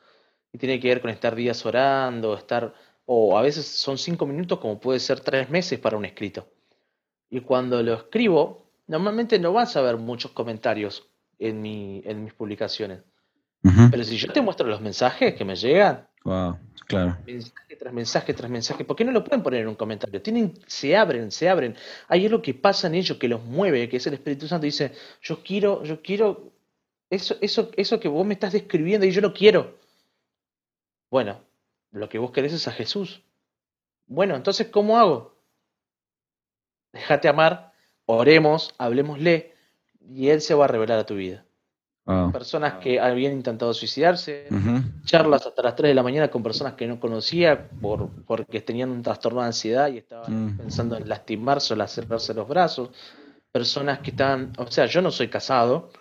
Y 0.51 0.57
tiene 0.57 0.79
que 0.79 0.87
ver 0.87 1.01
con 1.01 1.11
estar 1.11 1.35
días 1.35 1.63
orando, 1.63 2.35
estar 2.35 2.73
o 3.05 3.37
a 3.37 3.41
veces 3.41 3.67
son 3.67 3.97
cinco 3.97 4.25
minutos 4.25 4.59
como 4.59 4.79
puede 4.79 4.99
ser 4.99 5.19
tres 5.19 5.49
meses 5.49 5.79
para 5.79 5.97
un 5.97 6.05
escrito. 6.05 6.47
Y 7.29 7.41
cuando 7.41 7.83
lo 7.83 7.93
escribo, 7.93 8.71
normalmente 8.87 9.37
no 9.37 9.53
vas 9.53 9.75
a 9.75 9.81
ver 9.81 9.97
muchos 9.97 10.31
comentarios 10.31 11.10
en, 11.41 11.61
mi, 11.61 12.01
en 12.05 12.23
mis 12.23 12.33
publicaciones. 12.33 12.99
Pero 13.91 14.03
si 14.03 14.17
yo 14.17 14.31
te 14.31 14.41
muestro 14.41 14.67
los 14.67 14.81
mensajes 14.81 15.35
que 15.35 15.45
me 15.45 15.55
llegan, 15.55 16.07
wow, 16.23 16.57
claro. 16.87 17.17
mensaje 17.25 17.75
tras 17.75 17.93
mensaje 17.93 18.33
tras 18.33 18.49
mensaje, 18.49 18.85
¿por 18.85 18.95
qué 18.95 19.05
no 19.05 19.11
lo 19.11 19.23
pueden 19.23 19.43
poner 19.43 19.61
en 19.61 19.67
un 19.67 19.75
comentario? 19.75 20.21
Tienen, 20.21 20.53
se 20.65 20.95
abren, 20.95 21.31
se 21.31 21.47
abren. 21.47 21.75
Hay 22.07 22.25
algo 22.25 22.41
que 22.41 22.55
pasa 22.55 22.87
en 22.87 22.95
ellos 22.95 23.17
que 23.17 23.27
los 23.27 23.43
mueve, 23.43 23.87
que 23.87 23.97
es 23.97 24.07
el 24.07 24.15
Espíritu 24.15 24.47
Santo. 24.47 24.65
Dice, 24.65 24.93
yo 25.21 25.43
quiero, 25.43 25.83
yo 25.83 26.01
quiero 26.01 26.51
eso, 27.09 27.35
eso, 27.41 27.69
eso 27.75 27.99
que 27.99 28.07
vos 28.07 28.25
me 28.25 28.33
estás 28.33 28.53
describiendo 28.53 29.05
y 29.05 29.11
yo 29.11 29.21
lo 29.21 29.33
quiero. 29.33 29.77
Bueno, 31.11 31.39
lo 31.91 32.09
que 32.09 32.17
vos 32.17 32.31
querés 32.31 32.53
es 32.53 32.67
a 32.67 32.71
Jesús. 32.71 33.21
Bueno, 34.07 34.35
entonces, 34.35 34.67
¿cómo 34.67 34.97
hago? 34.97 35.35
Déjate 36.93 37.27
amar, 37.27 37.73
oremos, 38.05 38.73
hablemosle, 38.77 39.50
y 40.07 40.29
Él 40.29 40.41
se 40.41 40.53
va 40.53 40.65
a 40.65 40.67
revelar 40.67 40.99
a 40.99 41.05
tu 41.05 41.15
vida. 41.15 41.45
Personas 42.33 42.73
que 42.75 42.99
habían 42.99 43.31
intentado 43.31 43.73
suicidarse, 43.73 44.47
charlas 45.05 45.45
hasta 45.45 45.61
las 45.61 45.75
3 45.75 45.91
de 45.91 45.95
la 45.95 46.03
mañana 46.03 46.29
con 46.29 46.43
personas 46.43 46.73
que 46.73 46.87
no 46.87 46.99
conocía 46.99 47.69
por, 47.79 48.09
porque 48.25 48.59
tenían 48.59 48.89
un 48.89 49.01
trastorno 49.01 49.39
de 49.41 49.47
ansiedad 49.47 49.87
y 49.87 49.99
estaban 49.99 50.45
mm. 50.45 50.57
pensando 50.57 50.97
en 50.97 51.07
lastimarse 51.07 51.73
o 51.73 51.77
lacerarse 51.77 52.33
los 52.33 52.47
brazos. 52.47 52.89
Personas 53.51 53.99
que 53.99 54.11
estaban, 54.11 54.51
o 54.57 54.69
sea, 54.69 54.87
yo 54.87 55.01
no 55.01 55.11
soy 55.11 55.29
casado 55.29 55.91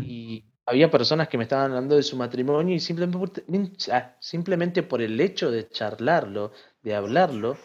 y 0.00 0.44
había 0.64 0.90
personas 0.90 1.28
que 1.28 1.36
me 1.36 1.44
estaban 1.44 1.72
hablando 1.72 1.96
de 1.96 2.04
su 2.04 2.16
matrimonio 2.16 2.74
y 2.74 2.80
simplemente, 2.80 3.44
ah, 3.92 4.14
simplemente 4.20 4.82
por 4.82 5.02
el 5.02 5.20
hecho 5.20 5.50
de 5.50 5.68
charlarlo, 5.68 6.52
de 6.82 6.94
hablarlo, 6.94 7.56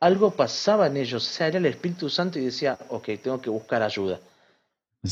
algo 0.00 0.30
pasaba 0.30 0.86
en 0.86 0.96
ellos. 0.96 1.26
O 1.26 1.30
sea, 1.30 1.48
era 1.48 1.58
el 1.58 1.66
Espíritu 1.66 2.08
Santo 2.08 2.38
y 2.38 2.46
decía, 2.46 2.78
ok, 2.88 3.10
tengo 3.22 3.40
que 3.40 3.50
buscar 3.50 3.82
ayuda. 3.82 4.20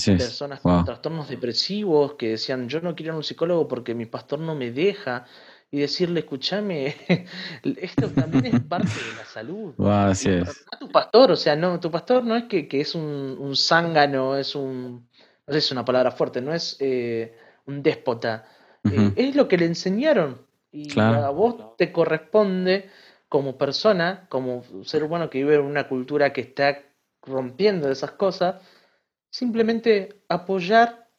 Personas 0.07 0.61
con 0.61 0.85
trastornos 0.85 1.29
depresivos 1.29 2.15
que 2.15 2.31
decían, 2.31 2.69
yo 2.69 2.81
no 2.81 2.95
quiero 2.95 3.11
ir 3.11 3.15
a 3.15 3.17
un 3.17 3.25
psicólogo 3.25 3.69
porque 3.69 3.95
mi 3.95 4.07
pastor 4.07 4.39
no 4.41 4.55
me 4.55 4.71
deja. 4.71 5.27
Y 5.71 5.81
decirle, 5.81 6.21
escúchame, 6.21 6.95
esto 7.65 8.09
también 8.11 8.47
es 8.47 8.61
parte 8.61 8.87
de 8.87 9.17
la 9.17 9.25
salud. 9.25 9.75
así 9.91 10.31
es. 10.31 10.65
tu 10.79 10.89
pastor, 10.89 11.33
o 11.33 11.37
sea, 11.37 11.57
no, 11.57 11.81
tu 11.81 11.91
pastor 11.91 12.23
no 12.23 12.37
es 12.37 12.45
que, 12.45 12.69
que 12.69 12.81
es 12.81 12.95
un, 12.95 13.37
un 13.41 13.57
zángano, 13.57 14.37
es 14.37 14.55
un 14.55 15.09
no 15.47 15.55
sé 15.55 15.61
si 15.61 15.67
es 15.67 15.73
una 15.73 15.85
palabra 15.85 16.11
fuerte, 16.11 16.41
no 16.41 16.55
es 16.55 16.77
eh, 16.81 17.37
un 17.67 17.83
déspota, 17.83 18.47
eh, 18.85 19.13
es 19.17 19.35
lo 19.35 19.49
que 19.49 19.59
le 19.59 19.67
enseñaron 19.67 20.41
y 20.71 20.99
a 20.99 21.31
vos 21.31 21.77
te 21.77 21.93
corresponde 21.93 22.91
como 23.29 23.57
persona, 23.57 24.27
como 24.29 24.65
ser 24.85 25.05
humano 25.05 25.31
que 25.31 25.39
vive 25.39 25.57
en 25.57 25.63
una 25.63 25.89
cultura 25.89 26.33
que 26.33 26.41
está 26.41 26.83
rompiendo 27.23 27.91
esas 27.91 28.13
cosas, 28.13 28.57
simplemente 29.35 30.23
apoyar, 30.29 31.11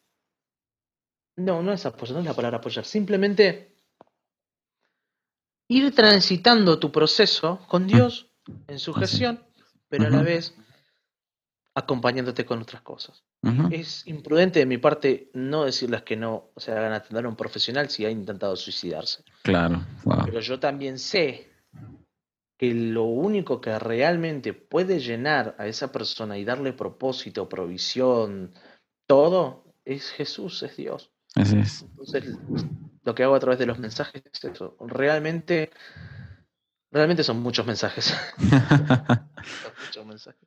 no, 1.36 1.62
no 1.62 1.74
es 1.74 1.86
apoyar, 1.86 2.14
no 2.14 2.20
es 2.22 2.26
la 2.26 2.34
palabra 2.34 2.60
apoyar, 2.60 2.86
simplemente 2.86 3.76
ir 5.68 5.94
transitando 5.94 6.80
tu 6.80 6.94
proceso 6.94 7.60
con 7.68 7.88
Dios 7.88 8.32
en 8.68 8.80
su 8.80 8.94
gestión, 8.94 9.44
pero 9.90 10.08
a 10.08 10.10
la 10.10 10.22
vez 10.22 10.56
acompañándote 11.76 12.46
con 12.46 12.62
otras 12.62 12.82
cosas. 12.84 13.22
Es 13.70 14.08
imprudente 14.08 14.60
de 14.60 14.66
mi 14.66 14.78
parte 14.78 15.30
no 15.34 15.66
decirles 15.66 16.04
que 16.04 16.16
no 16.16 16.52
o 16.56 16.60
sea, 16.62 16.78
hagan 16.78 16.94
atender 16.94 17.26
a 17.26 17.28
un 17.28 17.36
profesional 17.36 17.90
si 17.90 18.06
ha 18.06 18.10
intentado 18.10 18.56
suicidarse. 18.56 19.26
Claro, 19.44 19.86
Pero 20.24 20.40
yo 20.40 20.58
también 20.58 21.00
sé 21.00 21.52
que 22.58 22.74
lo 22.74 23.04
único 23.04 23.60
que 23.60 23.78
realmente 23.80 24.54
puede 24.54 25.00
llenar 25.00 25.56
a 25.58 25.68
esa 25.68 25.92
persona 25.92 26.38
y 26.38 26.46
darle 26.46 26.74
propósito, 26.74 27.50
provisión, 27.50 28.54
todo, 29.08 29.66
es 29.84 30.10
Jesús, 30.12 30.64
es 30.64 30.78
Dios. 30.78 31.12
Así 31.36 31.58
es. 31.58 31.82
Entonces, 31.82 32.38
lo 33.04 33.14
que 33.14 33.24
hago 33.24 33.36
a 33.36 33.40
través 33.40 33.60
de 33.60 33.66
los 33.66 33.78
mensajes 33.78 34.24
es 34.32 34.44
eso. 34.46 34.78
Realmente, 34.80 35.70
realmente 36.92 37.24
son 37.24 37.42
muchos 37.42 37.66
mensajes. 37.66 38.16
muchos 39.88 40.06
mensajes. 40.06 40.42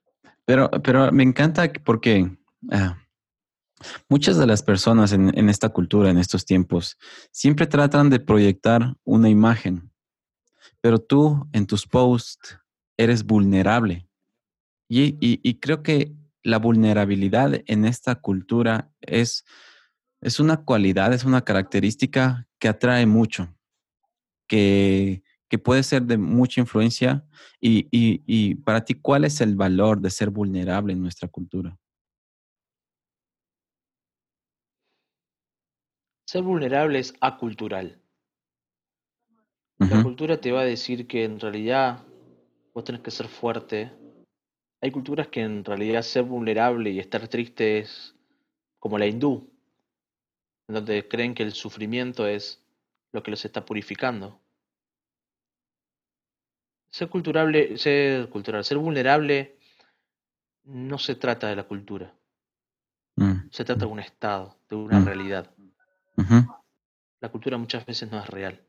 Pero, 0.44 0.70
pero 0.82 1.12
me 1.12 1.22
encanta 1.22 1.70
porque 1.84 2.38
ah, 2.70 2.96
muchas 4.08 4.38
de 4.38 4.46
las 4.46 4.62
personas 4.62 5.12
en, 5.12 5.36
en, 5.38 5.50
esta 5.50 5.68
cultura, 5.68 6.08
en 6.10 6.16
estos 6.16 6.46
tiempos, 6.46 6.96
siempre 7.30 7.66
tratan 7.66 8.08
de 8.08 8.18
proyectar 8.18 8.94
una 9.04 9.28
imagen, 9.28 9.87
pero 10.80 10.98
tú 10.98 11.48
en 11.52 11.66
tus 11.66 11.86
posts 11.86 12.58
eres 12.96 13.24
vulnerable. 13.24 14.08
Y, 14.88 15.16
y, 15.20 15.40
y 15.42 15.54
creo 15.60 15.82
que 15.82 16.14
la 16.42 16.58
vulnerabilidad 16.58 17.62
en 17.66 17.84
esta 17.84 18.16
cultura 18.16 18.90
es, 19.00 19.44
es 20.20 20.40
una 20.40 20.64
cualidad, 20.64 21.12
es 21.12 21.24
una 21.24 21.42
característica 21.42 22.46
que 22.58 22.68
atrae 22.68 23.06
mucho, 23.06 23.54
que, 24.46 25.22
que 25.48 25.58
puede 25.58 25.82
ser 25.82 26.02
de 26.04 26.18
mucha 26.18 26.60
influencia. 26.60 27.24
Y, 27.60 27.88
y, 27.90 28.54
para 28.56 28.84
ti, 28.84 28.94
¿cuál 28.94 29.24
es 29.24 29.40
el 29.40 29.56
valor 29.56 30.00
de 30.00 30.10
ser 30.10 30.30
vulnerable 30.30 30.92
en 30.92 31.02
nuestra 31.02 31.28
cultura? 31.28 31.76
Ser 36.26 36.42
vulnerable 36.42 36.98
es 36.98 37.14
acultural. 37.20 38.00
La 39.78 40.02
cultura 40.02 40.40
te 40.40 40.50
va 40.50 40.62
a 40.62 40.64
decir 40.64 41.06
que 41.06 41.24
en 41.24 41.38
realidad 41.38 42.02
vos 42.74 42.84
tenés 42.84 43.00
que 43.00 43.12
ser 43.12 43.28
fuerte. 43.28 43.92
Hay 44.80 44.90
culturas 44.90 45.28
que 45.28 45.40
en 45.40 45.64
realidad 45.64 46.02
ser 46.02 46.24
vulnerable 46.24 46.90
y 46.90 46.98
estar 46.98 47.28
triste 47.28 47.78
es 47.78 48.16
como 48.80 48.98
la 48.98 49.06
hindú, 49.06 49.50
en 50.68 50.74
donde 50.74 51.06
creen 51.06 51.34
que 51.34 51.44
el 51.44 51.52
sufrimiento 51.52 52.26
es 52.26 52.60
lo 53.12 53.22
que 53.22 53.30
los 53.30 53.44
está 53.44 53.64
purificando. 53.64 54.40
Ser 56.90 57.08
culturable, 57.08 57.76
ser 57.78 58.28
cultural, 58.30 58.64
ser 58.64 58.78
vulnerable 58.78 59.58
no 60.64 60.98
se 60.98 61.14
trata 61.14 61.48
de 61.48 61.56
la 61.56 61.64
cultura. 61.64 62.14
Mm. 63.16 63.48
Se 63.50 63.64
trata 63.64 63.86
de 63.86 63.92
un 63.92 64.00
estado, 64.00 64.58
de 64.68 64.76
una 64.76 64.98
mm. 65.00 65.04
realidad. 65.04 65.54
La 67.20 67.30
cultura 67.30 67.58
muchas 67.58 67.84
veces 67.86 68.10
no 68.10 68.18
es 68.18 68.26
real. 68.28 68.67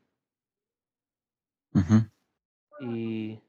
Y 2.80 3.40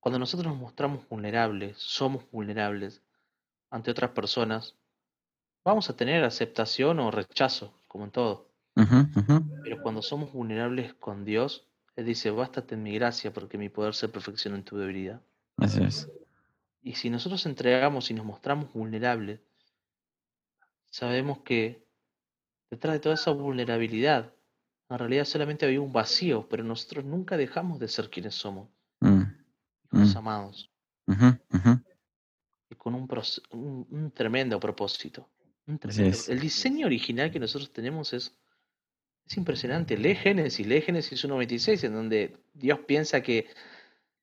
cuando 0.00 0.18
nosotros 0.18 0.50
nos 0.52 0.60
mostramos 0.60 1.08
vulnerables, 1.08 1.76
somos 1.78 2.24
vulnerables 2.30 3.02
ante 3.70 3.90
otras 3.90 4.10
personas, 4.10 4.74
vamos 5.64 5.90
a 5.90 5.96
tener 5.96 6.24
aceptación 6.24 6.98
o 7.00 7.10
rechazo, 7.10 7.72
como 7.86 8.04
en 8.04 8.10
todo. 8.10 8.48
Pero 8.74 9.82
cuando 9.82 10.02
somos 10.02 10.32
vulnerables 10.32 10.94
con 10.94 11.24
Dios, 11.24 11.66
Él 11.96 12.06
dice, 12.06 12.30
bástate 12.30 12.74
en 12.74 12.82
mi 12.82 12.94
gracia 12.94 13.32
porque 13.32 13.58
mi 13.58 13.68
poder 13.68 13.94
se 13.94 14.08
perfecciona 14.08 14.56
en 14.56 14.64
tu 14.64 14.78
debilidad. 14.78 15.20
Así 15.56 15.82
es. 15.82 16.08
Y 16.82 16.94
si 16.94 17.10
nosotros 17.10 17.44
entregamos 17.44 18.10
y 18.10 18.14
nos 18.14 18.24
mostramos 18.24 18.72
vulnerables, 18.72 19.40
sabemos 20.86 21.40
que 21.40 21.84
detrás 22.70 22.94
de 22.94 23.00
toda 23.00 23.14
esa 23.16 23.32
vulnerabilidad, 23.32 24.32
en 24.90 24.98
realidad 24.98 25.24
solamente 25.24 25.66
había 25.66 25.80
un 25.80 25.92
vacío, 25.92 26.48
pero 26.48 26.64
nosotros 26.64 27.04
nunca 27.04 27.36
dejamos 27.36 27.78
de 27.78 27.88
ser 27.88 28.10
quienes 28.10 28.34
somos. 28.34 28.68
Mm, 29.00 29.22
hijos 29.92 30.14
mm. 30.14 30.18
amados. 30.18 30.70
Y 32.70 32.74
con 32.76 32.94
un, 32.94 33.08
un, 33.90 34.10
tremendo 34.12 34.58
propósito. 34.58 35.28
El 35.66 36.40
diseño 36.40 36.86
original 36.86 37.30
que 37.30 37.38
nosotros 37.38 37.72
tenemos 37.72 38.12
es, 38.12 38.36
es 39.26 39.36
impresionante. 39.36 39.96
Lee 39.96 40.14
Génesis, 40.14 40.66
lee 40.66 40.80
Génesis 40.80 41.24
1.26, 41.24 41.84
en 41.84 41.94
donde 41.94 42.36
Dios 42.54 42.80
piensa 42.80 43.22
que 43.22 43.48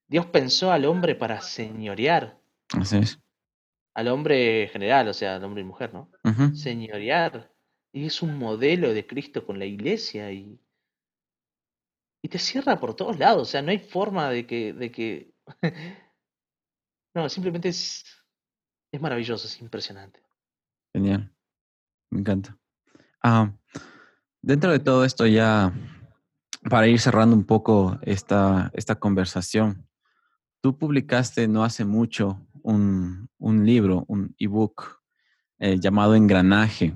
Dios 0.08 0.26
pensó 0.28 0.72
al 0.72 0.86
hombre 0.86 1.16
para 1.16 1.42
señorear. 1.42 2.38
Así 2.74 2.98
es. 2.98 3.20
Al 3.94 4.10
hombre 4.10 4.70
general, 4.72 5.08
o 5.08 5.14
sea, 5.14 5.36
al 5.36 5.44
hombre 5.44 5.62
y 5.62 5.66
mujer, 5.66 5.94
¿no? 5.94 6.10
Señorear. 6.54 7.52
Y 7.98 8.06
es 8.06 8.22
un 8.22 8.38
modelo 8.38 8.94
de 8.94 9.08
Cristo 9.08 9.44
con 9.44 9.58
la 9.58 9.66
iglesia 9.66 10.32
y, 10.32 10.62
y 12.22 12.30
te 12.30 12.38
cierra 12.38 12.80
por 12.80 12.96
todos 12.96 13.18
lados. 13.18 13.42
O 13.42 13.52
sea, 13.52 13.64
no 13.64 13.72
hay 13.72 13.80
forma 13.80 14.30
de 14.30 14.46
que. 14.46 14.72
De 14.72 14.92
que... 14.92 15.34
no, 17.16 17.28
simplemente 17.28 17.70
es, 17.70 18.06
es 18.92 19.02
maravilloso, 19.02 19.48
es 19.48 19.60
impresionante. 19.62 20.22
Genial. 20.94 21.34
Me 22.12 22.20
encanta. 22.20 22.56
Ah, 23.24 23.52
dentro 24.44 24.72
de 24.72 24.80
todo 24.80 25.04
esto, 25.04 25.26
ya 25.26 25.74
para 26.70 26.88
ir 26.88 27.00
cerrando 27.00 27.36
un 27.36 27.46
poco 27.46 27.98
esta, 28.04 28.70
esta 28.76 28.94
conversación, 28.94 29.90
tú 30.62 30.78
publicaste 30.78 31.48
no 31.48 31.64
hace 31.64 31.84
mucho 31.84 32.46
un, 32.62 33.28
un 33.40 33.66
libro, 33.66 34.06
un 34.08 34.36
ebook 34.38 35.02
eh, 35.58 35.80
llamado 35.80 36.14
Engranaje. 36.14 36.94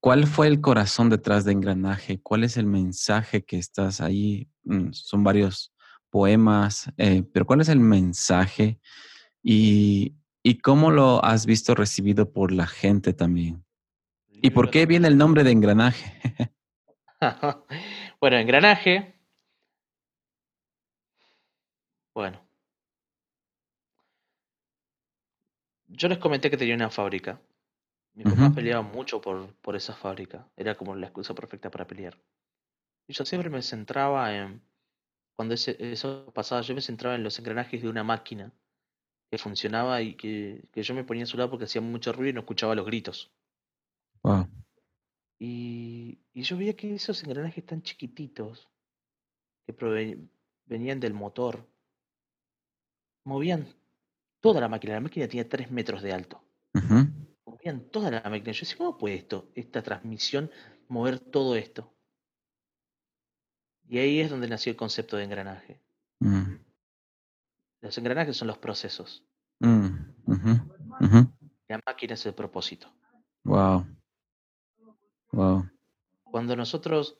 ¿Cuál 0.00 0.26
fue 0.26 0.46
el 0.46 0.60
corazón 0.60 1.10
detrás 1.10 1.44
de 1.44 1.52
Engranaje? 1.52 2.20
¿Cuál 2.20 2.44
es 2.44 2.56
el 2.56 2.66
mensaje 2.66 3.44
que 3.44 3.58
estás 3.58 4.00
ahí? 4.00 4.48
Mm, 4.64 4.92
son 4.92 5.24
varios 5.24 5.72
poemas, 6.10 6.90
eh, 6.96 7.24
pero 7.32 7.46
¿cuál 7.46 7.60
es 7.60 7.68
el 7.68 7.80
mensaje? 7.80 8.80
Y, 9.42 10.14
¿Y 10.42 10.58
cómo 10.58 10.90
lo 10.90 11.24
has 11.24 11.46
visto 11.46 11.74
recibido 11.74 12.32
por 12.32 12.52
la 12.52 12.66
gente 12.66 13.12
también? 13.12 13.64
¿Y 14.28 14.50
por 14.50 14.70
qué 14.70 14.86
viene 14.86 15.08
el 15.08 15.18
nombre 15.18 15.42
de 15.42 15.50
engranaje? 15.50 16.12
bueno, 18.20 18.36
engranaje. 18.36 19.14
Bueno. 22.14 22.40
Yo 25.88 26.08
les 26.08 26.18
comenté 26.18 26.50
que 26.50 26.56
tenía 26.56 26.74
una 26.74 26.90
fábrica. 26.90 27.40
Mi 28.18 28.24
papá 28.24 28.50
peleaba 28.52 28.82
mucho 28.82 29.20
por, 29.20 29.54
por 29.62 29.76
esa 29.76 29.94
fábrica. 29.94 30.44
Era 30.56 30.74
como 30.74 30.96
la 30.96 31.06
excusa 31.06 31.36
perfecta 31.36 31.70
para 31.70 31.86
pelear. 31.86 32.18
Y 33.06 33.12
yo 33.12 33.24
siempre 33.24 33.48
me 33.48 33.62
centraba 33.62 34.36
en. 34.36 34.60
Cuando 35.36 35.54
eso 35.54 36.32
pasaba, 36.34 36.62
yo 36.62 36.74
me 36.74 36.80
centraba 36.80 37.14
en 37.14 37.22
los 37.22 37.38
engranajes 37.38 37.80
de 37.80 37.88
una 37.88 38.02
máquina 38.02 38.52
que 39.30 39.38
funcionaba 39.38 40.02
y 40.02 40.14
que, 40.14 40.68
yo 40.74 40.94
me 40.96 41.04
ponía 41.04 41.22
a 41.22 41.26
su 41.26 41.36
lado 41.36 41.50
porque 41.50 41.66
hacía 41.66 41.80
mucho 41.80 42.12
ruido 42.12 42.30
y 42.30 42.32
no 42.32 42.40
escuchaba 42.40 42.74
los 42.74 42.86
gritos. 42.86 43.30
Y, 45.38 46.18
y 46.34 46.42
yo 46.42 46.56
veía 46.56 46.74
que 46.74 46.92
esos 46.92 47.22
engranajes 47.22 47.64
tan 47.64 47.82
chiquititos 47.82 48.68
que 49.64 50.18
venían 50.66 50.98
del 50.98 51.14
motor 51.14 51.64
movían 53.22 53.68
toda 54.40 54.60
la 54.60 54.68
máquina. 54.68 54.94
La 54.94 55.00
máquina 55.00 55.28
tenía 55.28 55.48
3 55.48 55.70
metros 55.70 56.02
de 56.02 56.12
alto. 56.12 56.42
Movían 57.68 57.90
toda 57.90 58.10
la 58.10 58.22
máquina. 58.22 58.52
Yo 58.52 58.60
decía, 58.60 58.78
¿cómo 58.78 58.96
puede 58.96 59.16
esto, 59.16 59.50
esta 59.54 59.82
transmisión, 59.82 60.50
mover 60.88 61.18
todo 61.18 61.54
esto? 61.54 61.92
Y 63.86 63.98
ahí 63.98 64.20
es 64.20 64.30
donde 64.30 64.48
nació 64.48 64.70
el 64.70 64.76
concepto 64.76 65.16
de 65.16 65.24
engranaje. 65.24 65.80
Mm. 66.20 66.56
Los 67.82 67.98
engranajes 67.98 68.36
son 68.36 68.48
los 68.48 68.58
procesos. 68.58 69.22
Mm, 69.60 69.96
la 71.68 71.82
máquina 71.86 72.14
es 72.14 72.26
el 72.26 72.34
propósito. 72.34 72.90
Wow. 73.44 73.86
Wow. 75.32 75.68
Cuando 76.24 76.56
nosotros 76.56 77.18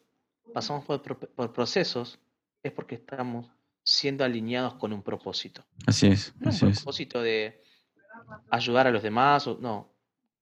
pasamos 0.54 0.84
por, 0.84 1.52
procesos, 1.52 2.18
es 2.62 2.72
porque 2.72 2.94
estamos 2.94 3.50
siendo 3.82 4.24
alineados 4.24 4.74
con 4.74 4.92
un 4.94 5.02
propósito. 5.02 5.64
Así 5.86 6.06
es. 6.06 6.34
No 6.38 6.48
así 6.48 6.64
un 6.64 6.72
propósito 6.72 7.20
de 7.20 7.62
ayudar 8.50 8.86
a 8.86 8.90
los 8.90 9.02
demás, 9.02 9.46
o, 9.46 9.58
no. 9.60 9.97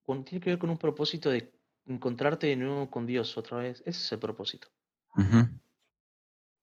Tiene 0.07 0.41
que 0.41 0.51
ver 0.51 0.59
con 0.59 0.69
un 0.69 0.77
propósito 0.77 1.29
de 1.29 1.51
encontrarte 1.85 2.47
de 2.47 2.55
nuevo 2.55 2.89
con 2.89 3.05
Dios 3.05 3.37
otra 3.37 3.57
vez. 3.57 3.81
Ese 3.81 3.99
es 4.01 4.11
el 4.11 4.19
propósito. 4.19 4.69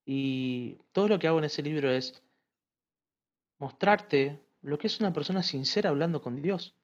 Y 0.06 0.78
todo 0.92 1.08
lo 1.08 1.18
que 1.18 1.28
hago 1.28 1.38
en 1.38 1.44
ese 1.44 1.62
libro 1.62 1.90
es 1.90 2.22
mostrarte 3.58 4.40
lo 4.62 4.78
que 4.78 4.86
es 4.86 5.00
una 5.00 5.12
persona 5.12 5.42
sincera 5.42 5.90
hablando 5.90 6.22
con 6.22 6.40
Dios, 6.40 6.74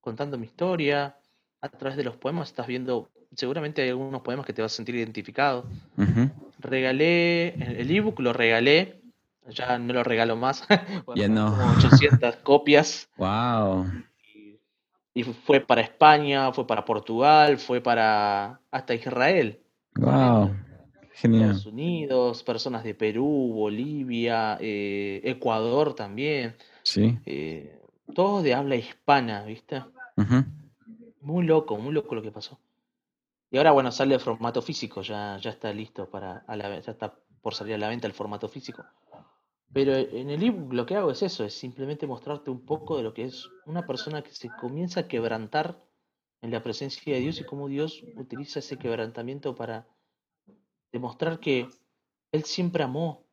contando 0.00 0.38
mi 0.38 0.46
historia, 0.46 1.18
a 1.60 1.68
través 1.68 1.96
de 1.96 2.04
los 2.04 2.16
poemas 2.16 2.48
estás 2.48 2.66
viendo, 2.66 3.10
seguramente 3.34 3.82
hay 3.82 3.90
algunos 3.90 4.22
poemas 4.22 4.46
que 4.46 4.52
te 4.52 4.62
vas 4.62 4.72
a 4.72 4.76
sentir 4.76 4.94
identificado. 4.94 5.68
Regalé, 6.58 7.54
el 7.54 7.90
ebook 7.90 8.20
lo 8.20 8.32
regalé, 8.32 9.02
ya 9.48 9.78
no 9.78 9.92
lo 9.92 10.04
regalo 10.04 10.36
más, 10.36 10.66
ya 11.16 11.28
no. 11.28 11.50
como 11.50 11.72
800 11.72 12.36
copias. 12.42 13.08
Wow. 13.16 13.86
Y, 15.16 15.22
fue 15.24 15.60
para 15.60 15.80
España, 15.80 16.52
fue 16.52 16.66
para 16.66 16.84
Portugal, 16.84 17.56
fue 17.56 17.80
para 17.80 18.60
hasta 18.70 18.94
Israel. 18.94 19.58
Wow. 19.94 20.54
Estados 21.10 21.64
Unidos, 21.64 22.42
personas 22.42 22.84
de 22.84 22.94
Perú, 22.94 23.52
Bolivia, 23.54 24.58
eh, 24.60 25.22
Ecuador 25.24 25.94
también. 25.94 26.56
Sí. 26.82 27.18
Eh, 27.24 27.80
todos 28.14 28.44
de 28.44 28.52
habla 28.54 28.76
hispana, 28.76 29.42
¿viste? 29.44 29.82
Muy 31.22 31.46
loco, 31.46 31.78
muy 31.78 31.94
loco 31.94 32.14
lo 32.14 32.22
que 32.22 32.30
pasó. 32.30 32.58
Y 33.50 33.56
ahora, 33.56 33.72
bueno, 33.72 33.90
sale 33.92 34.14
el 34.14 34.20
formato 34.20 34.60
físico, 34.60 35.00
ya, 35.00 35.38
ya 35.38 35.50
está 35.50 35.72
listo 35.72 36.10
para, 36.10 36.44
a 36.46 36.56
la, 36.56 36.78
ya 36.80 36.92
está 36.92 37.14
por 37.40 37.54
salir 37.54 37.74
a 37.74 37.78
la 37.78 37.88
venta 37.88 38.06
el 38.06 38.12
formato 38.12 38.48
físico. 38.48 38.84
Pero 39.76 39.94
en 39.94 40.30
el 40.30 40.42
ebook 40.42 40.72
lo 40.72 40.86
que 40.86 40.96
hago 40.96 41.10
es 41.10 41.22
eso, 41.22 41.44
es 41.44 41.52
simplemente 41.52 42.06
mostrarte 42.06 42.50
un 42.50 42.64
poco 42.64 42.96
de 42.96 43.02
lo 43.02 43.12
que 43.12 43.24
es 43.24 43.46
una 43.66 43.86
persona 43.86 44.22
que 44.22 44.30
se 44.30 44.48
comienza 44.48 45.00
a 45.00 45.06
quebrantar 45.06 45.78
en 46.40 46.50
la 46.50 46.62
presencia 46.62 47.12
de 47.12 47.20
Dios 47.20 47.38
y 47.42 47.44
cómo 47.44 47.68
Dios 47.68 48.02
utiliza 48.16 48.60
ese 48.60 48.78
quebrantamiento 48.78 49.54
para 49.54 49.86
demostrar 50.90 51.40
que 51.40 51.68
Él 52.32 52.44
siempre 52.44 52.84
amó 52.84 53.26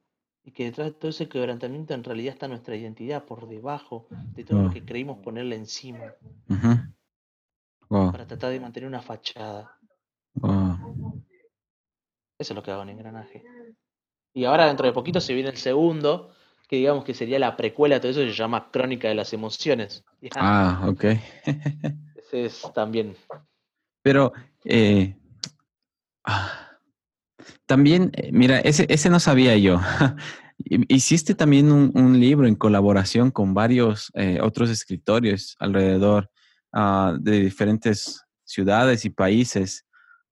y 0.43 0.51
que 0.51 0.65
detrás 0.65 0.87
de 0.87 0.93
todo 0.95 1.11
ese 1.11 1.29
quebrantamiento 1.29 1.93
en 1.93 2.03
realidad 2.03 2.33
está 2.33 2.49
nuestra 2.49 2.75
identidad 2.75 3.23
por 3.23 3.47
debajo 3.47 4.07
de 4.35 4.43
todo 4.43 4.63
lo 4.63 4.69
que 4.69 4.83
creímos 4.83 5.19
ponerle 5.19 5.55
encima. 5.55 6.13
Para 7.87 8.27
tratar 8.27 8.51
de 8.51 8.59
mantener 8.59 8.89
una 8.89 9.01
fachada. 9.01 9.79
Eso 12.37 12.51
es 12.51 12.53
lo 12.53 12.61
que 12.61 12.71
hago 12.71 12.83
en 12.83 12.89
engranaje. 12.89 13.45
Y 14.33 14.45
ahora 14.45 14.67
dentro 14.67 14.87
de 14.87 14.93
poquito 14.93 15.21
se 15.21 15.33
viene 15.33 15.49
el 15.49 15.57
segundo, 15.57 16.31
que 16.67 16.77
digamos 16.77 17.05
que 17.05 17.13
sería 17.13 17.37
la 17.37 17.55
precuela, 17.55 17.99
todo 17.99 18.11
eso 18.11 18.21
se 18.21 18.31
llama 18.31 18.71
Crónica 18.71 19.07
de 19.07 19.15
las 19.15 19.31
Emociones. 19.33 20.03
Ah, 20.35 20.85
ok. 20.87 21.03
Ese 22.15 22.45
es 22.45 22.63
también. 22.73 23.15
Pero, 24.01 24.33
eh, 24.65 25.15
ah, 26.23 26.71
también, 27.65 28.11
eh, 28.15 28.31
mira, 28.31 28.59
ese, 28.59 28.85
ese 28.89 29.09
no 29.09 29.19
sabía 29.19 29.55
yo. 29.57 29.79
Hiciste 30.87 31.35
también 31.35 31.71
un, 31.71 32.19
libro 32.19 32.47
en 32.47 32.55
colaboración 32.55 33.31
con 33.31 33.53
varios 33.53 34.11
eh, 34.13 34.39
otros 34.41 34.69
escritores 34.69 35.55
alrededor 35.59 36.29
ah, 36.71 37.15
de 37.19 37.39
diferentes 37.39 38.23
ciudades 38.45 39.05
y 39.05 39.09
países. 39.09 39.85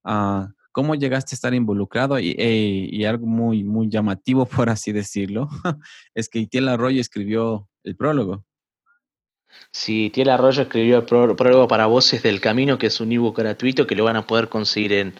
Ah, 0.03 0.49
¿Cómo 0.71 0.95
llegaste 0.95 1.33
a 1.33 1.37
estar 1.37 1.53
involucrado? 1.53 2.19
Y, 2.19 2.35
eh, 2.37 2.87
y, 2.91 3.05
algo 3.05 3.25
muy, 3.25 3.63
muy 3.63 3.89
llamativo, 3.89 4.45
por 4.65 4.69
así 4.69 4.91
decirlo, 4.91 5.49
es 6.15 6.29
que 6.29 6.39
Itiel 6.39 6.69
Arroyo 6.69 7.01
escribió 7.01 7.67
el 7.83 7.95
prólogo. 7.95 8.45
Sí, 9.71 10.05
Itiel 10.05 10.29
Arroyo 10.29 10.63
escribió 10.63 10.99
el 10.99 11.05
prólogo 11.05 11.67
para 11.67 11.85
Voces 11.87 12.23
del 12.23 12.39
Camino, 12.39 12.77
que 12.77 12.87
es 12.87 13.01
un 13.01 13.11
ebook 13.11 13.37
gratuito 13.37 13.85
que 13.85 13.95
lo 13.95 14.05
van 14.05 14.15
a 14.15 14.25
poder 14.27 14.49
conseguir 14.49 14.93
en 14.93 15.13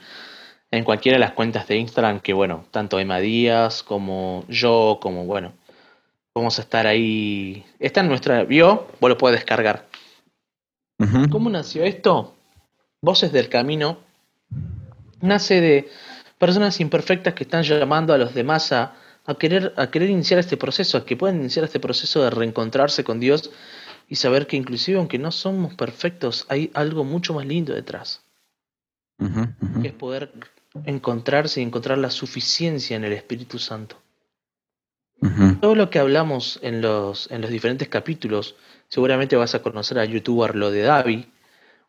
en 0.74 0.86
cualquiera 0.86 1.18
de 1.18 1.20
las 1.20 1.34
cuentas 1.34 1.68
de 1.68 1.76
Instagram 1.76 2.22
que, 2.22 2.32
bueno, 2.32 2.64
tanto 2.72 2.97
Emma 2.97 3.20
Díaz 3.20 3.84
como 3.84 4.45
yo, 4.47 4.99
como, 5.02 5.26
bueno, 5.26 5.52
Vamos 6.34 6.60
a 6.60 6.62
estar 6.62 6.88
ahí. 6.88 7.66
Está 7.78 7.99
en 7.99 8.08
nuestra 8.08 8.43
bio, 8.45 8.88
vos 9.02 9.10
lo 9.10 9.18
puedes 9.18 9.39
descargar. 9.39 9.88
¿Cómo 11.30 11.49
nació 11.49 11.84
esto? 11.84 12.36
Voces 13.02 13.32
del 13.32 13.49
Camino 13.49 13.97
nace 15.22 15.61
de 15.61 15.89
personas 16.38 16.80
imperfectas 16.80 17.34
que 17.34 17.43
están 17.43 17.63
llamando 17.63 18.13
a 18.13 18.17
los 18.17 18.34
demás 18.34 18.72
a, 18.72 18.93
querer, 19.39 19.74
a 19.78 19.91
querer 19.91 20.09
iniciar 20.09 20.39
este 20.39 20.57
proceso, 20.57 20.97
a 20.97 21.05
que 21.05 21.15
puedan 21.15 21.39
iniciar 21.39 21.65
este 21.65 21.80
proceso 21.80 22.24
de 22.24 22.30
reencontrarse 22.30 23.03
con 23.03 23.19
Dios 23.19 23.51
y 24.07 24.15
saber 24.15 24.47
que 24.47 24.57
inclusive 24.57 24.97
aunque 24.97 25.19
no 25.19 25.32
somos 25.32 25.76
perfectos, 25.76 26.45
hay 26.49 26.72
algo 26.74 27.03
mucho 27.03 27.34
más 27.34 27.45
lindo 27.45 27.74
detrás. 27.74 28.24
Que 29.82 29.89
es 29.89 29.93
poder 29.93 30.34
encontrarse 30.86 31.61
y 31.61 31.63
encontrar 31.63 31.99
la 31.99 32.09
suficiencia 32.09 32.95
en 32.95 33.03
el 33.03 33.13
Espíritu 33.13 33.59
Santo. 33.59 34.01
Todo 35.61 35.76
lo 35.76 35.91
que 35.91 35.99
hablamos 35.99 36.57
en 36.63 36.82
los, 36.82 37.30
en 37.30 37.41
los 37.41 37.51
diferentes 37.51 37.88
capítulos, 37.88 38.55
seguramente 38.88 39.36
vas 39.36 39.53
a 39.53 39.61
conocer 39.61 39.99
a 39.99 40.05
youtuber 40.05 40.55
lo 40.55 40.72
de 40.72 40.82
Davi, 40.82 41.32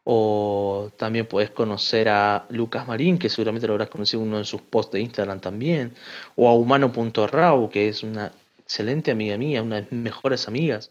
o 0.04 0.90
también 0.96 1.26
puedes 1.26 1.50
conocer 1.50 2.08
a 2.08 2.46
Lucas 2.50 2.86
Marín, 2.88 3.18
que 3.18 3.28
seguramente 3.28 3.66
lo 3.66 3.74
habrás 3.74 3.88
conocido 3.88 4.22
uno 4.22 4.38
en 4.38 4.44
sus 4.44 4.60
posts 4.60 4.92
de 4.92 5.00
Instagram 5.00 5.40
también, 5.40 5.94
o 6.34 6.48
a 6.48 6.54
Humano.rau, 6.54 7.70
que 7.70 7.88
es 7.88 8.02
una 8.02 8.32
excelente 8.58 9.10
amiga 9.10 9.36
mía, 9.36 9.62
una 9.62 9.76
de 9.76 9.82
mis 9.90 10.02
mejores 10.02 10.48
amigas, 10.48 10.90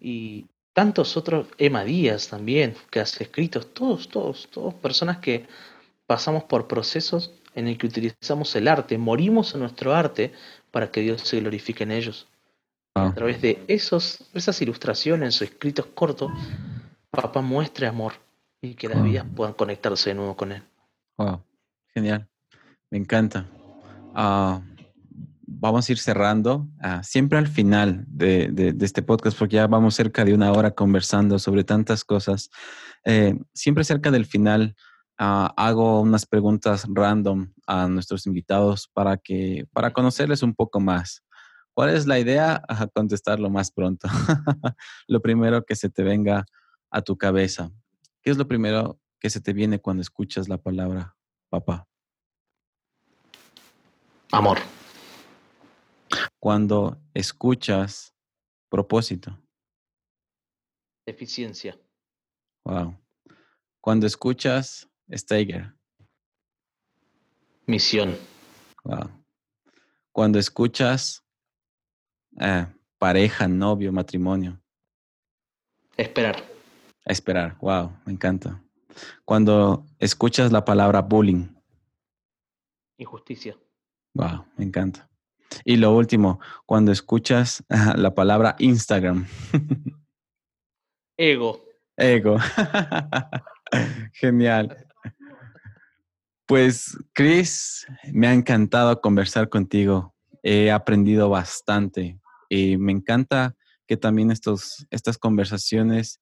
y 0.00 0.46
tantos 0.74 1.16
otros, 1.16 1.46
Emma 1.56 1.84
Díaz 1.84 2.28
también, 2.28 2.74
que 2.90 3.00
hace 3.00 3.24
escritos, 3.24 3.72
todos, 3.72 4.08
todos, 4.08 4.48
todos 4.50 4.74
personas 4.74 5.18
que 5.18 5.46
pasamos 6.06 6.44
por 6.44 6.66
procesos 6.66 7.32
en 7.54 7.68
el 7.68 7.78
que 7.78 7.86
utilizamos 7.86 8.54
el 8.56 8.68
arte, 8.68 8.98
morimos 8.98 9.54
en 9.54 9.60
nuestro 9.60 9.94
arte 9.94 10.32
para 10.70 10.90
que 10.90 11.00
Dios 11.00 11.22
se 11.22 11.40
glorifique 11.40 11.84
en 11.84 11.92
ellos. 11.92 12.26
A 12.94 13.06
ah. 13.06 13.14
través 13.14 13.40
de 13.40 13.62
esos, 13.68 14.24
esas 14.34 14.60
ilustraciones 14.60 15.40
o 15.40 15.44
escritos 15.44 15.86
cortos, 15.94 16.30
papá 17.10 17.40
muestre 17.40 17.86
amor 17.86 18.14
y 18.62 18.74
que 18.74 18.88
las 18.88 18.98
ah. 18.98 19.02
vidas 19.02 19.26
puedan 19.36 19.52
conectarse 19.52 20.10
de 20.10 20.14
nuevo 20.14 20.34
con 20.36 20.52
Él. 20.52 20.62
Wow, 21.18 21.42
genial, 21.92 22.26
me 22.90 22.96
encanta. 22.96 23.46
Ah, 24.14 24.62
vamos 25.46 25.86
a 25.86 25.92
ir 25.92 25.98
cerrando 25.98 26.66
siempre 27.02 27.36
al 27.36 27.48
final 27.48 28.04
de, 28.08 28.74
este 28.80 29.02
podcast, 29.02 29.38
porque 29.38 29.56
ya 29.56 29.66
vamos 29.66 29.94
cerca 29.94 30.24
de 30.24 30.32
una 30.32 30.50
hora 30.52 30.70
conversando 30.70 31.38
sobre 31.38 31.64
tantas 31.64 32.04
cosas. 32.04 32.48
Eh, 33.04 33.38
siempre 33.52 33.84
cerca 33.84 34.10
del 34.10 34.24
final 34.24 34.74
Ah, 35.24 35.54
hago 35.56 36.00
unas 36.00 36.26
preguntas 36.26 36.84
random 36.88 37.52
a 37.68 37.86
nuestros 37.86 38.26
invitados 38.26 38.88
para 38.92 39.18
que 39.18 39.66
para 39.72 39.92
conocerles 39.92 40.42
un 40.42 40.52
poco 40.52 40.80
más. 40.80 41.22
¿Cuál 41.74 41.90
es 41.90 42.08
la 42.08 42.18
idea? 42.18 42.60
A 42.68 42.88
contestarlo 42.88 43.48
más 43.48 43.70
pronto. 43.70 44.08
lo 45.06 45.22
primero 45.22 45.64
que 45.64 45.76
se 45.76 45.88
te 45.90 46.02
venga 46.02 46.44
a 46.90 47.02
tu 47.02 47.16
cabeza. 47.16 47.70
¿Qué 48.22 48.30
es 48.30 48.36
lo 48.36 48.46
primero 48.46 49.00
que 49.18 49.30
se 49.30 49.40
te 49.40 49.52
viene 49.52 49.80
cuando 49.80 50.00
escuchas 50.00 50.48
la 50.48 50.58
palabra 50.58 51.16
papá? 51.48 51.88
Amor. 54.30 54.58
Cuando 56.38 57.00
escuchas 57.14 58.14
propósito. 58.68 59.36
Eficiencia. 61.04 61.78
Wow. 62.64 62.96
Cuando 63.80 64.06
escuchas 64.06 64.88
Steiger. 65.12 65.74
Misión. 67.66 68.16
Cuando 70.12 70.38
escuchas 70.38 71.24
eh, 72.40 72.66
pareja, 72.98 73.48
novio, 73.48 73.92
matrimonio. 73.92 74.62
Esperar. 75.96 76.51
Esperar, 77.04 77.56
wow, 77.60 77.92
me 78.04 78.12
encanta. 78.12 78.62
Cuando 79.24 79.86
escuchas 79.98 80.52
la 80.52 80.64
palabra 80.64 81.02
bullying. 81.02 81.48
Injusticia. 82.98 83.56
Wow, 84.14 84.46
me 84.56 84.64
encanta. 84.64 85.08
Y 85.64 85.76
lo 85.76 85.94
último, 85.94 86.40
cuando 86.66 86.92
escuchas 86.92 87.64
la 87.96 88.14
palabra 88.14 88.56
Instagram. 88.58 89.26
Ego. 91.16 91.64
Ego. 91.96 92.38
Genial. 94.12 94.86
Pues, 96.46 96.98
Chris, 97.12 97.86
me 98.12 98.26
ha 98.26 98.34
encantado 98.34 99.00
conversar 99.00 99.48
contigo. 99.48 100.14
He 100.42 100.70
aprendido 100.70 101.28
bastante 101.28 102.18
y 102.48 102.76
me 102.76 102.92
encanta 102.92 103.54
que 103.86 103.96
también 103.96 104.30
estos, 104.30 104.86
estas 104.90 105.16
conversaciones 105.16 106.20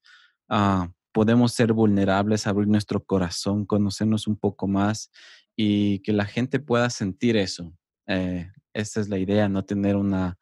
ah, 0.51 0.91
podemos 1.13 1.53
ser 1.53 1.73
vulnerables, 1.73 2.47
abrir 2.47 2.69
nuestro 2.69 3.03
corazón, 3.05 3.65
conocernos 3.65 4.27
un 4.27 4.37
poco 4.37 4.67
más 4.69 5.11
y 5.57 6.01
que 6.01 6.13
la 6.13 6.27
gente 6.27 6.61
pueda 6.61 6.91
sentir 6.91 7.37
eso. 7.37 7.73
Eh, 8.07 8.51
esta 8.73 9.01
es 9.01 9.09
la 9.09 9.19
idea, 9.19 9.49
no 9.49 9.65
tener 9.65 9.97
una, 9.97 10.39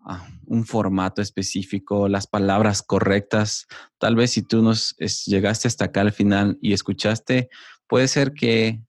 ah, 0.00 0.26
un 0.46 0.64
formato 0.64 1.22
específico, 1.22 2.08
las 2.08 2.26
palabras 2.26 2.82
correctas. 2.82 3.66
Tal 3.98 4.16
vez 4.16 4.32
si 4.32 4.42
tú 4.42 4.62
nos 4.62 4.96
llegaste 5.26 5.68
hasta 5.68 5.86
acá 5.86 6.00
al 6.00 6.12
final 6.12 6.58
y 6.60 6.72
escuchaste, 6.72 7.48
puede 7.86 8.08
ser 8.08 8.32
que 8.32 8.82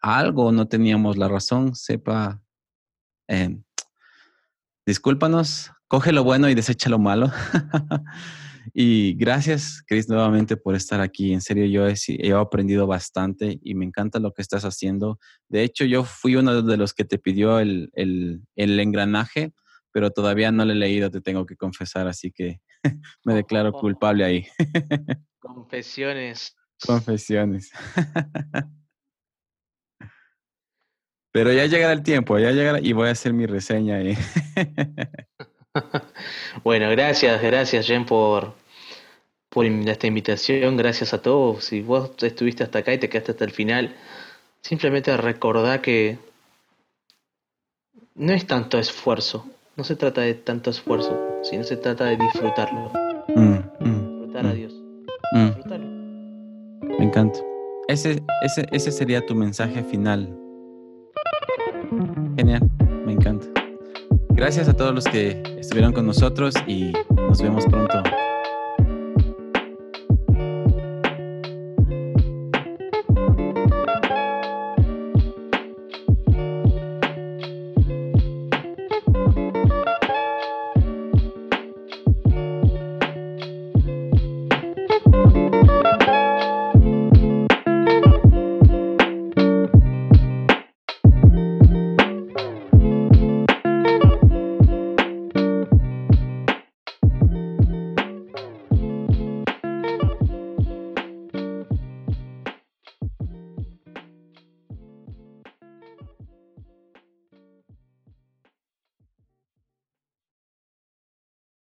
algo 0.00 0.52
no 0.52 0.68
teníamos 0.68 1.16
la 1.16 1.28
razón, 1.28 1.74
sepa, 1.74 2.40
eh, 3.28 3.58
discúlpanos, 4.86 5.72
coge 5.88 6.12
lo 6.12 6.24
bueno 6.24 6.48
y 6.48 6.54
desecha 6.54 6.88
lo 6.88 6.98
malo. 6.98 7.30
y 8.72 9.14
gracias, 9.14 9.82
Chris, 9.86 10.08
nuevamente 10.08 10.56
por 10.56 10.74
estar 10.74 11.00
aquí. 11.00 11.32
En 11.32 11.40
serio, 11.40 11.66
yo 11.66 11.86
he, 11.86 12.32
aprendido 12.32 12.86
bastante 12.86 13.58
y 13.62 13.74
me 13.74 13.84
encanta 13.84 14.18
lo 14.18 14.32
que 14.32 14.42
estás 14.42 14.64
haciendo. 14.64 15.18
De 15.48 15.62
hecho, 15.62 15.84
yo 15.84 16.04
fui 16.04 16.36
uno 16.36 16.62
de 16.62 16.76
los 16.76 16.94
que 16.94 17.04
te 17.04 17.18
pidió 17.18 17.58
el, 17.58 17.90
el, 17.94 18.42
el 18.56 18.80
engranaje, 18.80 19.52
pero 19.92 20.10
todavía 20.10 20.52
no 20.52 20.64
lo 20.64 20.72
he 20.72 20.76
leído, 20.76 21.10
te 21.10 21.20
tengo 21.20 21.46
que 21.46 21.56
confesar, 21.56 22.06
así 22.06 22.30
que 22.32 22.60
me 23.24 23.34
declaro 23.34 23.72
culpable 23.72 24.24
ahí. 24.24 24.46
Confesiones. 25.38 26.56
Confesiones. 26.86 27.70
Pero 31.32 31.52
ya 31.52 31.66
llegará 31.66 31.92
el 31.92 32.02
tiempo, 32.02 32.38
ya 32.38 32.50
llegará 32.50 32.80
y 32.80 32.92
voy 32.92 33.08
a 33.08 33.12
hacer 33.12 33.32
mi 33.32 33.46
reseña 33.46 33.96
ahí. 33.96 34.16
bueno, 36.64 36.90
gracias, 36.90 37.40
gracias 37.42 37.86
Jen 37.86 38.04
por, 38.04 38.52
por 39.48 39.66
esta 39.66 40.06
invitación, 40.06 40.76
gracias 40.76 41.14
a 41.14 41.22
todos. 41.22 41.64
Si 41.64 41.82
vos 41.82 42.10
estuviste 42.20 42.62
hasta 42.62 42.80
acá 42.80 42.92
y 42.92 42.98
te 42.98 43.08
quedaste 43.08 43.32
hasta 43.32 43.44
el 43.44 43.50
final, 43.50 43.94
simplemente 44.62 45.16
recordá 45.16 45.80
que 45.82 46.18
no 48.14 48.32
es 48.32 48.46
tanto 48.46 48.78
esfuerzo, 48.78 49.46
no 49.76 49.84
se 49.84 49.96
trata 49.96 50.20
de 50.20 50.34
tanto 50.34 50.70
esfuerzo, 50.70 51.18
sino 51.42 51.64
se 51.64 51.76
trata 51.76 52.04
de 52.06 52.16
disfrutarlo. 52.16 52.92
Mm, 53.28 53.58
mm, 53.80 54.20
Disfrutar 54.20 54.46
a 54.46 54.48
mm. 54.48 54.54
Dios. 54.54 54.74
Disfrutarlo. 55.34 55.86
Me 56.98 57.04
encanta. 57.04 57.40
Ese, 57.88 58.22
ese, 58.42 58.66
ese 58.70 58.92
sería 58.92 59.24
tu 59.26 59.34
mensaje 59.34 59.82
final 59.82 60.36
Genial. 62.36 62.89
Gracias 64.40 64.70
a 64.70 64.74
todos 64.74 64.94
los 64.94 65.04
que 65.04 65.42
estuvieron 65.58 65.92
con 65.92 66.06
nosotros 66.06 66.54
y 66.66 66.94
nos 67.14 67.42
vemos 67.42 67.66
pronto. 67.66 68.02